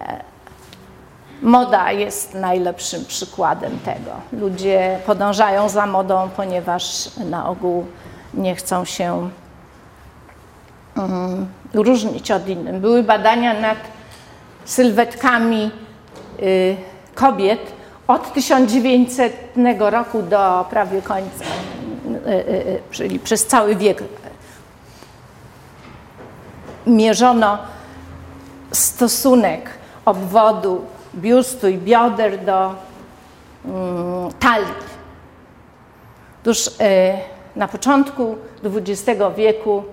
E, 0.00 0.33
Moda 1.44 1.92
jest 1.92 2.34
najlepszym 2.34 3.04
przykładem 3.04 3.78
tego. 3.78 4.10
Ludzie 4.32 4.98
podążają 5.06 5.68
za 5.68 5.86
modą, 5.86 6.28
ponieważ 6.36 7.10
na 7.16 7.48
ogół 7.48 7.86
nie 8.34 8.54
chcą 8.54 8.84
się 8.84 9.30
um, 10.96 11.46
różnić 11.74 12.30
od 12.30 12.48
innych. 12.48 12.80
Były 12.80 13.02
badania 13.02 13.60
nad 13.60 13.78
sylwetkami 14.64 15.70
y, 16.42 16.76
kobiet 17.14 17.72
od 18.08 18.32
1900 18.32 19.36
roku 19.78 20.22
do 20.22 20.66
prawie 20.70 21.02
końca, 21.02 21.44
y, 22.26 22.30
y, 22.30 22.32
y, 22.32 22.82
czyli 22.90 23.18
przez 23.18 23.46
cały 23.46 23.76
wiek. 23.76 24.02
Mierzono 26.86 27.58
stosunek 28.72 29.70
obwodu 30.04 30.93
biustu 31.16 31.68
i 31.68 31.78
bioder 31.78 32.44
do 32.44 32.74
mm, 33.64 34.32
talii. 34.32 34.94
Otóż 36.42 36.70
e, 36.80 37.18
na 37.56 37.68
początku 37.68 38.36
XX 38.64 39.20
wieku 39.36 39.84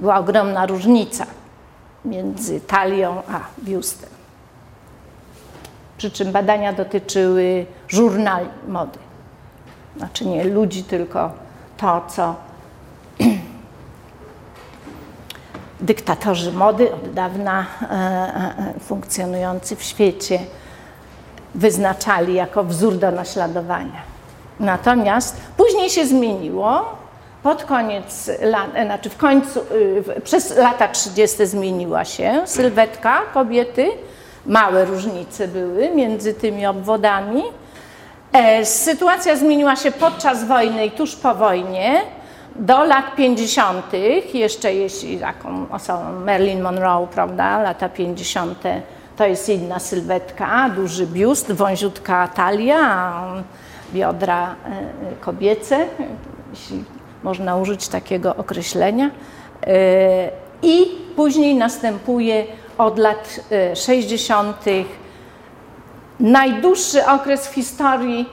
była 0.00 0.18
ogromna 0.18 0.66
różnica 0.66 1.26
między 2.04 2.60
talią 2.60 3.22
a 3.32 3.40
biustem. 3.64 4.10
Przy 5.98 6.10
czym 6.10 6.32
badania 6.32 6.72
dotyczyły 6.72 7.66
żurnali 7.88 8.48
mody. 8.68 8.98
Znaczy 9.96 10.26
nie 10.26 10.44
ludzi, 10.44 10.84
tylko 10.84 11.30
to, 11.76 12.04
co 12.08 12.34
dyktatorzy 15.80 16.52
mody 16.52 16.94
od 16.94 17.12
dawna 17.12 17.66
e, 17.82 17.86
e, 17.86 18.80
funkcjonujący 18.80 19.76
w 19.76 19.82
świecie 19.82 20.38
wyznaczali 21.54 22.34
jako 22.34 22.64
wzór 22.64 22.96
do 22.96 23.10
naśladowania. 23.10 24.02
Natomiast 24.60 25.36
później 25.56 25.90
się 25.90 26.06
zmieniło. 26.06 26.98
Pod 27.42 27.64
koniec 27.64 28.30
lat, 28.42 28.70
e, 28.74 28.84
znaczy 28.84 29.10
w 29.10 29.16
końcu, 29.16 29.60
przez 30.24 30.56
lata 30.56 30.88
30. 30.88 31.46
zmieniła 31.46 32.04
się 32.04 32.42
sylwetka 32.44 33.20
kobiety. 33.34 33.88
Małe 34.46 34.84
różnice 34.84 35.48
były 35.48 35.90
między 35.90 36.34
tymi 36.34 36.66
obwodami. 36.66 37.42
Sytuacja 38.64 39.36
zmieniła 39.36 39.76
się 39.76 39.90
podczas 39.92 40.44
wojny 40.44 40.86
i 40.86 40.90
tuż 40.90 41.16
po 41.16 41.34
wojnie 41.34 42.02
do 42.58 42.84
lat 42.84 43.16
50., 43.16 43.92
jeszcze 44.34 44.74
jeśli 44.74 45.18
taką 45.18 45.66
osobą 45.70 46.20
Marilyn 46.24 46.60
Monroe, 46.62 47.06
prawda, 47.06 47.62
lata 47.62 47.88
50., 47.88 48.62
to 49.16 49.26
jest 49.26 49.48
inna 49.48 49.78
sylwetka, 49.78 50.70
duży 50.76 51.06
biust, 51.06 51.52
wąziutka 51.52 52.28
talia, 52.28 53.14
biodra 53.92 54.54
e, 54.64 55.16
kobiece, 55.20 55.86
jeśli 56.50 56.84
można 57.22 57.56
użyć 57.56 57.88
takiego 57.88 58.36
określenia. 58.36 59.10
I 60.62 60.86
później 61.16 61.54
następuje 61.54 62.44
od 62.78 62.98
lat 62.98 63.40
60. 63.74 64.64
najdłuższy 66.20 67.06
okres 67.06 67.48
w 67.48 67.54
historii 67.54 68.26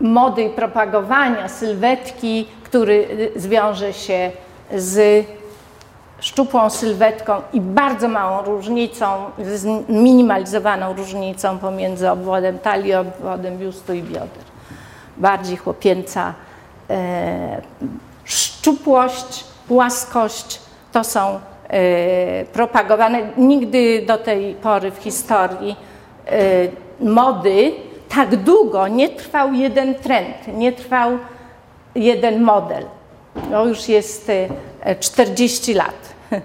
mody 0.00 0.42
i 0.42 0.50
propagowania 0.50 1.48
sylwetki, 1.48 2.46
który 2.70 3.30
zwiąże 3.36 3.92
się 3.92 4.30
z 4.74 5.26
szczupłą 6.20 6.70
sylwetką 6.70 7.32
i 7.52 7.60
bardzo 7.60 8.08
małą 8.08 8.44
różnicą, 8.44 9.06
zminimalizowaną 9.88 10.92
różnicą 10.92 11.58
pomiędzy 11.58 12.10
obwodem 12.10 12.58
talii, 12.58 12.94
obwodem 12.94 13.58
biustu 13.58 13.92
i 13.92 14.02
bioder. 14.02 14.44
Bardziej 15.16 15.56
chłopięca 15.56 16.34
e, 16.90 17.62
szczupłość, 18.24 19.44
płaskość 19.68 20.60
to 20.92 21.04
są 21.04 21.40
e, 21.68 22.44
propagowane. 22.44 23.18
Nigdy 23.36 24.04
do 24.06 24.18
tej 24.18 24.54
pory 24.54 24.90
w 24.90 24.96
historii 24.96 25.76
e, 26.26 26.40
mody 27.00 27.72
tak 28.14 28.36
długo 28.36 28.88
nie 28.88 29.08
trwał 29.08 29.52
jeden 29.52 29.94
trend, 29.94 30.36
nie 30.54 30.72
trwał 30.72 31.18
jeden 31.94 32.42
model. 32.42 32.84
To 33.50 33.66
już 33.66 33.88
jest 33.88 34.30
40 35.00 35.74
lat. 35.74 36.14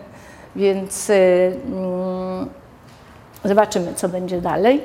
Więc 0.56 1.10
mm, 1.10 2.50
zobaczymy, 3.44 3.94
co 3.94 4.10
będzie 4.10 4.42
dalej. 4.42 4.82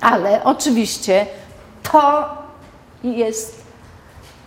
Ale 0.00 0.44
oczywiście 0.44 1.26
to 1.92 2.28
jest 3.04 3.64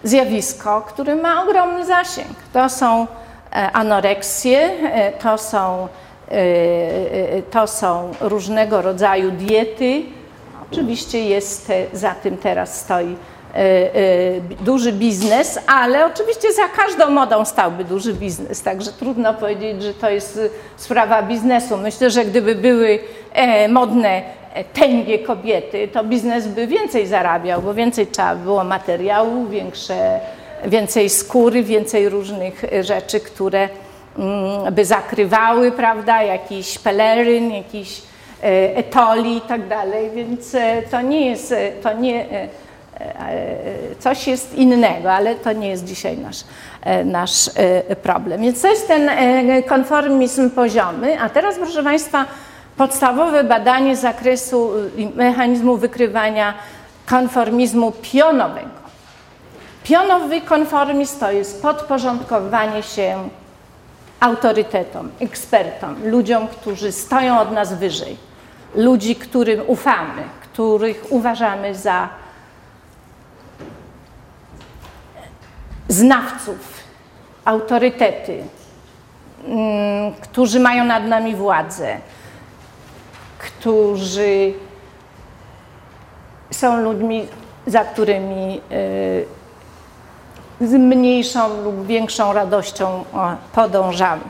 zjawisko, 0.03 0.81
które 0.81 1.15
ma 1.15 1.43
ogromny 1.43 1.85
zasięg. 1.85 2.37
To 2.53 2.69
są 2.69 3.07
e, 3.51 3.71
anoreksje, 3.71 4.59
e, 4.59 5.11
to 5.11 5.37
są, 5.37 5.87
e, 6.31 7.41
to 7.41 7.67
są 7.67 8.11
różnego 8.21 8.81
rodzaju 8.81 9.31
diety. 9.31 10.03
Oczywiście 10.71 11.25
jest 11.25 11.71
za 11.93 12.11
tym 12.11 12.37
teraz 12.37 12.81
stoi 12.81 13.15
E, 13.15 13.15
e, 13.15 13.36
duży 14.61 14.91
biznes, 14.91 15.59
ale 15.67 16.05
oczywiście 16.05 16.53
za 16.53 16.67
każdą 16.67 17.09
modą 17.09 17.45
stałby 17.45 17.83
duży 17.83 18.13
biznes, 18.13 18.61
także 18.61 18.91
trudno 18.91 19.33
powiedzieć, 19.33 19.83
że 19.83 19.93
to 19.93 20.09
jest 20.09 20.39
sprawa 20.75 21.23
biznesu. 21.23 21.77
Myślę, 21.77 22.09
że 22.09 22.25
gdyby 22.25 22.55
były 22.55 22.99
e, 23.33 23.67
modne 23.67 24.21
tęgie 24.73 25.19
kobiety, 25.19 25.87
to 25.87 26.03
biznes 26.03 26.47
by 26.47 26.67
więcej 26.67 27.07
zarabiał, 27.07 27.61
bo 27.61 27.73
więcej 27.73 28.07
trzeba 28.07 28.35
było 28.35 28.63
materiału, 28.63 29.47
większe, 29.47 30.19
więcej 30.65 31.09
skóry, 31.09 31.63
więcej 31.63 32.09
różnych 32.09 32.63
rzeczy, 32.81 33.19
które 33.19 33.69
mm, 34.19 34.73
by 34.73 34.85
zakrywały, 34.85 35.71
prawda, 35.71 36.23
jakiś 36.23 36.79
peleryn, 36.79 37.51
jakiś 37.51 38.01
etoli 38.75 39.37
i 39.37 39.41
tak 39.41 39.67
dalej, 39.67 40.09
więc 40.15 40.55
to 40.91 41.01
nie 41.01 41.29
jest, 41.29 41.53
to 41.83 41.93
nie 41.93 42.25
coś 43.99 44.27
jest 44.27 44.55
innego, 44.55 45.13
ale 45.13 45.35
to 45.35 45.51
nie 45.51 45.69
jest 45.69 45.85
dzisiaj 45.85 46.17
nasz, 46.17 46.43
e, 46.81 47.05
nasz 47.05 47.49
e, 47.55 47.95
problem. 47.95 48.41
Więc 48.41 48.61
to 48.61 48.67
jest 48.67 48.87
ten 48.87 49.09
e, 49.09 49.63
konformizm 49.63 50.49
poziomy, 50.49 51.21
a 51.21 51.29
teraz 51.29 51.55
proszę 51.55 51.83
Państwa 51.83 52.25
podstawowe 52.77 53.43
badanie 53.43 53.95
zakresu 53.95 54.71
mechanizmu 55.15 55.77
wykrywania 55.77 56.53
konformizmu 57.05 57.91
pionowego. 58.01 58.77
Pionowy 59.83 60.41
konformizm 60.41 61.19
to 61.19 61.31
jest 61.31 61.61
podporządkowanie 61.61 62.83
się 62.83 63.29
autorytetom, 64.19 65.09
ekspertom, 65.19 65.95
ludziom, 66.03 66.47
którzy 66.47 66.91
stoją 66.91 67.39
od 67.39 67.51
nas 67.51 67.73
wyżej, 67.73 68.17
ludzi, 68.75 69.15
którym 69.15 69.61
ufamy, 69.67 70.23
których 70.41 71.05
uważamy 71.09 71.75
za 71.75 72.09
znawców, 75.87 76.57
autorytety, 77.45 78.43
mm, 79.47 80.13
którzy 80.21 80.59
mają 80.59 80.85
nad 80.85 81.05
nami 81.05 81.35
władzę, 81.35 81.97
którzy 83.39 84.53
są 86.51 86.81
ludźmi, 86.81 87.27
za 87.67 87.83
którymi 87.83 88.61
y, 88.71 90.67
z 90.67 90.73
mniejszą 90.73 91.63
lub 91.63 91.85
większą 91.85 92.33
radością 92.33 93.03
podążamy. 93.53 94.21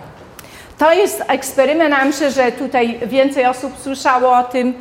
To 0.78 0.94
jest 0.94 1.24
eksperyment, 1.28 1.96
a 1.96 2.06
myślę, 2.06 2.32
że 2.32 2.52
tutaj 2.52 3.00
więcej 3.08 3.46
osób 3.46 3.78
słyszało 3.80 4.38
o 4.38 4.44
tym. 4.44 4.74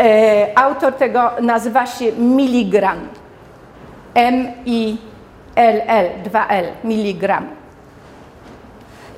E, 0.00 0.58
autor 0.58 0.92
tego 0.92 1.30
nazywa 1.40 1.86
się 1.86 2.12
Miligram. 2.12 3.08
M-I 4.14 4.96
LL, 5.56 6.30
2L, 6.30 6.64
miligram. 6.84 7.46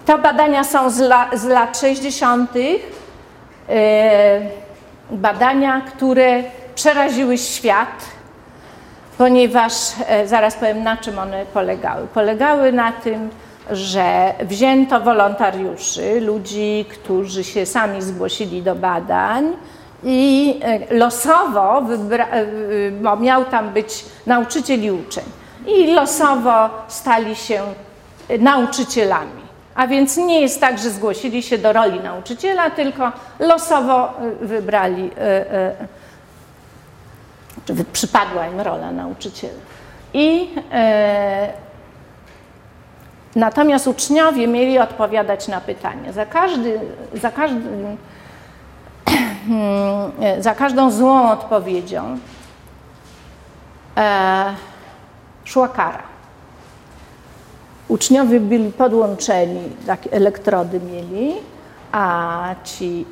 To 0.07 0.19
badania 0.19 0.65
są 0.65 0.91
z, 0.91 1.01
la, 1.01 1.29
z 1.33 1.45
lat 1.45 1.79
60. 1.79 2.51
E, 3.69 4.41
badania, 5.11 5.81
które 5.81 6.43
przeraziły 6.75 7.39
świat, 7.39 8.05
ponieważ 9.19 9.73
e, 10.07 10.29
zaraz 10.29 10.55
powiem 10.55 10.83
na 10.83 10.97
czym 10.97 11.19
one 11.19 11.47
polegały. 11.47 12.07
Polegały 12.07 12.73
na 12.73 12.93
tym, 12.93 13.31
że 13.71 14.33
wzięto 14.41 15.01
wolontariuszy, 15.01 16.21
ludzi, 16.21 16.85
którzy 16.91 17.45
się 17.45 17.67
sami 17.67 18.03
zgłosili 18.03 18.63
do 18.63 18.75
badań 18.75 19.53
i 20.05 20.55
e, 20.63 20.95
losowo, 20.95 21.83
bo 23.03 23.17
miał 23.17 23.45
tam 23.45 23.73
być 23.73 24.05
nauczyciel 24.27 24.85
i 24.85 24.91
uczeń 24.91 25.25
i 25.67 25.95
losowo 25.95 26.71
stali 26.89 27.37
się 27.37 27.63
nauczycielami. 28.39 29.47
A 29.75 29.87
więc 29.87 30.17
nie 30.17 30.41
jest 30.41 30.61
tak, 30.61 30.79
że 30.79 30.91
zgłosili 30.91 31.43
się 31.43 31.59
do 31.59 31.73
roli 31.73 32.01
nauczyciela, 32.01 32.71
tylko 32.71 33.13
losowo 33.39 34.13
y, 34.43 34.47
wybrali, 34.47 35.05
y, 35.05 35.21
y, 35.21 35.87
czy 37.65 37.85
przypadła 37.93 38.47
im 38.47 38.61
rola 38.61 38.91
nauczyciela. 38.91 39.59
I 40.15 40.49
natomiast 43.37 43.87
uczniowie 43.87 44.47
mieli 44.47 44.79
odpowiadać 44.79 45.49
na 45.49 45.61
pytania. 45.61 46.13
Za, 46.13 46.27
każdy, 46.27 46.81
za, 47.15 47.31
każdy, 47.31 47.61
za 50.39 50.55
każdą 50.55 50.91
złą 50.91 51.31
odpowiedzią 51.31 52.19
e, 53.97 54.55
szła 55.47 55.69
kara. 55.69 56.03
Uczniowie 57.89 58.41
byli 58.41 58.73
podłączeni, 58.73 59.61
takie 59.87 60.13
elektrody 60.13 60.81
mieli, 60.81 61.35
a 61.93 62.55
ci 62.65 63.07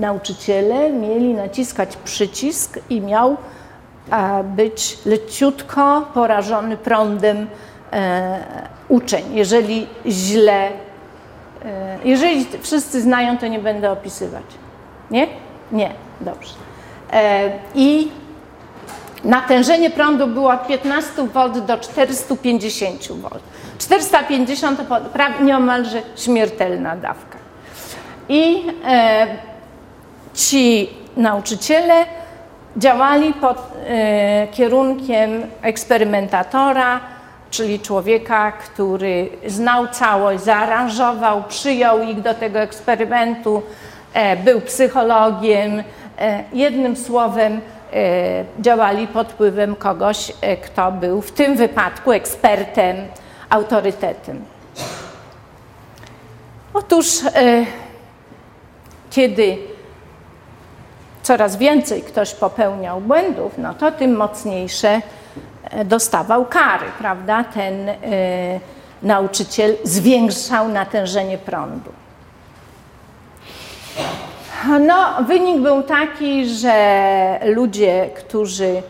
nauczyciele 0.00 0.90
mieli 0.90 1.34
naciskać 1.34 1.96
przycisk 1.96 2.78
i 2.90 3.00
miał 3.00 3.36
być 4.44 4.98
leciutko 5.06 6.08
porażony 6.14 6.76
prądem 6.76 7.46
e, 7.92 8.38
uczeń. 8.88 9.24
Jeżeli 9.32 9.86
źle, 10.06 10.68
e, 11.64 11.98
jeżeli 12.04 12.46
wszyscy 12.60 13.00
znają, 13.00 13.38
to 13.38 13.46
nie 13.46 13.58
będę 13.58 13.92
opisywać. 13.92 14.44
Nie? 15.10 15.26
Nie, 15.72 15.90
dobrze. 16.20 16.54
E, 17.12 17.50
I 17.74 18.10
Natężenie 19.24 19.90
prądu 19.90 20.26
było 20.26 20.52
od 20.52 20.66
15 20.66 21.12
V 21.34 21.60
do 21.60 21.78
450 21.78 23.08
V. 23.08 23.28
450 23.78 24.88
to 24.88 25.44
nieomalże 25.44 26.02
śmiertelna 26.16 26.96
dawka. 26.96 27.38
I 28.28 28.62
e, 28.86 29.26
ci 30.34 30.90
nauczyciele 31.16 32.04
działali 32.76 33.34
pod 33.34 33.58
e, 33.86 34.48
kierunkiem 34.48 35.42
eksperymentatora, 35.62 37.00
czyli 37.50 37.80
człowieka, 37.80 38.52
który 38.52 39.28
znał 39.46 39.88
całość, 39.88 40.44
zaaranżował, 40.44 41.42
przyjął 41.48 42.02
ich 42.02 42.20
do 42.20 42.34
tego 42.34 42.58
eksperymentu, 42.58 43.62
e, 44.14 44.36
był 44.36 44.60
psychologiem. 44.60 45.82
E, 46.18 46.44
jednym 46.52 46.96
słowem, 46.96 47.60
działali 48.60 49.06
pod 49.06 49.32
wpływem 49.32 49.76
kogoś, 49.76 50.32
e, 50.40 50.56
kto 50.56 50.92
był 50.92 51.22
w 51.22 51.32
tym 51.32 51.56
wypadku 51.56 52.12
ekspertem, 52.12 52.96
autorytetem. 53.50 54.44
Otóż, 56.74 57.06
e, 57.24 57.66
kiedy 59.10 59.58
coraz 61.22 61.56
więcej 61.56 62.02
ktoś 62.02 62.34
popełniał 62.34 63.00
błędów, 63.00 63.52
no 63.58 63.74
to 63.74 63.92
tym 63.92 64.16
mocniejsze 64.16 65.00
e, 65.64 65.84
dostawał 65.84 66.46
kary, 66.46 66.86
prawda? 66.98 67.44
Ten 67.44 67.90
nauczyciel 69.02 69.76
zwiększał 69.84 70.68
natężenie 70.68 71.38
prądu. 71.38 71.92
No, 74.68 75.24
wynik 75.26 75.62
był 75.62 75.82
taki, 75.82 76.46
że 76.46 77.40
ludzie, 77.44 78.10
którzy 78.14 78.82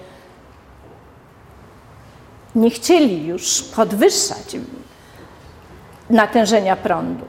nie 2.55 2.71
chcieli 2.71 3.27
już 3.27 3.63
podwyższać 3.63 4.57
natężenia 6.11 6.77
prądu, 6.77 7.25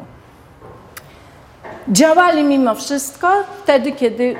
działali 1.87 2.43
mimo 2.43 2.75
wszystko 2.75 3.27
wtedy, 3.63 3.91
kiedy 3.91 4.23
yy, 4.23 4.37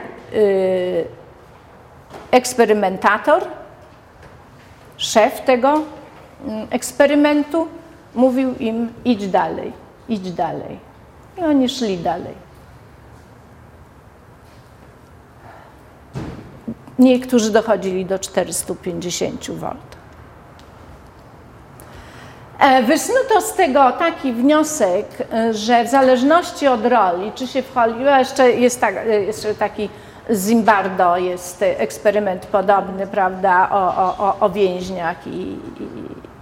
eksperymentator, 2.31 3.43
szef 4.97 5.41
tego 5.41 5.73
yy, 5.73 6.53
eksperymentu 6.69 7.67
mówił 8.15 8.55
im 8.59 8.93
idź 9.05 9.27
dalej, 9.27 9.73
idź 10.09 10.31
dalej. 10.31 10.79
I 11.37 11.41
oni 11.41 11.69
szli 11.69 11.97
dalej. 11.97 12.50
Niektórzy 17.01 17.51
dochodzili 17.51 18.05
do 18.05 18.19
450 18.19 19.51
V. 19.51 19.75
E, 22.59 22.83
wysnuto 22.83 23.41
z 23.41 23.53
tego 23.53 23.91
taki 23.91 24.33
wniosek, 24.33 25.05
e, 25.33 25.53
że 25.53 25.83
w 25.83 25.87
zależności 25.87 26.67
od 26.67 26.85
roli, 26.85 27.31
czy 27.35 27.47
się 27.47 27.61
wchodzi, 27.61 27.99
jeszcze 28.17 28.51
jest 28.51 28.81
tak, 28.81 28.95
e, 28.97 29.21
jeszcze 29.21 29.55
taki 29.55 29.89
Zimbardo 30.33 31.17
jest 31.17 31.61
eksperyment 31.61 32.45
podobny, 32.45 33.07
prawda, 33.07 33.69
o, 33.71 34.17
o, 34.17 34.35
o 34.39 34.49
więźniach 34.49 35.27
i, 35.27 35.57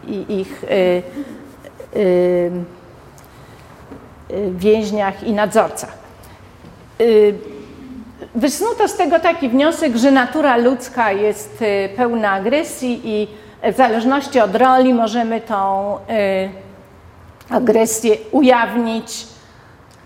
i, 0.08 0.14
i 0.14 0.40
ich 0.40 0.64
y, 0.64 1.04
y, 1.96 2.52
więźniach 4.52 5.24
i 5.24 5.34
nadzorcach. 5.34 5.98
Wysnuto 8.36 8.88
z 8.88 8.96
tego 8.96 9.20
taki 9.20 9.50
wniosek, 9.50 9.96
że 9.96 10.12
natura 10.12 10.58
ludzka 10.58 11.12
jest 11.12 11.62
y, 11.62 11.90
pełna 11.96 12.32
agresji 12.32 13.02
i 13.04 13.28
w 13.74 13.78
zależności 13.78 14.40
od 14.40 14.56
roli 14.56 14.94
możemy 14.94 15.42
tą 15.42 15.96
y, 15.98 16.50
agresję 17.50 18.18
ujawnić, 18.32 19.28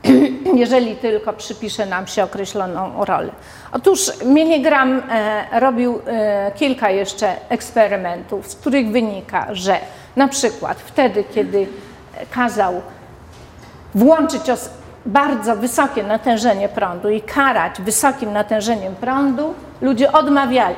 jeżeli 0.56 0.96
tylko 0.96 1.34
przypisze 1.34 1.86
nam 1.86 2.08
się 2.08 2.24
określoną 2.24 3.06
rolę. 3.06 3.32
Otóż 3.72 4.12
Milgram 4.26 5.02
e, 5.10 5.60
robił 5.60 6.00
e, 6.08 6.52
kilka 6.56 6.90
jeszcze 6.90 7.36
eksperymentów, 7.50 8.48
z 8.48 8.56
których 8.56 8.92
wynika, 8.92 9.48
że 9.52 9.78
na 10.16 10.28
przykład 10.28 10.78
wtedy, 10.80 11.24
kiedy 11.34 11.68
kazał 12.32 12.82
włączyć 13.96 14.50
bardzo 15.06 15.56
wysokie 15.56 16.04
natężenie 16.04 16.70
prądu 16.70 17.10
i 17.10 17.22
karać 17.22 17.82
wysokim 17.82 18.34
natężeniem 18.34 18.96
prądu, 18.96 19.54
ludzie 19.82 20.12
odmawiali. 20.12 20.76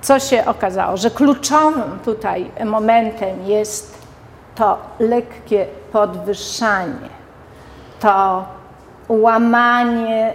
Co 0.00 0.20
się 0.20 0.44
okazało? 0.46 0.96
Że 0.96 1.10
kluczowym 1.10 1.98
tutaj 2.04 2.50
momentem 2.64 3.46
jest 3.46 3.98
to 4.54 4.78
lekkie 4.98 5.66
podwyższanie, 5.92 7.08
to 8.00 8.44
łamanie 9.08 10.32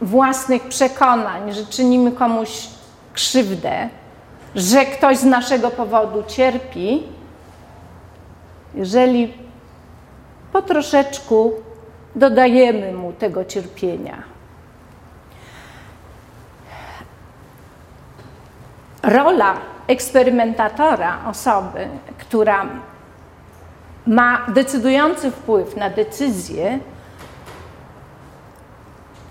własnych 0.00 0.68
przekonań, 0.68 1.52
że 1.52 1.66
czynimy 1.66 2.12
komuś 2.12 2.66
krzywdę, 3.12 3.88
że 4.54 4.84
ktoś 4.84 5.16
z 5.16 5.24
naszego 5.24 5.70
powodu 5.70 6.22
cierpi, 6.26 7.02
jeżeli 8.74 9.34
po 10.52 10.62
troszeczku 10.62 11.52
dodajemy 12.16 12.92
mu 12.92 13.12
tego 13.12 13.44
cierpienia. 13.44 14.22
Rola 19.02 19.54
eksperymentatora, 19.86 21.18
osoby, 21.26 21.88
która 22.18 22.66
ma 24.06 24.46
decydujący 24.48 25.30
wpływ 25.30 25.76
na 25.76 25.90
decyzję, 25.90 26.78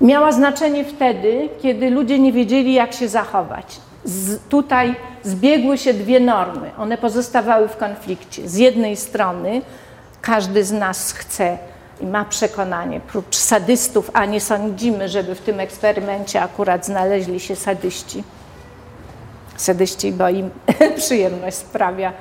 miała 0.02 0.32
znaczenie 0.32 0.86
wtedy, 0.86 1.50
kiedy 1.62 1.90
ludzie 1.90 2.20
nie 2.20 2.34
wiedzieli, 2.34 2.74
jak 2.74 2.94
się 2.94 3.08
zachować. 3.08 3.82
Z, 4.04 4.42
tutaj 4.50 4.96
zbiegły 5.24 5.78
się 5.78 5.94
dwie 5.94 6.20
normy. 6.20 6.72
One 6.78 6.98
pozostawały 6.98 7.68
w 7.68 7.78
konflikcie. 7.78 8.50
Z 8.50 8.56
jednej 8.56 8.96
strony 8.96 9.62
każdy 10.22 10.64
z 10.64 10.72
nas 10.72 11.12
chce 11.12 11.58
i 12.02 12.06
ma 12.06 12.26
przekonanie, 12.26 13.00
prócz 13.00 13.36
sadystów, 13.36 14.12
a 14.14 14.26
nie 14.26 14.42
sądzimy, 14.42 15.10
żeby 15.10 15.36
w 15.36 15.42
tym 15.42 15.60
eksperymencie 15.60 16.42
akurat 16.42 16.86
znaleźli 16.86 17.40
się 17.40 17.56
sadyści. 17.56 18.24
Sadyści, 19.58 20.12
bo 20.12 20.30
im 20.30 20.50
przyjemność 20.98 21.58
sprawia 21.58 22.14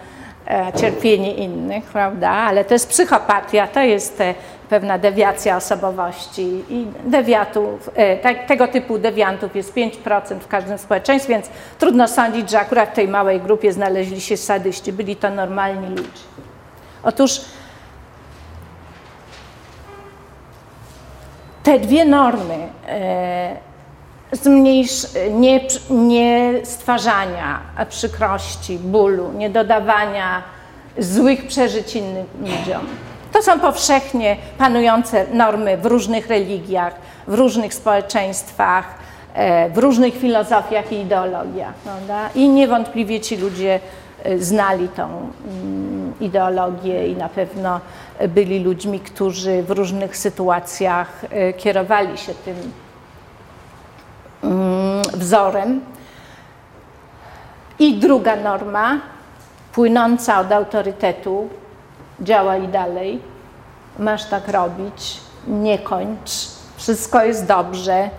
e, 0.47 0.72
cierpienie 0.81 1.35
innych, 1.35 1.85
prawda? 1.85 2.31
Ale 2.31 2.64
to 2.64 2.74
jest 2.74 2.89
psychopatia, 2.89 3.66
to 3.66 3.81
jest 3.81 4.20
e, 4.20 4.35
pewna 4.68 4.98
dewiacja 4.98 5.56
osobowości 5.56 6.64
i 6.68 6.86
dewiatów, 7.04 7.90
e, 7.94 8.36
tego 8.46 8.68
typu 8.68 8.98
dewiantów 8.98 9.56
jest 9.56 9.74
5% 9.74 10.44
w 10.44 10.48
każdym 10.48 10.78
społeczeństwie, 10.78 11.32
więc 11.32 11.50
trudno 11.78 12.08
sądzić, 12.08 12.50
że 12.50 12.60
akurat 12.60 12.90
w 12.90 12.94
tej 12.94 13.08
małej 13.08 13.40
grupie 13.40 13.72
znaleźli 13.72 14.20
się 14.20 14.36
sadyści, 14.36 14.92
byli 14.92 15.16
to 15.16 15.30
normalni 15.30 15.88
ludzie. 15.88 16.28
Otóż 17.02 17.40
te 21.62 21.78
dwie 21.78 22.04
normy 22.04 22.68
e, 22.88 23.56
zmniejsz, 24.32 25.06
nie, 25.30 25.60
nie 25.90 26.52
stwarzania 26.64 27.60
przykrości, 27.88 28.78
bólu, 28.78 29.32
nie 29.32 29.50
dodawania 29.50 30.42
złych 30.98 31.46
przeżyć 31.46 31.96
innym 31.96 32.26
ludziom, 32.40 32.86
to 33.33 33.43
są 33.43 33.61
powszechnie 33.61 34.37
panujące 34.59 35.26
normy 35.33 35.76
w 35.76 35.87
różnych 35.87 36.29
religiach, 36.29 36.95
w 37.26 37.35
różnych 37.35 37.74
społeczeństwach, 37.74 38.95
e, 39.35 39.70
w 39.70 39.79
różnych 39.79 40.14
filozofiach 40.14 40.93
i 40.93 41.01
ideologiach. 41.01 41.74
Prawda? 41.74 42.29
I 42.35 42.49
niewątpliwie 42.49 43.20
ci 43.20 43.37
ludzie 43.37 43.81
e, 44.24 44.39
znali 44.39 44.89
tą 44.89 45.05
mm, 45.05 46.12
ideologię 46.20 47.09
i 47.09 47.16
na 47.16 47.29
pewno 47.29 47.81
byli 48.29 48.61
ludźmi, 48.64 49.01
którzy 49.01 49.62
w 49.62 49.70
różnych 49.70 50.16
sytuacjach 50.16 51.24
e, 51.31 51.53
kierowali 51.53 52.18
się 52.18 52.35
tym 52.35 52.57
mm, 54.43 55.03
wzorem. 55.14 55.81
I 57.79 57.95
druga 57.95 58.37
norma, 58.37 59.01
płynąca 59.72 60.41
od 60.41 60.53
autorytetu, 60.53 61.49
działaj 62.20 62.68
dalej, 62.68 63.20
masz 63.98 64.24
tak 64.24 64.48
robić, 64.48 65.20
nie 65.46 65.78
kończ, 65.78 66.30
wszystko 66.76 67.24
jest 67.24 67.46
dobrze. 67.46 68.10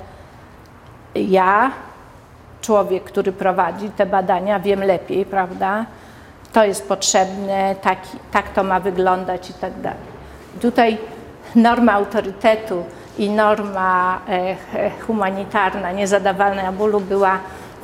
Ja, 1.15 1.71
człowiek, 2.61 3.03
który 3.03 3.31
prowadzi 3.31 3.89
te 3.89 4.05
badania, 4.05 4.59
wiem 4.59 4.83
lepiej, 4.83 5.25
prawda? 5.25 5.85
To 6.53 6.63
jest 6.63 6.87
potrzebne, 6.87 7.75
tak, 7.81 7.97
tak 8.31 8.49
to 8.49 8.63
ma 8.63 8.79
wyglądać 8.79 9.49
i 9.49 9.53
tak 9.53 9.81
dalej. 9.81 10.19
Tutaj 10.61 10.97
norma 11.55 11.93
autorytetu 11.93 12.83
i 13.17 13.29
norma 13.29 14.19
e, 14.29 14.55
humanitarna, 15.07 15.91
niezadawania 15.91 16.71
bólu 16.71 16.99
była 16.99 17.39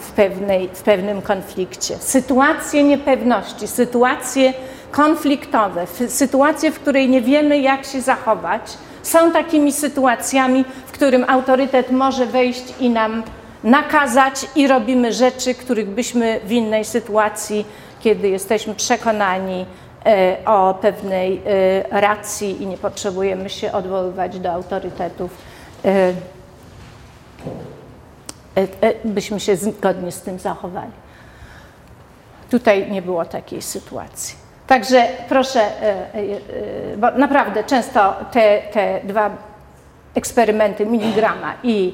w, 0.05 0.11
pewnej, 0.11 0.69
w 0.73 0.81
pewnym 0.81 1.21
konflikcie. 1.21 1.97
Sytuacje 1.97 2.83
niepewności, 2.83 3.67
sytuacje 3.67 4.53
konfliktowe, 4.91 5.87
sytuacje, 6.07 6.71
w 6.71 6.79
której 6.79 7.09
nie 7.09 7.21
wiemy, 7.21 7.59
jak 7.59 7.85
się 7.85 8.01
zachować, 8.01 8.77
są 9.03 9.31
takimi 9.31 9.73
sytuacjami, 9.73 10.65
w 10.85 10.91
którym 10.91 11.25
autorytet 11.27 11.91
może 11.91 12.25
wejść 12.25 12.63
i 12.79 12.89
nam 12.89 13.23
nakazać 13.63 14.45
i 14.55 14.67
robimy 14.67 15.13
rzeczy, 15.13 15.55
których 15.55 15.89
byśmy 15.89 16.39
w 16.45 16.51
innej 16.51 16.85
sytuacji, 16.85 17.65
kiedy 17.99 18.29
jesteśmy 18.29 18.75
przekonani 18.75 19.65
e, 20.05 20.37
o 20.45 20.73
pewnej 20.73 21.41
e, 21.45 22.01
racji 22.01 22.63
i 22.63 22.67
nie 22.67 22.77
potrzebujemy 22.77 23.49
się 23.49 23.71
odwoływać 23.71 24.39
do 24.39 24.51
autorytetów, 24.51 25.31
e, 25.85 26.13
byśmy 29.05 29.39
się 29.39 29.55
zgodnie 29.55 30.11
z 30.11 30.21
tym 30.21 30.39
zachowali. 30.39 30.91
Tutaj 32.49 32.91
nie 32.91 33.01
było 33.01 33.25
takiej 33.25 33.61
sytuacji. 33.61 34.45
Także 34.67 35.07
proszę, 35.29 35.61
e, 35.61 35.83
e, 35.83 36.19
e, 36.93 36.97
bo 36.97 37.11
naprawdę 37.11 37.63
często 37.63 38.15
te, 38.31 38.61
te 38.73 39.01
dwa 39.03 39.29
eksperymenty 40.15 40.85
miligrama 40.85 41.53
i 41.63 41.93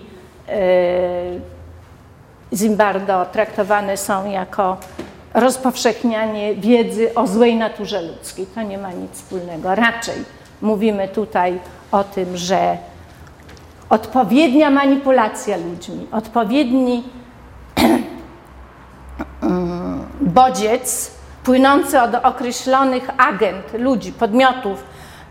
Zimbardo 2.53 3.25
traktowane 3.25 3.97
są 3.97 4.29
jako 4.31 4.77
rozpowszechnianie 5.33 6.55
wiedzy 6.55 7.13
o 7.15 7.27
złej 7.27 7.55
naturze 7.55 8.01
ludzkiej. 8.01 8.45
To 8.55 8.61
nie 8.61 8.77
ma 8.77 8.91
nic 8.91 9.11
wspólnego. 9.11 9.75
Raczej 9.75 10.15
mówimy 10.61 11.07
tutaj 11.07 11.59
o 11.91 12.03
tym, 12.03 12.37
że 12.37 12.77
odpowiednia 13.91 14.69
manipulacja 14.69 15.57
ludźmi, 15.57 16.07
odpowiedni 16.11 17.03
bodziec 20.21 21.11
płynący 21.43 22.01
od 22.01 22.15
określonych 22.15 23.09
agent, 23.17 23.65
ludzi, 23.73 24.11
podmiotów, 24.13 24.83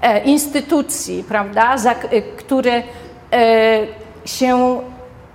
e, 0.03 0.25
instytucji, 0.25 1.25
prawda, 1.29 1.75
e, 1.75 2.23
które 2.23 2.73
e, 2.73 2.83
się 4.25 4.81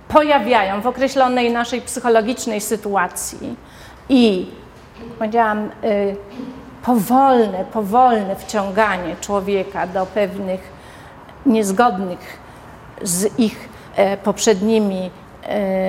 pojawiają 0.08 0.80
w 0.80 0.86
określonej 0.86 1.52
naszej 1.52 1.80
psychologicznej 1.80 2.60
sytuacji. 2.60 3.56
I 4.08 4.50
powiedziałam, 5.18 5.70
powolne, 6.82 7.64
powolne 7.72 8.36
wciąganie 8.36 9.16
człowieka 9.20 9.86
do 9.86 10.06
pewnych 10.06 10.60
niezgodnych 11.46 12.45
z 13.02 13.38
ich 13.38 13.68
poprzednimi 14.24 15.10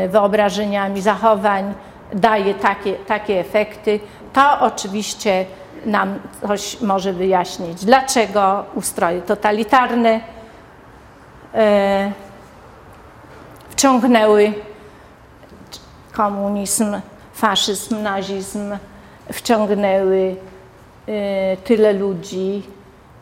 wyobrażeniami 0.10 1.02
zachowań 1.02 1.74
daje 2.14 2.54
takie, 2.54 2.94
takie 2.94 3.40
efekty, 3.40 4.00
to 4.34 4.60
oczywiście 4.60 5.46
nam 5.86 6.20
coś 6.48 6.82
może 6.82 7.14
wyjaśnić, 7.14 7.86
dlaczego 7.86 8.66
ustroje 8.76 9.22
totalitarne 9.22 10.20
e, 11.54 12.12
wciągnęły 13.70 14.54
komunizm, 16.14 17.02
faszyzm, 17.34 18.02
nazizm, 18.04 18.78
wciągnęły 19.34 20.36
e, 21.08 21.58
tyle 21.58 21.94
ludzi, 21.94 22.64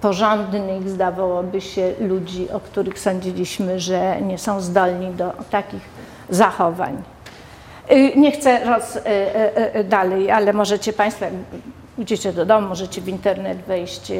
porządnych, 0.06 0.89
zdawałoby 0.89 1.62
się, 1.62 1.93
ludzi, 1.99 2.47
o 2.51 2.60
których 2.60 2.99
sądziliśmy, 2.99 3.80
że 3.80 4.22
nie 4.22 4.38
są 4.38 4.62
zdolni 4.62 5.12
do 5.12 5.34
takich 5.49 5.82
zachowań. 6.30 7.03
Y, 7.91 8.14
nie 8.16 8.32
chcę 8.32 8.66
roz, 8.66 8.95
y, 8.95 8.99
y, 9.76 9.84
dalej, 9.84 10.32
ale 10.32 10.53
możecie 10.53 10.93
Państwo, 10.93 11.26
jak 11.26 11.34
idziecie 11.97 12.34
do 12.34 12.45
domu, 12.45 12.68
możecie 12.68 13.01
w 13.01 13.08
internet 13.08 13.58
wejść, 13.58 14.12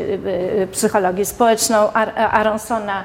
psychologię 0.72 1.26
społeczną 1.26 1.94
Aronsona, 2.32 3.04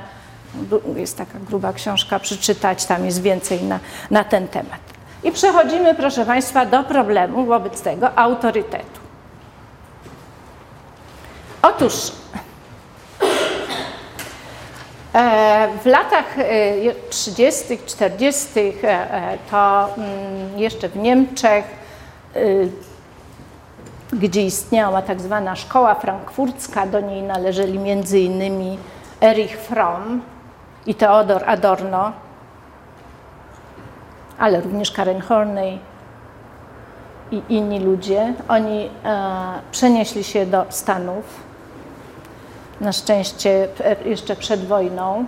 jest 0.97 1.19
taka 1.19 1.39
gruba 1.39 1.73
książka, 1.73 2.19
przeczytać, 2.19 2.85
tam 2.85 3.05
jest 3.05 3.23
więcej 3.23 3.63
na, 3.63 3.81
na 4.11 4.25
ten 4.25 4.49
temat. 4.49 4.81
I 5.25 5.33
przechodzimy, 5.33 5.95
proszę 5.95 6.27
Państwa, 6.27 6.67
do 6.67 6.83
problemu 6.85 7.45
wobec 7.47 7.83
tego 7.83 8.19
autorytetu. 8.19 9.01
Otóż 11.63 12.20
w 15.83 15.87
latach 15.87 16.37
30., 17.11 17.75
e, 17.75 17.79
40. 17.87 18.49
E, 18.83 19.39
to 19.51 19.89
mm, 19.97 20.59
jeszcze 20.59 20.89
w 20.89 20.97
Niemczech, 20.97 21.65
gdzie 24.13 24.43
istniała 24.43 25.03
tak 25.03 25.21
zwana 25.21 25.57
szkoła 25.57 25.95
frankfurcka, 25.95 26.87
do 26.87 27.01
niej 27.01 27.23
należeli 27.23 27.79
między 27.79 28.21
innymi 28.21 28.79
Erich 29.23 29.59
Fromm 29.61 30.23
i 30.87 30.95
Theodor 30.95 31.45
Adorno, 31.47 32.13
ale 34.39 34.61
również 34.61 34.93
Karen 34.93 35.21
Horney 35.21 35.79
i 37.31 37.43
inni 37.49 37.81
ludzie. 37.81 38.35
Oni 38.49 38.91
przenieśli 39.73 40.25
się 40.25 40.47
do 40.47 40.67
Stanów 40.69 41.50
na 42.81 42.93
szczęście 42.93 43.69
jeszcze 44.05 44.37
przed 44.37 44.67
wojną. 44.67 45.25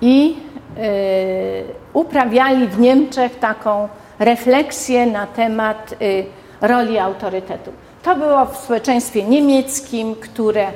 I 0.00 0.36
y, 0.78 1.64
uprawiali 1.92 2.66
w 2.68 2.78
Niemczech 2.80 3.38
taką 3.38 3.88
refleksję 4.18 5.06
na 5.06 5.26
temat 5.26 5.94
y, 6.02 6.26
roli 6.60 6.98
autorytetu. 6.98 7.72
To 8.02 8.16
było 8.16 8.46
w 8.46 8.56
społeczeństwie 8.56 9.22
niemieckim, 9.22 10.14
które 10.14 10.66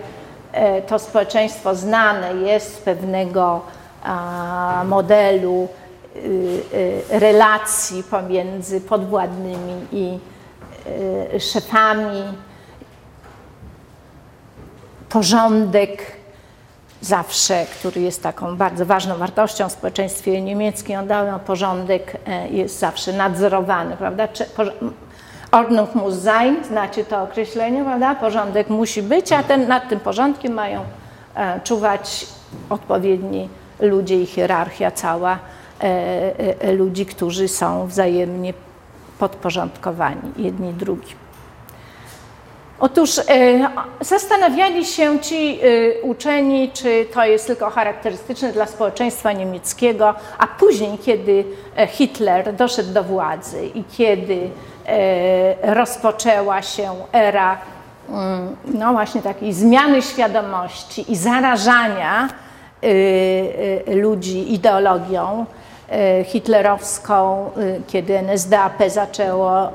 to 0.86 0.98
społeczeństwo 0.98 1.74
znane 1.74 2.34
jest 2.34 2.74
z 2.74 2.78
pewnego 2.78 3.60
modelu 4.84 5.68
relacji 7.10 8.02
pomiędzy 8.02 8.80
podwładnymi 8.80 9.86
i 9.92 10.18
szefami 11.40 12.22
porządek 15.12 16.02
zawsze, 17.00 17.66
który 17.66 18.00
jest 18.00 18.22
taką 18.22 18.56
bardzo 18.56 18.86
ważną 18.86 19.16
wartością 19.16 19.68
w 19.68 19.72
społeczeństwie 19.72 20.40
niemieckim, 20.40 20.98
on 20.98 21.40
porządek 21.40 22.16
e, 22.26 22.48
jest 22.48 22.78
zawsze 22.78 23.12
nadzorowany, 23.12 23.96
prawda? 23.96 24.28
Ordnung 25.52 25.94
muss 25.94 26.22
sein, 26.22 26.64
znacie 26.64 27.04
to 27.04 27.22
określenie, 27.22 27.84
prawda? 27.84 28.14
Porządek 28.14 28.70
musi 28.70 29.02
być, 29.02 29.32
a 29.32 29.42
ten, 29.42 29.68
nad 29.68 29.88
tym 29.88 30.00
porządkiem 30.00 30.52
mają 30.52 30.80
e, 31.34 31.60
czuwać 31.60 32.26
odpowiedni 32.70 33.48
ludzie 33.80 34.22
i 34.22 34.26
hierarchia 34.26 34.90
cała 34.90 35.38
e, 35.80 36.72
ludzi, 36.72 37.06
którzy 37.06 37.48
są 37.48 37.86
wzajemnie 37.86 38.54
podporządkowani 39.18 40.32
jedni 40.36 40.72
drugim. 40.74 41.21
Otóż 42.82 43.18
e, 43.18 43.22
zastanawiali 44.00 44.84
się 44.84 45.18
ci 45.18 45.58
e, 45.62 46.02
uczeni, 46.02 46.70
czy 46.74 47.06
to 47.14 47.24
jest 47.24 47.46
tylko 47.46 47.70
charakterystyczne 47.70 48.52
dla 48.52 48.66
społeczeństwa 48.66 49.32
niemieckiego, 49.32 50.14
a 50.38 50.46
później, 50.46 50.98
kiedy 50.98 51.44
e, 51.76 51.86
Hitler 51.86 52.54
doszedł 52.54 52.92
do 52.92 53.04
władzy 53.04 53.66
i 53.66 53.84
kiedy 53.84 54.50
rozpoczęła 55.62 56.62
się 56.62 56.94
era 57.12 57.58
mm, 58.08 58.56
no 58.64 58.92
właśnie 58.92 59.22
takiej 59.22 59.52
zmiany 59.52 60.02
świadomości 60.02 61.12
i 61.12 61.16
zarażania 61.16 62.28
ludzi 63.86 64.54
ideologią 64.54 65.46
hitlerowską, 66.24 67.50
kiedy 67.86 68.18
NSDAP 68.18 68.82
zaczęło 68.88 69.68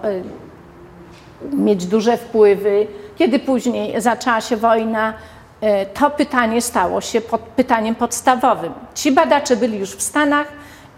mieć 1.41 1.85
duże 1.85 2.17
wpływy. 2.17 2.87
Kiedy 3.17 3.39
później 3.39 4.01
zaczęła 4.01 4.41
się 4.41 4.57
wojna, 4.57 5.13
e, 5.61 5.85
to 5.85 6.09
pytanie 6.09 6.61
stało 6.61 7.01
się 7.01 7.21
pod, 7.21 7.41
pytaniem 7.41 7.95
podstawowym. 7.95 8.73
Ci 8.95 9.11
badacze 9.11 9.55
byli 9.55 9.79
już 9.79 9.95
w 9.95 10.01
Stanach 10.01 10.47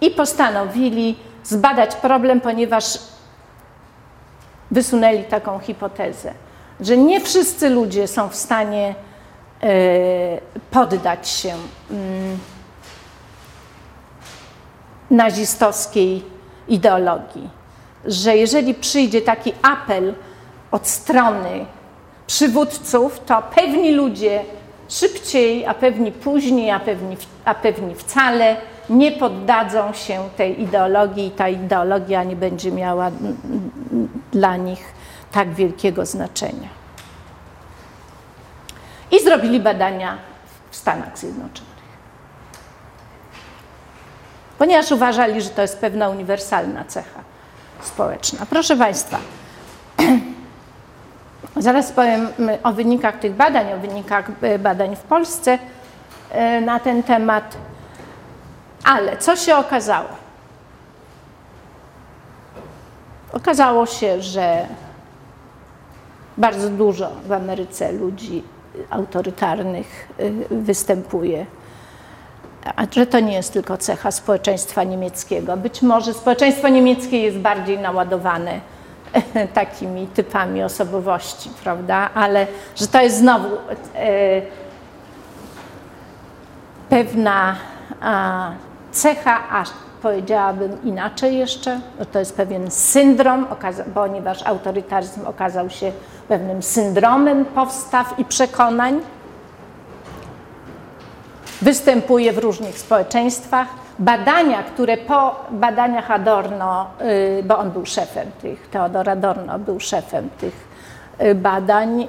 i 0.01 0.11
postanowili 0.11 1.15
zbadać 1.43 1.95
problem, 1.95 2.41
ponieważ 2.41 2.99
wysunęli 4.72 5.23
taką 5.23 5.59
hipotezę, 5.59 6.34
że 6.80 6.97
nie 6.97 7.22
wszyscy 7.22 7.69
ludzie 7.69 8.07
są 8.07 8.30
w 8.30 8.35
stanie 8.35 8.95
e, 9.63 9.68
poddać 10.72 11.30
się 11.30 11.53
mm, 11.91 12.38
nazistowskiej 15.11 16.23
ideologii. 16.68 17.49
Że 18.05 18.38
jeżeli 18.38 18.73
przyjdzie 18.73 19.22
taki 19.22 19.53
apel, 19.61 20.13
od 20.71 20.87
strony 20.87 21.65
przywódców, 22.27 23.19
to 23.25 23.41
pewni 23.55 23.91
ludzie 23.91 24.41
szybciej, 24.89 25.65
a 25.65 25.73
pewni 25.73 26.11
później, 26.11 26.71
a 26.71 26.79
pewni, 26.79 27.17
a 27.45 27.55
pewni 27.55 27.95
wcale 27.95 28.55
nie 28.89 29.11
poddadzą 29.11 29.93
się 29.93 30.29
tej 30.37 30.61
ideologii 30.61 31.27
i 31.27 31.31
ta 31.31 31.49
ideologia 31.49 32.23
nie 32.23 32.35
będzie 32.35 32.71
miała 32.71 33.11
dla 34.31 34.57
nich 34.57 34.93
tak 35.31 35.53
wielkiego 35.53 36.05
znaczenia. 36.05 36.69
I 39.11 39.23
zrobili 39.23 39.59
badania 39.59 40.17
w 40.71 40.75
Stanach 40.75 41.17
Zjednoczonych. 41.17 41.79
Ponieważ 44.57 44.91
uważali, 44.91 45.41
że 45.41 45.49
to 45.49 45.61
jest 45.61 45.79
pewna 45.79 46.09
uniwersalna 46.09 46.85
cecha 46.85 47.19
społeczna. 47.81 48.45
Proszę 48.49 48.77
Państwa, 48.77 49.19
Zaraz 51.57 51.91
powiem 51.91 52.27
o 52.63 52.73
wynikach 52.73 53.19
tych 53.19 53.34
badań, 53.34 53.73
o 53.73 53.77
wynikach 53.77 54.31
e, 54.41 54.59
badań 54.59 54.95
w 54.95 54.99
Polsce 54.99 55.59
e, 56.31 56.61
na 56.61 56.80
ten 56.80 57.03
temat. 57.03 57.57
Ale 58.84 59.17
co 59.17 59.35
się 59.35 59.55
okazało? 59.55 60.09
Okazało 63.34 63.85
się, 63.85 64.21
że 64.21 64.65
bardzo 66.38 66.69
dużo 66.69 67.09
w 67.26 67.31
Ameryce 67.31 67.91
ludzi 67.91 68.43
autorytarnych 68.89 70.09
e, 70.17 70.55
występuje. 70.55 71.45
a 72.76 72.84
że 72.91 73.05
to 73.05 73.19
nie 73.19 73.34
jest 73.34 73.53
tylko 73.53 73.77
cecha 73.77 74.11
społeczeństwa 74.11 74.84
niemieckiego. 74.84 75.57
Być 75.57 75.81
może 75.81 76.13
społeczeństwo 76.13 76.69
niemieckie 76.69 77.21
jest 77.21 77.38
bardziej 77.38 77.80
naładowane 77.80 78.59
takimi 79.53 80.07
typami 80.07 80.64
osobowości, 80.64 81.49
prawda? 81.64 82.10
Ale 82.14 82.48
że 82.76 82.88
to 82.88 83.02
jest 83.02 83.18
znowu 83.18 83.48
e, 83.95 84.41
pewna 86.90 87.56
cecha, 88.91 89.40
a 89.52 89.64
powiedziałabym 90.02 90.84
inaczej 90.84 91.38
jeszcze, 91.38 91.80
że 91.99 92.06
to 92.06 92.19
jest 92.19 92.38
pewien 92.38 92.72
syndrom, 92.72 93.48
ponieważ 93.94 94.44
autorytaryzm 94.44 95.27
okazał 95.27 95.69
się 95.69 95.91
pewnym 96.27 96.64
syndromem 96.64 97.45
postaw 97.45 98.19
i 98.19 98.26
przekonań. 98.26 98.99
Występuje 101.61 102.34
w 102.34 102.38
różnych 102.38 102.80
społeczeństwach. 102.80 103.68
Badania, 103.99 104.63
które 104.63 104.97
po 104.97 105.35
badaniach 105.51 106.11
Adorno, 106.11 106.85
y, 107.01 107.43
bo 107.43 107.57
on 107.57 107.71
był 107.71 107.85
szefem 107.85 108.31
tych, 108.41 108.69
Teodor 108.69 109.09
Adorno 109.09 109.59
był 109.59 109.80
szefem 109.80 110.30
tych 110.39 110.67
y, 111.21 111.35
badań, 111.35 112.01
y, 112.01 112.07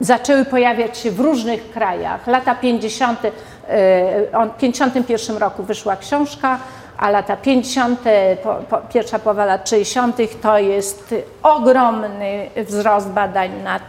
zaczęły 0.00 0.44
pojawiać 0.44 0.98
się 0.98 1.10
w 1.10 1.20
różnych 1.20 1.70
krajach. 1.70 2.26
Lata 2.26 2.54
50. 2.54 3.20
W 4.54 4.58
51 4.58 5.36
roku 5.36 5.62
wyszła 5.62 5.96
książka, 5.96 6.58
a 6.98 7.10
lata 7.10 7.36
50., 7.36 8.00
po, 8.42 8.54
po, 8.54 8.78
pierwsza 8.78 9.18
połowa 9.18 9.44
lat 9.44 9.68
60. 9.68 10.16
to 10.42 10.58
jest 10.58 11.14
ogromny 11.42 12.50
wzrost 12.66 13.08
badań 13.08 13.50
nad 13.62 13.82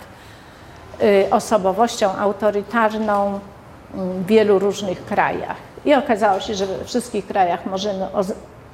osobowością 1.32 2.16
autorytarną 2.18 3.40
w 3.94 4.26
wielu 4.26 4.60
różnych 4.60 5.06
krajach. 5.06 5.69
I 5.86 5.96
okazało 5.96 6.40
się, 6.40 6.56
że 6.56 6.66
we 6.66 6.86
wszystkich 6.86 7.28
krajach 7.28 7.66
możemy 7.66 8.08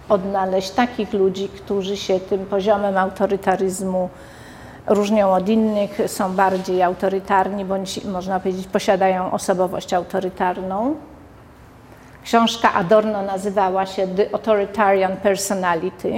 odnaleźć 0.10 0.72
takich 0.72 1.14
ludzi, 1.14 1.50
którzy 1.50 1.98
się 1.98 2.20
tym 2.20 2.46
poziomem 2.46 2.98
autorytaryzmu 2.98 4.10
różnią 4.88 5.34
od 5.34 5.50
innych, 5.50 5.98
są 6.08 6.36
bardziej 6.36 6.84
autorytarni, 6.84 7.66
bądź 7.66 8.04
można 8.04 8.40
powiedzieć, 8.40 8.68
posiadają 8.68 9.32
osobowość 9.32 9.94
autorytarną. 9.94 10.96
Książka 12.24 12.74
Adorno 12.74 13.22
nazywała 13.22 13.86
się 13.86 14.08
The 14.08 14.34
Authoritarian 14.34 15.18
Personality, 15.18 16.14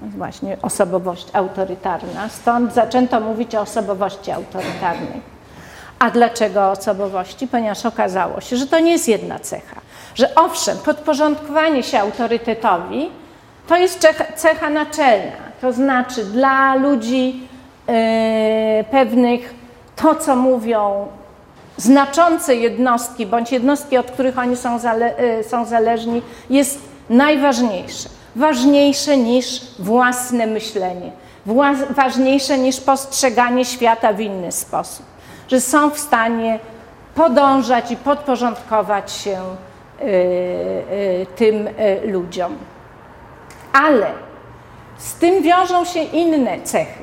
właśnie 0.00 0.56
osobowość 0.62 1.26
autorytarna. 1.32 2.28
Stąd 2.28 2.74
zaczęto 2.74 3.20
mówić 3.20 3.54
o 3.54 3.60
osobowości 3.60 4.30
autorytarnej. 4.30 5.22
A 5.98 6.10
dlaczego 6.10 6.70
osobowości? 6.70 7.48
Ponieważ 7.48 7.86
okazało 7.86 8.40
się, 8.40 8.56
że 8.56 8.66
to 8.66 8.78
nie 8.80 8.92
jest 8.92 9.08
jedna 9.08 9.38
cecha. 9.38 9.80
Że 10.18 10.34
owszem, 10.34 10.78
podporządkowanie 10.78 11.82
się 11.82 12.00
autorytetowi 12.00 13.10
to 13.66 13.76
jest 13.76 14.08
cecha 14.36 14.70
naczelna. 14.70 15.36
To 15.60 15.72
znaczy 15.72 16.24
dla 16.24 16.74
ludzi 16.74 17.48
yy, 17.88 17.94
pewnych 18.90 19.54
to, 19.96 20.14
co 20.14 20.36
mówią 20.36 21.06
znaczące 21.76 22.54
jednostki, 22.54 23.26
bądź 23.26 23.52
jednostki, 23.52 23.98
od 23.98 24.10
których 24.10 24.38
oni 24.38 24.56
są, 24.56 24.78
zale, 24.78 25.14
yy, 25.36 25.44
są 25.44 25.64
zależni, 25.64 26.22
jest 26.50 26.80
najważniejsze. 27.10 28.08
Ważniejsze 28.36 29.16
niż 29.16 29.60
własne 29.78 30.46
myślenie, 30.46 31.12
ważniejsze 31.90 32.58
niż 32.58 32.80
postrzeganie 32.80 33.64
świata 33.64 34.12
w 34.12 34.20
inny 34.20 34.52
sposób 34.52 35.06
że 35.48 35.60
są 35.60 35.90
w 35.90 35.98
stanie 35.98 36.58
podążać 37.14 37.90
i 37.90 37.96
podporządkować 37.96 39.12
się 39.12 39.40
tym 41.36 41.66
y, 41.66 42.00
ludziom. 42.04 42.56
Ale 43.72 44.06
z 44.98 45.14
tym 45.14 45.42
wiążą 45.42 45.84
się 45.84 46.00
inne 46.00 46.60
cechy. 46.60 47.02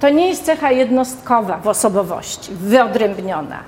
To 0.00 0.08
nie 0.08 0.28
jest 0.28 0.44
cecha 0.44 0.70
jednostkowa 0.70 1.56
w 1.56 1.68
osobowości, 1.68 2.52
wyodrębniona. 2.54 3.58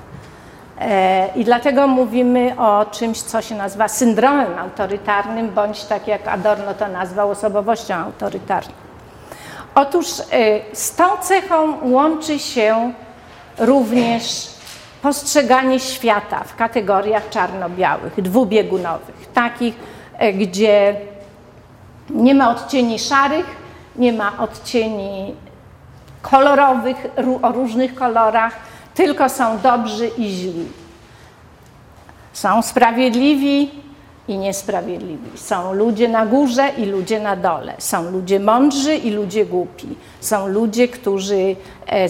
E, 0.81 1.29
I 1.37 1.45
dlatego 1.45 1.87
mówimy 1.87 2.55
o 2.59 2.87
czymś, 2.91 3.23
co 3.23 3.43
się 3.43 3.55
nazywa 3.55 3.89
syndromem 3.89 4.59
autorytarnym, 4.59 5.51
bądź 5.51 5.85
tak 5.85 6.09
jak 6.09 6.29
Adorno 6.29 6.75
to 6.75 6.89
nazwał, 6.89 7.31
osobowością 7.31 7.95
autorytarną. 7.95 8.75
Otóż 9.75 10.07
z 10.73 10.95
tą 10.97 11.05
cechą 11.21 11.91
łączy 11.91 12.39
się 12.39 12.93
również 13.59 14.53
postrzeganie 15.05 15.81
świata 15.81 16.44
w 16.44 16.56
kategoriach 16.56 17.28
czarno-białych, 17.28 18.22
dwubiegunowych, 18.22 19.28
takich, 19.35 19.74
e, 20.18 20.32
gdzie 20.32 20.97
nie 22.10 22.35
ma 22.35 22.51
odcieni 22.51 22.98
szarych, 22.98 23.47
nie 23.97 24.12
ma 24.12 24.39
odcieni 24.39 25.35
kolorowych, 26.22 26.97
o 27.43 27.52
różnych 27.52 27.94
kolorach, 27.94 28.56
tylko 28.94 29.28
są 29.28 29.59
dobrzy 29.59 30.06
i 30.06 30.31
źli. 30.31 30.66
Są 32.32 32.62
sprawiedliwi 32.62 33.70
i 34.28 34.38
niesprawiedliwi. 34.38 35.38
Są 35.38 35.72
ludzie 35.74 36.09
na 36.09 36.26
górze 36.26 36.68
i 36.78 36.84
ludzie 36.84 37.20
na 37.20 37.36
dole. 37.36 37.74
Są 37.78 38.10
ludzie 38.10 38.40
mądrzy 38.40 38.94
i 38.94 39.10
ludzie 39.10 39.46
głupi. 39.46 39.88
Są 40.20 40.46
ludzie, 40.46 40.88
którzy 40.88 41.56
e, 41.86 42.09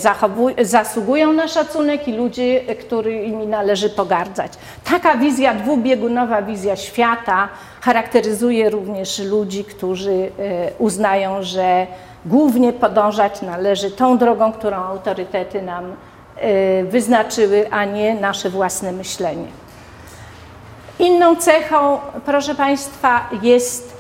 zasługują 0.64 1.32
na 1.32 1.48
szacunek 1.48 2.08
i 2.08 2.12
ludzie, 2.12 2.60
którymi 2.60 3.46
należy 3.46 3.90
pogardzać. 3.90 4.52
Taka 4.84 5.16
wizja, 5.16 5.54
dwubiegunowa 5.54 6.42
wizja 6.42 6.76
świata 6.76 7.48
charakteryzuje 7.80 8.70
również 8.70 9.18
ludzi, 9.18 9.64
którzy 9.64 10.12
e, 10.12 10.30
uznają, 10.78 11.42
że 11.42 11.86
głównie 12.26 12.72
podążać 12.72 13.42
należy 13.42 13.90
tą 13.90 14.18
drogą, 14.18 14.52
którą 14.52 14.76
autorytety 14.76 15.62
nam 15.62 15.84
e, 16.36 16.84
wyznaczyły, 16.84 17.70
a 17.70 17.84
nie 17.84 18.14
nasze 18.14 18.50
własne 18.50 18.92
myślenie. 18.92 19.63
Inną 21.04 21.36
cechą, 21.36 21.98
proszę 22.24 22.54
Państwa, 22.54 23.28
jest 23.42 23.96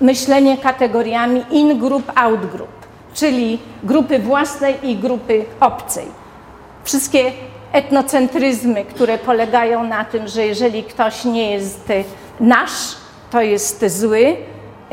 myślenie 0.00 0.58
kategoriami 0.58 1.44
in-group, 1.50 2.12
out-group, 2.14 2.86
czyli 3.14 3.58
grupy 3.82 4.18
własnej 4.18 4.90
i 4.90 4.96
grupy 4.96 5.44
obcej. 5.60 6.06
Wszystkie 6.84 7.32
etnocentryzmy, 7.72 8.84
które 8.84 9.18
polegają 9.18 9.84
na 9.84 10.04
tym, 10.04 10.28
że 10.28 10.46
jeżeli 10.46 10.84
ktoś 10.84 11.24
nie 11.24 11.50
jest 11.50 11.92
nasz, 12.40 12.96
to 13.30 13.40
jest 13.40 13.98
zły, 13.98 14.36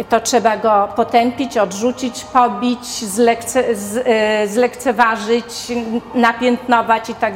to 0.09 0.19
trzeba 0.19 0.57
go 0.57 0.87
potępić, 0.95 1.57
odrzucić, 1.57 2.23
pobić, 2.23 2.85
zlekce, 2.85 3.75
z, 3.75 4.03
e, 4.05 4.47
zlekceważyć, 4.47 5.71
napiętnować 6.15 7.09
i 7.09 7.15
tak. 7.15 7.33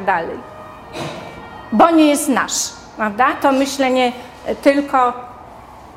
Bo 1.71 1.91
nie 1.91 2.07
jest 2.07 2.29
nasz 2.29 2.84
prawda? 2.97 3.27
To 3.41 3.51
myślenie 3.51 4.11
tylko 4.61 5.13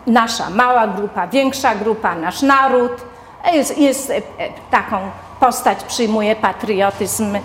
nasza 0.07 0.51
mała 0.51 0.87
grupa, 0.87 1.27
większa 1.27 1.75
grupa, 1.75 2.15
nasz 2.15 2.43
naród. 2.43 2.93
Jest, 3.53 3.79
jest 3.79 4.11
e, 4.11 4.23
taką 4.71 4.99
postać 5.41 5.85
przyjmuje 5.85 6.37
patriotyzm 6.37 7.37
e, 7.37 7.41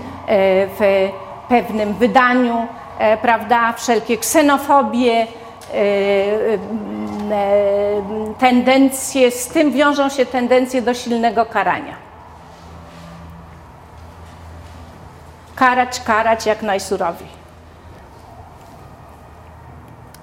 w 0.68 1.10
pewnym 1.50 1.94
wydaniu, 1.94 2.68
e, 3.00 3.18
prawda? 3.18 3.74
Wszelkie 3.74 4.18
ksenofobie, 4.18 5.28
tendencje, 8.40 9.32
z 9.32 9.48
tym 9.48 9.72
wiążą 9.72 10.10
się 10.10 10.26
tendencje 10.26 10.82
do 10.82 10.94
silnego 10.94 11.46
karania. 11.46 11.96
Karać, 15.56 16.00
karać 16.00 16.46
jak 16.46 16.62
najsurowiej. 16.62 17.43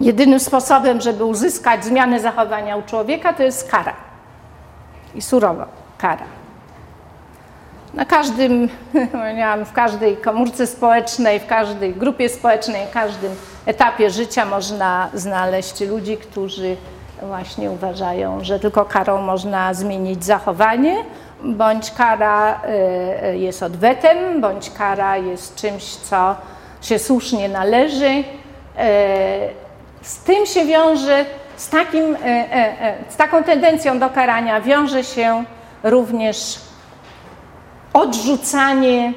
Jedynym 0.00 0.40
sposobem, 0.40 1.00
żeby 1.00 1.24
uzyskać 1.24 1.84
zmianę 1.84 2.20
zachowania 2.20 2.76
u 2.76 2.82
człowieka, 2.82 3.32
to 3.32 3.42
jest 3.42 3.70
kara. 3.70 3.92
I 5.14 5.22
surowa 5.22 5.66
kara. 5.98 6.24
Na 7.94 8.04
każdym, 8.04 8.68
w 9.66 9.72
każdej 9.72 10.16
komórce 10.16 10.66
społecznej, 10.66 11.40
w 11.40 11.46
każdej 11.46 11.94
grupie 11.94 12.28
społecznej, 12.28 12.86
w 12.86 12.90
każdym 12.90 13.32
etapie 13.66 14.10
życia 14.10 14.44
można 14.44 15.10
znaleźć 15.14 15.80
ludzi, 15.80 16.16
którzy 16.16 16.76
właśnie 17.22 17.70
uważają, 17.70 18.44
że 18.44 18.60
tylko 18.60 18.84
karą 18.84 19.22
można 19.22 19.74
zmienić 19.74 20.24
zachowanie, 20.24 21.04
bądź 21.44 21.90
kara 21.90 22.60
y, 22.64 23.26
y, 23.26 23.38
jest 23.38 23.62
odwetem, 23.62 24.40
bądź 24.40 24.70
kara 24.70 25.16
jest 25.16 25.54
czymś, 25.54 25.84
co 25.84 26.34
się 26.82 26.98
słusznie 26.98 27.48
należy. 27.48 28.24
Z 30.02 30.18
tym 30.18 30.46
się 30.46 30.64
wiąże, 30.64 31.24
z, 31.56 31.68
takim, 31.68 32.14
e, 32.14 32.18
e, 32.18 32.80
e, 32.80 32.94
z 33.08 33.16
taką 33.16 33.44
tendencją 33.44 33.98
do 33.98 34.10
karania 34.10 34.60
wiąże 34.60 35.04
się 35.04 35.44
również 35.82 36.58
odrzucanie 37.92 39.12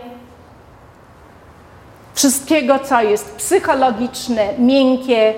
wszystkiego, 2.13 2.79
co 2.79 3.01
jest 3.01 3.35
psychologiczne, 3.35 4.47
miękkie, 4.57 5.33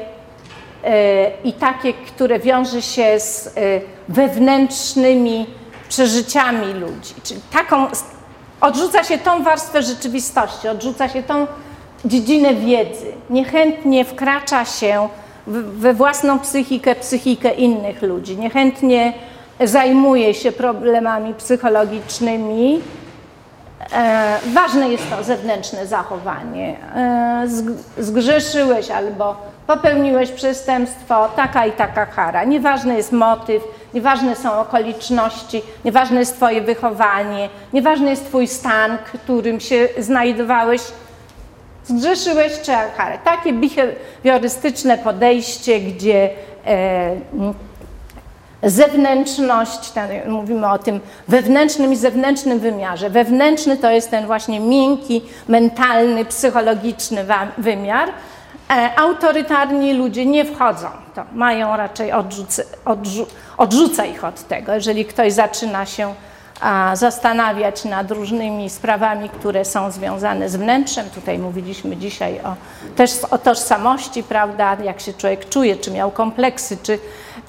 i 1.44 1.54
takie, 1.54 1.94
które 1.94 2.40
wiąże 2.40 2.82
się 2.82 3.20
z 3.20 3.56
wewnętrznymi 4.10 5.48
przeżyciami 5.90 6.74
ludzi. 6.74 7.14
Czyli 7.24 7.42
taką, 7.54 7.88
odrzuca 8.62 9.04
się 9.04 9.18
tą 9.18 9.44
warstwę 9.44 9.84
rzeczywistości, 9.84 10.68
odrzuca 10.68 11.10
się 11.10 11.24
tą 11.24 11.48
dziedzinę 12.06 12.56
wiedzy. 12.56 13.14
Niechętnie 13.30 14.06
wkracza 14.06 14.66
się 14.66 15.10
we 15.48 15.94
własną 15.94 16.40
psychikę, 16.40 16.96
psychikę 16.96 17.54
innych 17.54 18.02
ludzi. 18.02 18.38
Niechętnie 18.38 19.14
zajmuje 19.64 20.34
się 20.34 20.52
problemami 20.52 21.34
psychologicznymi. 21.34 22.82
E, 23.94 24.38
ważne 24.54 24.90
jest 24.90 25.10
to 25.10 25.24
zewnętrzne 25.24 25.88
zachowanie. 25.88 26.76
E, 26.96 27.48
zgrzeszyłeś 27.98 28.92
albo 28.92 29.36
popełniłeś 29.68 30.32
przestępstwo, 30.32 31.30
taka 31.36 31.66
i 31.66 31.72
taka 31.72 32.06
kara. 32.06 32.44
Nieważny 32.44 32.96
jest 32.98 33.12
motyw, 33.12 33.64
nieważne 33.94 34.36
są 34.36 34.54
okoliczności, 34.60 35.62
nieważne 35.86 36.20
jest 36.20 36.36
Twoje 36.36 36.62
wychowanie, 36.62 37.50
nieważny 37.74 38.10
jest 38.10 38.26
Twój 38.26 38.48
stan, 38.48 38.98
którym 39.14 39.60
się 39.60 39.88
znajdowałeś. 40.00 40.82
Zgrzeszyłeś 41.88 42.54
trzeba. 42.62 43.18
Takie 43.24 43.54
behawiorystyczne 43.54 44.98
podejście, 44.98 45.80
gdzie 45.80 46.30
e, 46.66 47.16
zewnętrzność, 48.64 49.94
mówimy 50.28 50.72
o 50.72 50.78
tym 50.78 51.00
wewnętrznym 51.28 51.94
i 51.94 51.96
zewnętrznym 51.96 52.60
wymiarze. 52.60 53.10
Wewnętrzny 53.10 53.78
to 53.78 53.92
jest 53.92 54.12
ten 54.12 54.26
właśnie 54.26 54.60
miękki, 54.60 55.22
mentalny, 55.48 56.26
psychologiczny 56.26 57.26
wymiar. 57.58 58.10
E, 58.70 59.00
autorytarni 59.00 59.94
ludzie 59.94 60.26
nie 60.26 60.46
wchodzą 60.46 60.88
to, 61.16 61.24
mają 61.34 61.78
raczej 61.78 62.12
odrzuca, 62.12 62.64
odrzu, 62.86 63.28
odrzuca 63.58 64.06
ich 64.06 64.24
od 64.24 64.48
tego. 64.48 64.74
Jeżeli 64.74 65.06
ktoś 65.06 65.34
zaczyna 65.34 65.86
się 65.86 66.14
zastanawiać 66.94 67.86
nad 67.86 68.12
różnymi 68.12 68.70
sprawami, 68.70 69.30
które 69.30 69.66
są 69.66 69.92
związane 69.92 70.50
z 70.50 70.56
wnętrzem. 70.56 71.10
Tutaj 71.10 71.40
mówiliśmy 71.40 71.98
dzisiaj 71.98 72.40
o, 72.40 72.56
też 72.96 73.12
o 73.32 73.38
tożsamości, 73.38 74.24
prawda, 74.24 74.78
jak 74.84 75.02
się 75.02 75.14
człowiek 75.14 75.50
czuje, 75.50 75.76
czy 75.76 75.92
miał 75.92 76.12
kompleksy, 76.12 76.78
czy, 76.84 77.00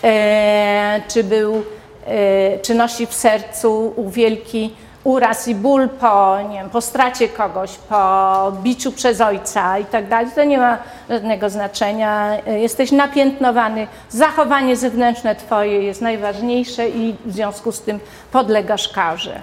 e, 0.04 1.00
czy 1.08 1.24
był, 1.24 1.62
e, 2.06 2.58
czy 2.58 2.74
nosi 2.74 3.06
w 3.06 3.14
sercu 3.14 3.94
wielki 4.08 4.74
uraz 5.06 5.48
i 5.48 5.54
ból 5.54 5.88
po, 5.88 6.38
nie 6.48 6.58
wiem, 6.58 6.70
po 6.70 6.80
stracie 6.80 7.28
kogoś, 7.28 7.76
po 7.76 8.52
biciu 8.62 8.92
przez 8.92 9.20
ojca 9.20 9.78
i 9.78 9.84
tak 9.84 10.08
dalej, 10.08 10.30
to 10.34 10.44
nie 10.44 10.58
ma 10.58 10.78
żadnego 11.10 11.50
znaczenia. 11.50 12.42
Jesteś 12.46 12.92
napiętnowany, 12.92 13.86
zachowanie 14.08 14.76
zewnętrzne 14.76 15.36
Twoje 15.36 15.82
jest 15.82 16.02
najważniejsze 16.02 16.88
i 16.88 17.16
w 17.24 17.32
związku 17.32 17.72
z 17.72 17.80
tym 17.80 18.00
podlegasz 18.32 18.88
karze. 18.88 19.42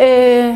Y, 0.00 0.54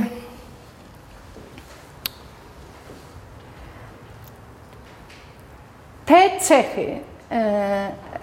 te 6.07 6.41
cechy 6.41 6.81
y, 6.81 7.35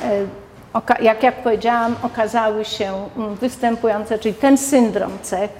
y, 0.05 0.48
jak, 1.01 1.23
jak 1.23 1.35
powiedziałam, 1.35 1.95
okazały 2.03 2.65
się 2.65 2.93
mm, 3.17 3.35
występujące, 3.35 4.19
czyli 4.19 4.35
ten 4.35 4.57
syndrom 4.57 5.11
cech. 5.21 5.51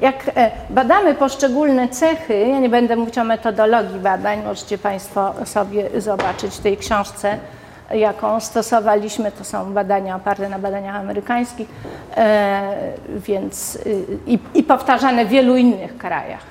Jak 0.00 0.30
e, 0.36 0.50
badamy 0.70 1.14
poszczególne 1.14 1.88
cechy, 1.88 2.38
ja 2.38 2.58
nie 2.58 2.68
będę 2.68 2.96
mówić 2.96 3.18
o 3.18 3.24
metodologii 3.24 3.98
badań, 3.98 4.42
możecie 4.44 4.78
Państwo 4.78 5.34
sobie 5.44 6.00
zobaczyć 6.00 6.54
w 6.54 6.60
tej 6.60 6.76
książce, 6.76 7.38
jaką 7.94 8.40
stosowaliśmy. 8.40 9.32
To 9.32 9.44
są 9.44 9.72
badania 9.72 10.16
oparte 10.16 10.48
na 10.48 10.58
badaniach 10.58 10.96
amerykańskich, 10.96 11.68
e, 12.16 12.92
więc 13.08 13.76
y, 13.76 14.04
i, 14.26 14.38
i 14.54 14.62
powtarzane 14.62 15.24
w 15.24 15.28
wielu 15.28 15.56
innych 15.56 15.98
krajach. 15.98 16.46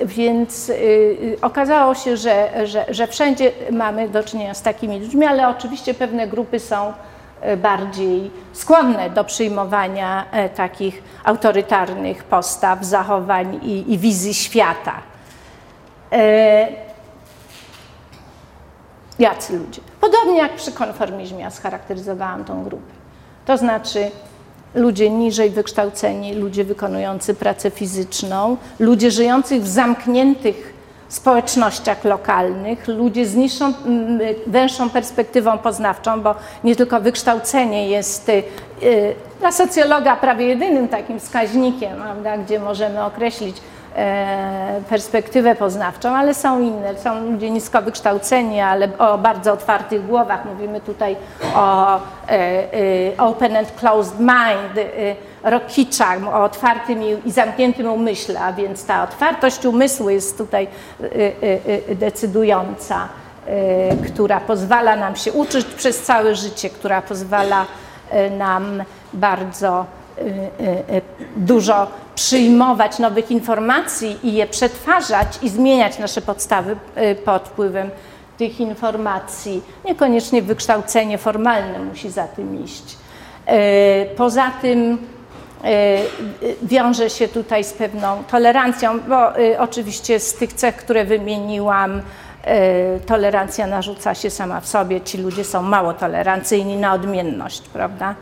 Więc 0.00 0.68
y, 0.68 0.72
y, 0.72 1.38
okazało 1.42 1.94
się, 1.94 2.16
że, 2.16 2.66
że, 2.66 2.84
że 2.88 3.06
wszędzie 3.06 3.52
mamy 3.70 4.08
do 4.08 4.24
czynienia 4.24 4.54
z 4.54 4.62
takimi 4.62 5.00
ludźmi, 5.00 5.26
ale 5.26 5.48
oczywiście 5.48 5.94
pewne 5.94 6.28
grupy 6.28 6.60
są 6.60 6.92
y, 7.52 7.56
bardziej 7.56 8.30
skłonne 8.52 9.10
do 9.10 9.24
przyjmowania 9.24 10.24
e, 10.32 10.48
takich 10.48 11.02
autorytarnych 11.24 12.24
postaw, 12.24 12.84
zachowań 12.84 13.60
i, 13.62 13.92
i 13.92 13.98
wizji 13.98 14.34
świata. 14.34 14.94
E, 16.12 16.68
jacy 19.18 19.58
ludzie? 19.58 19.80
Podobnie 20.00 20.38
jak 20.38 20.56
przy 20.56 20.72
konformizmie, 20.72 21.40
ja 21.40 21.50
scharakteryzowałam 21.50 22.44
tą 22.44 22.64
grupę. 22.64 22.92
To 23.46 23.56
znaczy, 23.56 24.10
ludzie 24.74 25.10
niżej 25.10 25.50
wykształceni, 25.50 26.34
ludzie 26.34 26.64
wykonujący 26.64 27.34
pracę 27.34 27.70
fizyczną, 27.70 28.56
ludzie 28.78 29.10
żyjący 29.10 29.60
w 29.60 29.68
zamkniętych 29.68 30.72
społecznościach 31.08 32.04
lokalnych, 32.04 32.88
ludzie 32.88 33.26
z 33.26 33.34
niższą, 33.34 33.72
węższą 34.46 34.90
perspektywą 34.90 35.58
poznawczą, 35.58 36.20
bo 36.20 36.34
nie 36.64 36.76
tylko 36.76 37.00
wykształcenie 37.00 37.88
jest 37.88 38.28
y, 38.28 38.42
dla 39.40 39.52
socjologa 39.52 40.16
prawie 40.16 40.46
jedynym 40.46 40.88
takim 40.88 41.20
wskaźnikiem, 41.20 41.96
prawda, 41.96 42.38
gdzie 42.38 42.60
możemy 42.60 43.04
określić 43.04 43.56
perspektywę 44.88 45.54
poznawczą, 45.54 46.16
ale 46.16 46.34
są 46.34 46.60
inne. 46.60 46.98
Są 46.98 47.30
ludzie 47.32 47.50
nisko 47.50 47.82
wykształceni, 47.82 48.60
ale 48.60 48.88
o 48.98 49.18
bardzo 49.18 49.52
otwartych 49.52 50.06
głowach. 50.06 50.44
Mówimy 50.44 50.80
tutaj 50.80 51.16
o 51.54 51.96
e, 51.96 52.00
e, 52.28 53.16
open 53.18 53.56
and 53.56 53.72
closed 53.72 54.20
mind, 54.20 54.88
Rokicza, 55.42 56.16
o 56.34 56.44
otwartym 56.44 57.02
i 57.24 57.30
zamkniętym 57.30 57.86
umyśle, 57.86 58.40
a 58.40 58.52
więc 58.52 58.86
ta 58.86 59.02
otwartość 59.02 59.66
umysłu 59.66 60.10
jest 60.10 60.38
tutaj 60.38 60.68
decydująca, 61.94 63.08
która 64.06 64.40
pozwala 64.40 64.96
nam 64.96 65.16
się 65.16 65.32
uczyć 65.32 65.66
przez 65.66 66.02
całe 66.02 66.34
życie, 66.34 66.70
która 66.70 67.02
pozwala 67.02 67.66
nam 68.38 68.82
bardzo 69.12 69.86
dużo 71.36 71.86
przyjmować 72.14 72.98
nowych 72.98 73.30
informacji 73.30 74.18
i 74.22 74.34
je 74.34 74.46
przetwarzać 74.46 75.28
i 75.42 75.48
zmieniać 75.48 75.98
nasze 75.98 76.20
podstawy 76.20 76.76
y, 76.96 77.14
pod 77.14 77.48
wpływem 77.48 77.90
tych 78.38 78.60
informacji. 78.60 79.62
Niekoniecznie 79.84 80.42
wykształcenie 80.42 81.18
formalne 81.18 81.78
musi 81.78 82.10
za 82.10 82.28
tym 82.28 82.64
iść. 82.64 82.96
Y, 83.48 84.16
poza 84.16 84.50
tym 84.62 84.98
y, 86.42 86.56
wiąże 86.62 87.10
się 87.10 87.28
tutaj 87.28 87.64
z 87.64 87.72
pewną 87.72 88.24
tolerancją, 88.30 89.00
bo 89.00 89.16
oczywiście 89.58 90.20
z 90.20 90.34
tych 90.34 90.52
cech, 90.52 90.76
które 90.76 91.04
wymieniłam, 91.04 92.02
tolerancja 93.06 93.66
narzuca 93.66 94.14
się 94.14 94.30
sama 94.30 94.60
w 94.60 94.68
sobie. 94.68 95.00
Ci 95.00 95.18
ludzie 95.18 95.44
są 95.44 95.62
mało 95.62 95.92
tolerancyjni 95.92 96.76
na 96.76 96.92
odmienność, 96.92 97.62
prawda? 97.72 98.14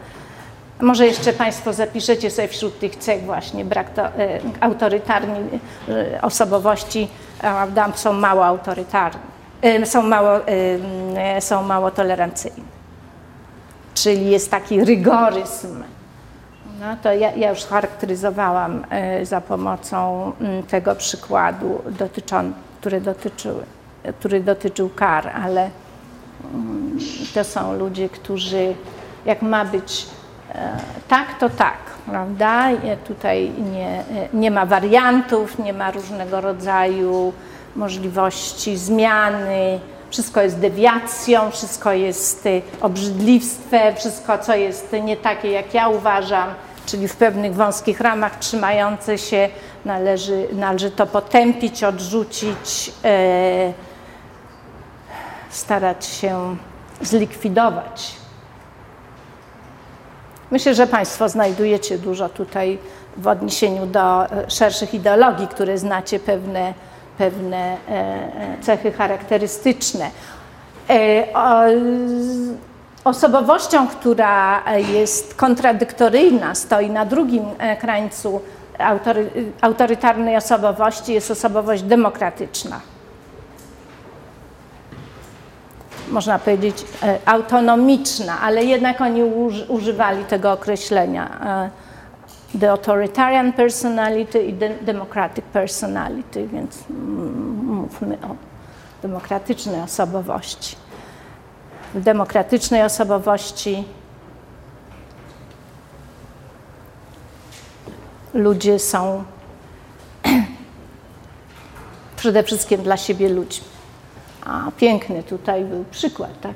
Może 0.81 1.07
jeszcze 1.07 1.33
Państwo 1.33 1.73
zapiszecie 1.73 2.31
sobie 2.31 2.49
wśród 2.49 2.79
tych 2.79 2.97
cech 2.97 3.25
właśnie 3.25 3.65
brak 3.65 3.91
to, 3.91 4.07
e, 4.07 4.41
autorytarni 4.61 5.39
e, 5.89 6.23
osobowości, 6.23 7.09
prawda, 7.39 7.93
są 7.95 8.13
mało 8.13 8.47
autorytarni, 8.47 9.21
e, 9.63 9.87
są 9.87 10.03
mało, 10.03 10.31
są 11.41 11.63
mało 11.63 11.91
tolerancyjni. 11.91 12.65
Czyli 13.95 14.31
jest 14.31 14.51
taki 14.51 14.85
rygoryzm. 14.85 15.83
No 16.81 16.97
to 17.03 17.13
ja, 17.13 17.33
ja 17.33 17.51
już 17.51 17.65
charakteryzowałam 17.65 18.85
za 19.23 19.41
pomocą 19.41 20.33
tego 20.69 20.95
przykładu, 20.95 21.83
który, 22.81 23.01
dotyczyły, 23.01 23.63
który 24.19 24.41
dotyczył 24.41 24.91
kar, 24.97 25.29
ale 25.45 25.71
to 27.35 27.45
są 27.45 27.79
ludzie, 27.79 28.09
którzy 28.09 28.75
jak 29.25 29.43
ma 29.43 29.65
być 29.65 30.07
tak, 31.09 31.39
to 31.39 31.51
tak, 31.51 31.79
prawda? 32.07 32.69
Tutaj 33.07 33.53
nie, 33.73 34.05
nie 34.33 34.51
ma 34.51 34.67
wariantów, 34.67 35.59
nie 35.59 35.73
ma 35.73 35.91
różnego 35.91 36.41
rodzaju 36.41 37.33
możliwości 37.77 38.77
zmiany, 38.77 39.81
wszystko 40.11 40.43
jest 40.43 40.59
dewiacją, 40.59 41.51
wszystko 41.51 41.93
jest 41.93 42.47
y, 42.47 42.63
obrzydliwstwem, 42.81 43.97
wszystko, 43.97 44.39
co 44.39 44.55
jest 44.55 44.97
nie 45.03 45.17
takie, 45.17 45.51
jak 45.51 45.75
ja 45.75 45.89
uważam, 45.89 46.49
czyli 46.87 47.09
w 47.09 47.17
pewnych 47.17 47.55
wąskich 47.55 48.01
ramach 48.01 48.39
trzymające 48.39 49.19
się, 49.19 49.49
należy, 49.85 50.49
należy 50.53 50.91
to 50.91 51.07
potępić, 51.07 51.85
odrzucić, 51.85 52.93
e, 53.05 53.73
starać 55.51 56.07
się 56.07 56.57
zlikwidować. 57.01 58.20
Myślę, 60.51 60.75
że 60.75 60.87
Państwo 60.87 61.29
znajdujecie 61.29 61.99
dużo 61.99 62.29
tutaj 62.29 62.79
w 63.17 63.27
odniesieniu 63.27 63.87
do 63.87 64.25
e, 64.25 64.51
szerszych 64.51 64.95
ideologii, 64.95 65.49
które 65.49 65.79
znacie 65.79 66.19
pewne, 66.19 66.75
pewne 67.19 67.77
cechy 68.61 68.93
charakterystyczne. 68.93 70.11
Osobowością, 73.05 73.89
która 73.89 74.63
jest 74.79 75.35
kontradyktoryjna, 75.35 76.55
stoi 76.55 76.91
na 76.91 77.07
drugim 77.07 77.45
krańcu 77.81 78.41
autory, 78.79 79.31
autorytarnej 79.61 80.37
osobowości, 80.37 81.13
jest 81.13 81.31
osobowość 81.31 81.83
demokratyczna. 81.83 82.81
Można 86.11 86.39
powiedzieć 86.39 86.85
autonomiczna, 87.27 88.41
ale 88.41 88.65
jednak 88.65 89.01
oni 89.01 89.23
używali 89.69 90.25
tego 90.25 90.53
określenia 90.53 91.41
the 92.59 92.71
authoritarian 92.71 93.53
personality 93.53 94.43
i 94.43 94.53
the 94.53 94.71
democratic 94.85 95.45
personality, 95.53 96.49
więc 96.49 96.85
mówmy 97.63 98.15
o 98.15 98.37
demokratycznej 99.03 99.81
osobowości. 99.81 100.77
W 101.95 102.01
demokratycznej 102.01 102.83
osobowości 102.83 103.85
ludzie 108.35 108.79
są 108.79 109.25
przede 112.17 112.43
wszystkim 112.43 112.83
dla 112.83 112.97
siebie 112.97 113.29
ludźmi. 113.29 113.70
Piękny 114.77 115.23
tutaj 115.23 115.65
był 115.65 115.85
przykład, 115.85 116.41
tak? 116.41 116.55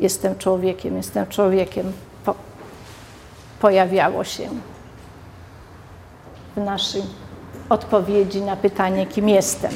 Jestem 0.00 0.38
człowiekiem, 0.38 0.96
jestem 0.96 1.26
człowiekiem. 1.26 1.92
Po, 2.24 2.34
pojawiało 3.60 4.24
się 4.24 4.48
w 6.56 6.60
naszej 6.60 7.02
odpowiedzi 7.68 8.42
na 8.42 8.56
pytanie, 8.56 9.06
kim 9.06 9.28
jestem. 9.28 9.72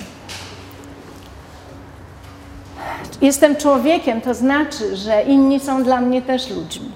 Jestem 3.22 3.56
człowiekiem, 3.56 4.20
to 4.20 4.34
znaczy, 4.34 4.96
że 4.96 5.22
inni 5.22 5.60
są 5.60 5.82
dla 5.82 6.00
mnie 6.00 6.22
też 6.22 6.50
ludźmi. 6.50 6.92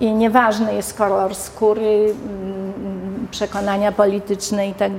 I 0.00 0.12
nieważny 0.12 0.74
jest 0.74 0.94
kolor 0.94 1.34
skóry, 1.34 2.14
mm, 2.24 3.28
przekonania 3.30 3.92
polityczne 3.92 4.68
i 4.68 4.74
tak. 4.74 4.92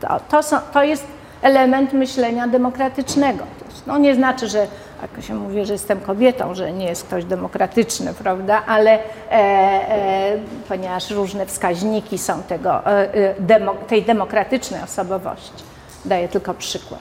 To, 0.00 0.20
to, 0.28 0.42
są, 0.42 0.56
to 0.72 0.82
jest 0.82 1.06
element 1.42 1.92
myślenia 1.92 2.48
demokratycznego. 2.48 3.44
No 3.86 3.98
nie 3.98 4.14
znaczy, 4.14 4.48
że 4.48 4.66
jak 5.02 5.24
się 5.24 5.34
mówi, 5.34 5.64
że 5.64 5.72
jestem 5.72 6.00
kobietą, 6.00 6.54
że 6.54 6.72
nie 6.72 6.86
jest 6.86 7.04
ktoś 7.04 7.24
demokratyczny, 7.24 8.14
prawda? 8.14 8.62
Ale 8.66 8.90
e, 8.90 9.00
e, 9.30 10.38
ponieważ 10.68 11.10
różne 11.10 11.46
wskaźniki 11.46 12.18
są 12.18 12.42
tego, 12.42 12.86
e, 12.86 13.14
e 13.14 13.34
demo, 13.38 13.74
tej 13.74 14.02
demokratycznej 14.02 14.82
osobowości. 14.82 15.64
Daję 16.04 16.28
tylko 16.28 16.54
przykład. 16.54 17.00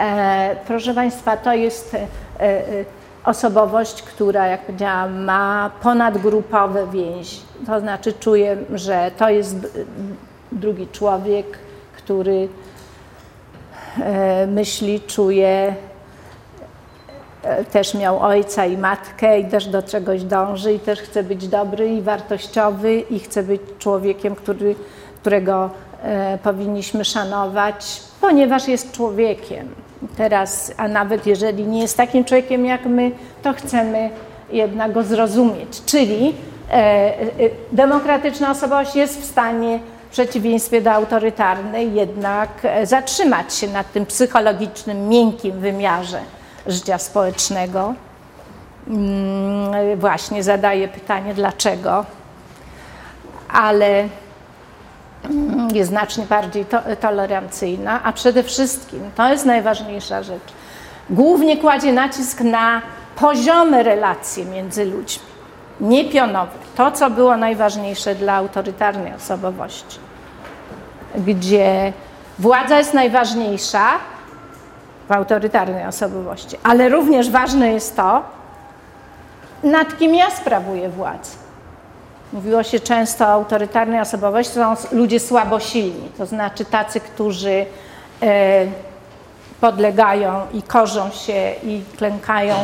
E, 0.00 0.56
proszę 0.66 0.94
Państwa, 0.94 1.36
to 1.36 1.54
jest 1.54 1.94
e, 1.94 2.00
osobowość, 3.24 4.02
która, 4.02 4.46
jak 4.46 4.60
powiedziałam, 4.66 5.24
ma 5.24 5.70
ponadgrupowe 5.82 6.86
więzi. 6.86 7.40
To 7.66 7.80
znaczy 7.80 8.12
czuję, 8.12 8.56
że 8.74 9.10
to 9.16 9.30
jest 9.30 9.56
drugi 10.52 10.86
człowiek, 10.92 11.58
który 11.96 12.48
myśli, 14.46 15.00
czuje, 15.00 15.74
też 17.72 17.94
miał 17.94 18.20
ojca 18.20 18.66
i 18.66 18.76
matkę 18.76 19.40
i 19.40 19.44
też 19.44 19.66
do 19.66 19.82
czegoś 19.82 20.22
dąży 20.22 20.72
i 20.72 20.80
też 20.80 21.00
chce 21.00 21.22
być 21.22 21.48
dobry 21.48 21.88
i 21.88 22.02
wartościowy 22.02 23.00
i 23.00 23.20
chce 23.20 23.42
być 23.42 23.60
człowiekiem, 23.78 24.34
który, 24.34 24.74
którego 25.20 25.70
e, 26.02 26.38
powinniśmy 26.42 27.04
szanować, 27.04 28.02
ponieważ 28.20 28.68
jest 28.68 28.92
człowiekiem. 28.92 29.68
Teraz, 30.16 30.72
a 30.76 30.88
nawet 30.88 31.26
jeżeli 31.26 31.64
nie 31.64 31.80
jest 31.80 31.96
takim 31.96 32.24
człowiekiem 32.24 32.66
jak 32.66 32.86
my, 32.86 33.10
to 33.42 33.52
chcemy 33.52 34.10
jednak 34.50 34.92
go 34.92 35.02
zrozumieć. 35.02 35.82
Czyli 35.86 36.34
e, 36.70 36.74
e, 36.74 37.20
demokratyczna 37.72 38.50
osobowość 38.50 38.96
jest 38.96 39.20
w 39.20 39.24
stanie 39.24 39.80
w 40.08 40.12
przeciwieństwie 40.12 40.80
do 40.80 40.92
autorytarnej 40.92 41.94
jednak 41.94 42.48
e, 42.62 42.86
zatrzymać 42.86 43.54
się 43.54 43.68
nad 43.68 43.92
tym 43.92 44.06
psychologicznym, 44.06 45.08
miękkim 45.08 45.60
wymiarze 45.60 46.20
życia 46.66 46.98
społecznego. 46.98 47.94
Mm, 48.88 49.98
właśnie 49.98 50.42
zadaje 50.42 50.88
pytanie, 50.88 51.34
dlaczego, 51.34 52.04
ale 53.52 54.08
mm, 55.24 55.68
jest 55.74 55.90
znacznie 55.90 56.24
bardziej 56.26 56.64
to, 56.64 56.78
tolerancyjna, 57.00 58.02
a 58.02 58.12
przede 58.12 58.42
wszystkim, 58.42 59.10
to 59.14 59.28
jest 59.28 59.46
najważniejsza 59.46 60.22
rzecz, 60.22 60.52
głównie 61.10 61.56
kładzie 61.56 61.92
nacisk 61.92 62.40
na 62.40 62.82
poziome 63.16 63.82
relacje 63.82 64.44
między 64.44 64.84
ludźmi, 64.84 65.26
nie 65.80 66.04
pionowe. 66.04 66.52
To, 66.76 66.92
co 66.92 67.10
było 67.10 67.36
najważniejsze 67.36 68.14
dla 68.14 68.34
autorytarnej 68.34 69.14
osobowości, 69.14 69.98
gdzie 71.16 71.92
władza 72.38 72.78
jest 72.78 72.94
najważniejsza, 72.94 73.88
autorytarnej 75.12 75.86
osobowości. 75.86 76.56
Ale 76.62 76.88
również 76.88 77.30
ważne 77.30 77.72
jest 77.72 77.96
to, 77.96 78.22
nad 79.62 79.98
kim 79.98 80.14
ja 80.14 80.30
sprawuję 80.30 80.88
władzę. 80.88 81.30
Mówiło 82.32 82.62
się 82.62 82.80
często 82.80 83.24
o 83.24 83.28
autorytarnej 83.28 84.00
osobowości, 84.00 84.54
są 84.54 84.74
ludzie 84.92 85.20
słabosilni, 85.20 86.08
to 86.18 86.26
znaczy 86.26 86.64
tacy, 86.64 87.00
którzy 87.00 87.66
e, 88.22 88.66
podlegają 89.60 90.46
i 90.52 90.62
korzą 90.62 91.10
się 91.10 91.52
i 91.64 91.82
klękają 91.96 92.54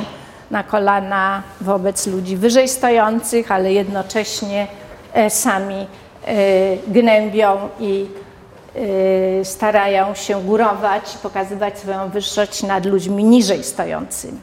na 0.51 0.63
kolana 0.63 1.43
wobec 1.61 2.07
ludzi 2.07 2.37
wyżej 2.37 2.69
stojących, 2.69 3.53
ale 3.53 3.73
jednocześnie 3.73 4.67
e, 5.13 5.31
sami 5.31 5.87
e, 6.27 6.37
gnębią 6.87 7.69
i 7.81 8.07
starają 9.45 10.15
się 10.15 10.43
górować, 10.43 11.17
pokazywać 11.23 11.79
swoją 11.79 12.09
wyższość 12.09 12.63
nad 12.63 12.87
ludźmi 12.87 13.25
niżej 13.25 13.65
stojącymi. 13.65 14.41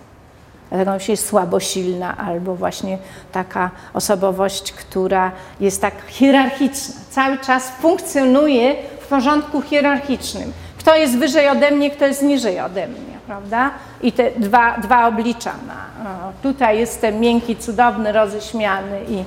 Dlatego 0.70 1.00
się 1.00 1.14
jest 1.14 1.28
słabosilna 1.28 2.18
albo 2.18 2.56
właśnie 2.56 2.98
taka 3.32 3.72
osobowość, 3.94 4.72
która 4.72 5.32
jest 5.60 5.82
tak 5.82 5.94
hierarchiczna. 6.08 6.96
Cały 7.10 7.38
czas 7.38 7.70
funkcjonuje 7.70 8.76
w 9.00 9.08
porządku 9.08 9.62
hierarchicznym. 9.62 10.54
Kto 10.80 10.96
jest 10.96 11.18
wyżej 11.18 11.50
ode 11.50 11.72
mnie, 11.72 11.92
kto 11.92 12.06
jest 12.06 12.22
niżej 12.22 12.60
ode 12.60 12.88
mnie, 12.88 13.18
prawda? 13.28 13.72
I 14.02 14.12
te 14.12 14.32
dwa, 14.32 14.78
dwa 14.78 15.08
oblicza 15.08 15.52
ma. 15.68 16.10
O, 16.10 16.32
tutaj 16.44 16.80
jestem 16.80 17.20
miękki, 17.20 17.56
cudowny, 17.56 18.12
roześmiany 18.12 19.02
i 19.10 19.24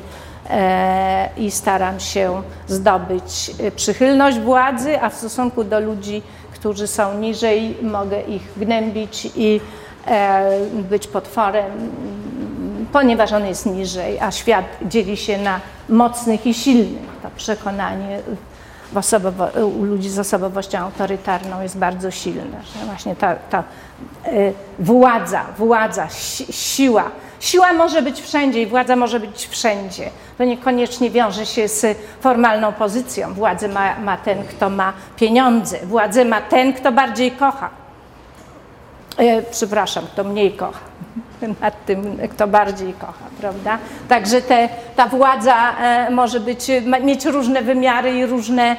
i 1.36 1.50
staram 1.50 2.00
się 2.00 2.42
zdobyć 2.66 3.50
e, 3.60 3.70
przychylność 3.70 4.38
władzy, 4.38 5.00
a 5.00 5.08
w 5.08 5.14
stosunku 5.14 5.64
do 5.64 5.80
ludzi, 5.80 6.22
którzy 6.52 6.86
są 6.86 7.18
niżej, 7.18 7.76
mogę 7.82 8.20
ich 8.20 8.42
gnębić 8.56 9.28
i 9.36 9.60
e, 10.06 10.60
być 10.72 11.06
potworem, 11.06 11.90
ponieważ 12.92 13.32
on 13.32 13.46
jest 13.46 13.66
niżej, 13.66 14.20
a 14.20 14.30
świat 14.30 14.64
dzieli 14.82 15.16
się 15.16 15.38
na 15.38 15.60
mocnych 15.88 16.46
i 16.46 16.54
silnych. 16.54 17.08
To 17.22 17.28
przekonanie 17.36 18.20
u 19.78 19.84
ludzi 19.84 20.10
z 20.10 20.18
osobowością 20.18 20.78
autorytarną 20.78 21.62
jest 21.62 21.78
bardzo 21.78 22.10
silne. 22.10 22.62
Że 22.62 22.86
właśnie 22.86 23.16
ta, 23.16 23.36
ta 23.36 23.64
władza, 24.78 25.44
władza, 25.58 26.08
siła, 26.50 27.10
Siła 27.40 27.72
może 27.72 28.02
być 28.02 28.20
wszędzie 28.20 28.62
i 28.62 28.66
władza 28.66 28.96
może 28.96 29.20
być 29.20 29.48
wszędzie. 29.48 30.10
To 30.38 30.44
niekoniecznie 30.44 31.10
wiąże 31.10 31.46
się 31.46 31.68
z 31.68 31.98
formalną 32.20 32.72
pozycją. 32.72 33.34
Władzę 33.34 33.68
ma, 33.68 33.98
ma 33.98 34.16
ten, 34.16 34.44
kto 34.44 34.70
ma 34.70 34.92
pieniądze. 35.16 35.78
Władzę 35.86 36.24
ma 36.24 36.40
ten, 36.40 36.72
kto 36.72 36.92
bardziej 36.92 37.30
kocha. 37.30 37.70
E, 39.16 39.42
przepraszam, 39.42 40.06
kto 40.12 40.24
mniej 40.24 40.52
kocha. 40.52 40.80
Nad 41.60 41.84
tym, 41.84 42.18
kto 42.30 42.46
bardziej 42.46 42.92
kocha, 42.92 43.24
prawda? 43.40 43.78
Także 44.08 44.42
te, 44.42 44.68
ta 44.96 45.06
władza 45.06 45.78
e, 45.78 46.10
może 46.10 46.40
być, 46.40 46.66
mieć 47.02 47.24
różne 47.24 47.62
wymiary 47.62 48.18
i 48.18 48.26
różne, 48.26 48.76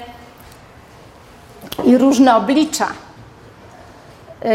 i 1.85 1.97
różne 1.97 2.35
oblicza. 2.35 2.87
E, 4.45 4.49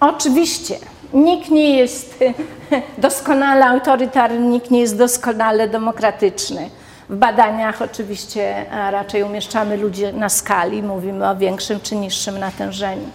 Oczywiście, 0.00 0.78
nikt 1.12 1.50
nie 1.50 1.76
jest 1.76 2.24
doskonale 2.98 3.66
autorytarny, 3.66 4.38
nikt 4.38 4.70
nie 4.70 4.80
jest 4.80 4.98
doskonale 4.98 5.68
demokratyczny. 5.68 6.70
W 7.08 7.16
badaniach 7.16 7.82
oczywiście 7.82 8.66
raczej 8.70 9.22
umieszczamy 9.22 9.76
ludzi 9.76 10.06
na 10.06 10.28
skali, 10.28 10.82
mówimy 10.82 11.28
o 11.28 11.36
większym 11.36 11.80
czy 11.80 11.96
niższym 11.96 12.38
natężeniu. 12.38 13.08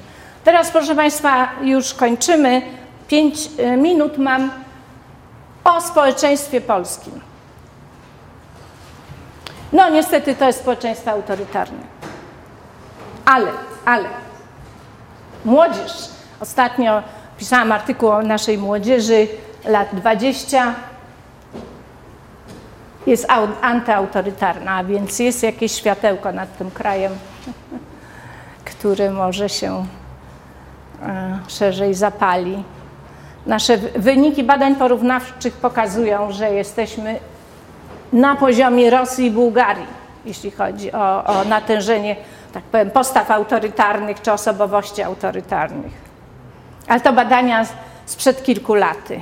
Teraz, 0.43 0.71
proszę 0.71 0.95
Państwa, 0.95 1.49
już 1.61 1.93
kończymy. 1.93 2.61
Pięć 3.07 3.49
e, 3.57 3.77
minut 3.77 4.17
mam 4.17 4.51
o 5.63 5.81
społeczeństwie 5.81 6.61
polskim. 6.61 7.21
No 9.73 9.89
niestety 9.89 10.35
to 10.35 10.47
jest 10.47 10.59
społeczeństwo 10.59 11.11
autorytarne. 11.11 11.79
Ale, 13.25 13.51
ale 13.85 14.09
młodzież. 15.45 15.91
Ostatnio 16.41 17.03
pisałam 17.37 17.71
artykuł 17.71 18.09
o 18.09 18.21
naszej 18.21 18.57
młodzieży 18.57 19.27
lat 19.65 19.95
20. 19.95 20.75
Jest 23.07 23.27
antyautorytarna, 23.61 24.83
więc 24.83 25.19
jest 25.19 25.43
jakieś 25.43 25.71
światełko 25.71 26.31
nad 26.31 26.57
tym 26.57 26.71
krajem, 26.71 27.11
które 28.71 29.11
może 29.11 29.49
się 29.49 29.85
e, 31.03 31.39
szerzej 31.47 31.93
zapali. 31.93 32.63
Nasze 33.45 33.77
wyniki 33.77 34.43
badań 34.43 34.75
porównawczych 34.75 35.53
pokazują, 35.53 36.31
że 36.31 36.53
jesteśmy 36.53 37.19
na 38.13 38.35
poziomie 38.35 38.89
Rosji 38.89 39.25
i 39.25 39.31
Bułgarii, 39.31 39.87
jeśli 40.25 40.51
chodzi 40.51 40.91
o, 40.91 41.23
o 41.23 41.43
natężenie, 41.43 42.15
tak 42.53 42.63
powiem, 42.63 42.91
postaw 42.91 43.31
autorytarnych 43.31 44.21
czy 44.21 44.31
osobowości 44.31 45.03
autorytarnych. 45.03 46.10
Ale 46.87 46.99
to 47.01 47.13
badania 47.13 47.65
sprzed 48.05 48.43
kilku 48.43 48.73
laty. 48.73 49.21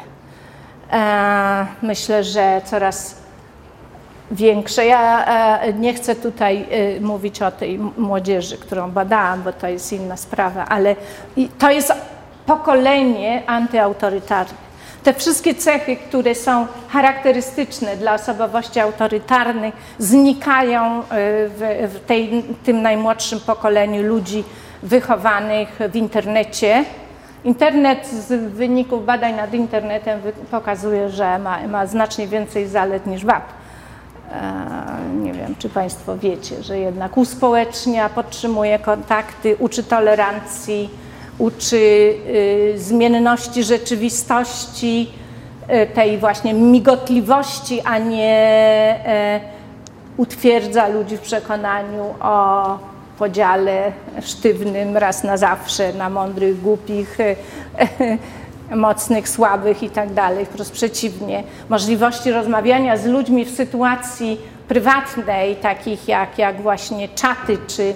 E, 0.91 1.65
myślę, 1.81 2.23
że 2.23 2.61
coraz 2.65 3.15
większe. 4.31 4.85
Ja 4.85 5.25
e, 5.61 5.73
nie 5.73 5.93
chcę 5.93 6.15
tutaj 6.15 6.65
e, 6.97 7.01
mówić 7.01 7.41
o 7.41 7.51
tej 7.51 7.79
młodzieży, 7.97 8.57
którą 8.57 8.91
badałam, 8.91 9.43
bo 9.43 9.53
to 9.53 9.67
jest 9.67 9.93
inna 9.93 10.17
sprawa, 10.17 10.65
ale 10.65 10.95
to 11.59 11.71
jest 11.71 11.93
pokolenie 12.45 13.43
antyautorytarne. 13.47 14.69
Te 15.03 15.13
wszystkie 15.13 15.55
cechy, 15.55 15.95
które 15.95 16.35
są 16.35 16.67
charakterystyczne 16.89 17.97
dla 17.97 18.13
osobowości 18.13 18.79
autorytarnych, 18.79 19.75
znikają 19.99 21.03
w, 21.09 21.89
w 21.93 22.05
tej, 22.05 22.43
tym 22.63 22.81
najmłodszym 22.81 23.39
pokoleniu 23.39 24.03
ludzi 24.03 24.43
wychowanych 24.83 25.79
w 25.91 25.95
internecie. 25.95 26.85
Internet 27.43 28.07
z 28.07 28.53
wyników 28.53 29.05
badań 29.05 29.35
nad 29.35 29.53
internetem 29.53 30.19
pokazuje, 30.51 31.09
że 31.09 31.39
ma, 31.39 31.67
ma 31.67 31.85
znacznie 31.85 32.27
więcej 32.27 32.67
zalet 32.67 33.07
niż 33.07 33.25
wad. 33.25 33.43
Nie 35.21 35.33
wiem, 35.33 35.55
czy 35.59 35.69
Państwo 35.69 36.17
wiecie, 36.17 36.63
że 36.63 36.79
jednak 36.79 37.17
uspołecznia, 37.17 38.09
podtrzymuje 38.09 38.79
kontakty, 38.79 39.55
uczy 39.59 39.83
tolerancji, 39.83 40.89
uczy 41.37 41.77
y, 41.77 42.73
zmienności 42.75 43.63
rzeczywistości, 43.63 45.11
y, 45.83 45.87
tej 45.87 46.17
właśnie 46.17 46.53
migotliwości, 46.53 47.81
a 47.81 47.97
nie 47.97 48.35
e, 49.05 49.39
utwierdza 50.17 50.87
ludzi 50.87 51.17
w 51.17 51.21
przekonaniu 51.21 52.03
o 52.21 52.88
podziale 53.19 53.91
sztywnym 54.21 54.97
raz 54.97 55.23
na 55.23 55.37
zawsze 55.37 55.93
na 55.93 56.09
mądrych, 56.09 56.61
głupich, 56.61 57.17
mocnych, 58.75 59.29
słabych 59.29 59.83
i 59.83 59.89
tak 59.89 60.13
dalej. 60.13 60.45
Wprost 60.45 60.71
przeciwnie. 60.71 61.43
Możliwości 61.69 62.31
rozmawiania 62.31 62.97
z 62.97 63.05
ludźmi 63.05 63.45
w 63.45 63.49
sytuacji 63.49 64.41
prywatnej, 64.67 65.55
takich 65.55 66.07
jak, 66.07 66.37
jak 66.37 66.61
właśnie 66.61 67.09
czaty 67.09 67.57
czy 67.67 67.93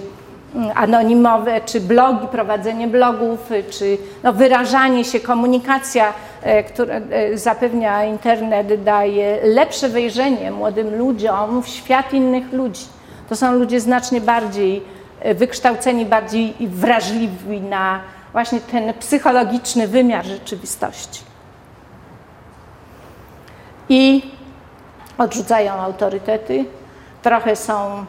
mm, 0.54 0.70
anonimowe, 0.74 1.60
czy 1.60 1.80
blogi, 1.80 2.26
prowadzenie 2.26 2.88
blogów, 2.88 3.50
czy 3.70 3.98
no, 4.22 4.32
wyrażanie 4.32 5.04
się, 5.04 5.20
komunikacja, 5.20 6.12
e, 6.42 6.62
która 6.62 6.94
e, 6.94 7.38
zapewnia 7.38 8.04
internet, 8.04 8.82
daje 8.84 9.38
lepsze 9.42 9.88
wejrzenie 9.88 10.50
młodym 10.50 10.98
ludziom 10.98 11.62
w 11.62 11.68
świat 11.68 12.12
innych 12.12 12.52
ludzi. 12.52 12.84
To 13.28 13.36
są 13.36 13.52
ludzie 13.52 13.80
znacznie 13.80 14.20
bardziej 14.20 14.82
wykształceni, 15.34 16.06
bardziej 16.06 16.54
wrażliwi 16.60 17.60
na 17.60 18.00
właśnie 18.32 18.60
ten 18.60 18.94
psychologiczny 18.94 19.88
wymiar 19.88 20.24
rzeczywistości. 20.24 21.20
I 23.88 24.30
odrzucają 25.18 25.72
autorytety, 25.72 26.64
trochę 27.22 27.56
są, 27.56 28.04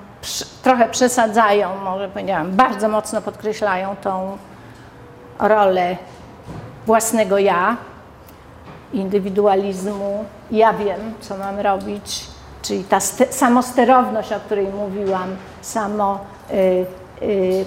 trochę 0.63 0.89
przesadzają, 0.89 1.69
może 1.83 2.09
powiedziałam, 2.09 2.51
bardzo 2.51 2.89
mocno 2.89 3.21
podkreślają 3.21 3.95
tą 3.95 4.37
rolę 5.39 5.97
własnego 6.85 7.37
ja, 7.37 7.77
indywidualizmu. 8.93 10.25
Ja 10.51 10.73
wiem, 10.73 11.13
co 11.19 11.37
mam 11.37 11.59
robić, 11.59 12.27
czyli 12.61 12.83
ta 12.83 12.99
samosterowność, 13.29 14.31
o 14.31 14.39
której 14.39 14.67
mówiłam, 14.67 15.35
samo 15.61 16.19
Y, 16.51 16.85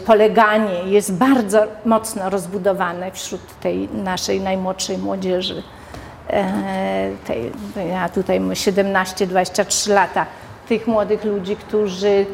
poleganie 0.07 0.83
jest 0.87 1.13
bardzo 1.13 1.63
mocno 1.85 2.31
rozbudowane 2.31 3.11
wśród 3.11 3.41
tej 3.61 3.89
naszej 3.89 4.41
najmłodszej 4.41 4.99
młodzieży. 4.99 5.63
E, 6.31 7.11
tej, 7.27 7.53
ja 7.91 8.09
tutaj 8.09 8.41
mam 8.41 8.51
17-23 8.51 9.91
lata, 9.91 10.27
tych 10.69 10.87
młodych 10.87 11.25
ludzi, 11.25 11.57
którzy 11.57 12.27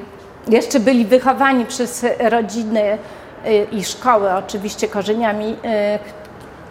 jeszcze 0.49 0.81
byli 0.81 1.05
wychowani 1.05 1.67
przez 1.67 2.07
rodziny 2.19 2.99
y, 3.47 3.67
i 3.73 3.85
szkoły, 3.85 4.33
oczywiście 4.33 4.89
korzeniami 4.89 5.53
y, 5.53 5.57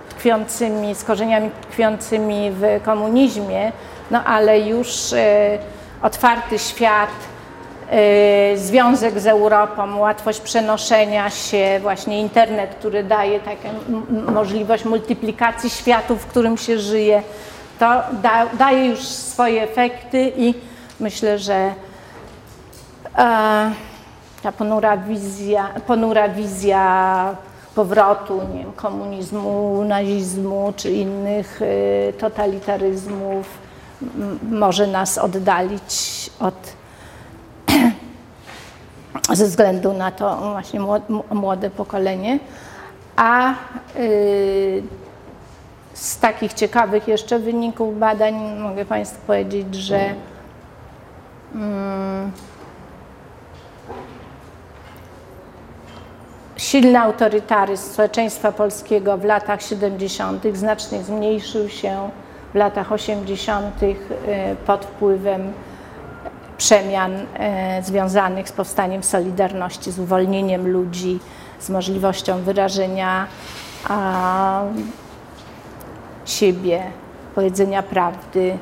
tkwiącymi, 0.10 0.96
z 0.96 1.04
korzeniami 1.04 1.50
tkwiącymi 1.72 2.52
w 2.52 2.84
komunizmie, 2.84 3.72
no 4.12 4.24
ale 4.24 4.60
już 4.60 5.14
otwarty 6.02 6.60
świat, 6.60 7.10
Y, 7.10 7.33
związek 8.56 9.20
z 9.20 9.28
Europą, 9.28 9.98
łatwość 9.98 10.40
przenoszenia 10.40 11.30
się, 11.30 11.80
właśnie 11.82 12.22
internet, 12.22 12.76
który 12.80 13.04
daje 13.04 13.40
taką 13.40 13.70
możliwość 14.34 14.86
multiplikacji 14.86 15.70
światu, 15.70 16.16
w 16.16 16.26
którym 16.26 16.58
się 16.58 16.80
żyje, 16.80 17.24
to 17.80 17.86
da, 18.22 18.46
daje 18.46 18.86
już 18.86 19.00
swoje 19.00 19.64
efekty 19.64 20.32
i 20.38 20.54
myślę, 21.00 21.40
że 21.40 21.74
e, 23.18 23.72
ta 24.44 24.52
ponura 24.58 24.98
wizja, 24.98 25.70
ponura 25.88 26.30
wizja 26.30 27.36
powrotu 27.76 28.42
nie 28.54 28.60
wiem, 28.60 28.74
komunizmu, 28.74 29.84
nazizmu 29.84 30.74
czy 30.76 30.92
innych 30.92 31.62
y, 31.62 32.14
totalitaryzmów 32.20 33.48
może 34.52 34.88
nas 34.88 35.18
oddalić 35.18 36.30
od 36.40 36.56
ze 39.32 39.46
względu 39.46 39.94
na 39.94 40.12
to 40.12 40.38
właśnie 40.52 40.80
młode 41.32 41.70
pokolenie. 41.70 42.40
A 43.16 43.54
y, 43.96 44.84
z 45.94 46.20
takich 46.20 46.54
ciekawych 46.54 47.08
jeszcze 47.08 47.40
wyników 47.40 48.00
badań 48.00 48.60
mogę 48.60 48.86
Państwu 48.86 49.22
powiedzieć, 49.28 49.76
że 49.76 50.00
mm, 51.56 52.32
silny 56.58 57.00
autorytaryzm 57.00 57.94
społeczeństwa 57.94 58.52
polskiego 58.52 59.18
w 59.18 59.24
latach 59.24 59.62
70. 59.62 60.44
znacznie 60.54 61.04
zmniejszył 61.04 61.70
się 61.70 62.10
w 62.54 62.56
latach 62.56 62.92
80. 62.92 63.84
Y, 63.84 63.96
pod 64.66 64.86
wpływem 64.86 65.54
przemian 66.58 67.12
e, 67.34 67.84
związanych 67.84 68.50
z 68.50 68.52
powstaniem 68.52 69.04
Solidarności, 69.04 69.92
z 69.92 70.00
uwolnieniem 70.00 70.68
ludzi, 70.68 71.20
z 71.60 71.70
możliwością 71.70 72.42
wyrażenia 72.42 73.28
siebie, 76.26 76.84
powiedzenia 77.36 77.84
prawdy, 77.84 78.58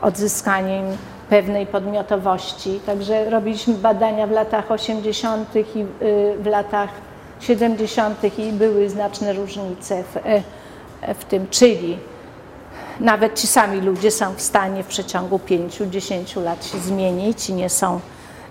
odzyskaniem 0.00 0.84
pewnej 1.28 1.66
podmiotowości. 1.66 2.80
Także 2.86 3.30
robiliśmy 3.30 3.74
badania 3.74 4.26
w 4.26 4.30
latach 4.30 4.70
80. 4.70 5.56
i 5.56 5.58
y, 5.60 5.86
w 6.38 6.46
latach 6.46 6.90
70. 7.40 8.38
i 8.38 8.52
były 8.52 8.90
znaczne 8.90 9.32
różnice 9.32 10.02
w, 10.02 10.16
e, 10.16 11.14
w 11.14 11.24
tym, 11.24 11.46
czyli 11.50 11.98
nawet 13.00 13.40
ci 13.40 13.46
sami 13.46 13.80
ludzie 13.80 14.10
są 14.10 14.34
w 14.34 14.42
stanie 14.42 14.82
w 14.82 14.86
przeciągu 14.86 15.40
5-10 15.48 16.42
lat 16.42 16.66
się 16.66 16.78
zmienić 16.78 17.50
i 17.50 17.54
nie 17.54 17.70
są, 17.70 18.00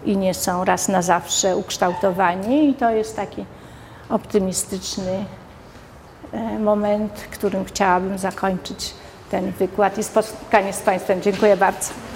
i 0.05 0.17
nie 0.17 0.33
są 0.33 0.65
raz 0.65 0.87
na 0.87 1.01
zawsze 1.01 1.57
ukształtowani. 1.57 2.69
I 2.69 2.73
to 2.73 2.89
jest 2.89 3.15
taki 3.15 3.45
optymistyczny 4.09 5.25
e, 6.31 6.59
moment, 6.59 7.13
którym 7.31 7.65
chciałabym 7.65 8.17
zakończyć 8.17 8.93
ten 9.31 9.51
wykład 9.51 9.97
i 9.97 10.03
spotkanie 10.03 10.73
z 10.73 10.81
Państwem. 10.81 11.21
Dziękuję 11.21 11.57
bardzo. 11.57 12.12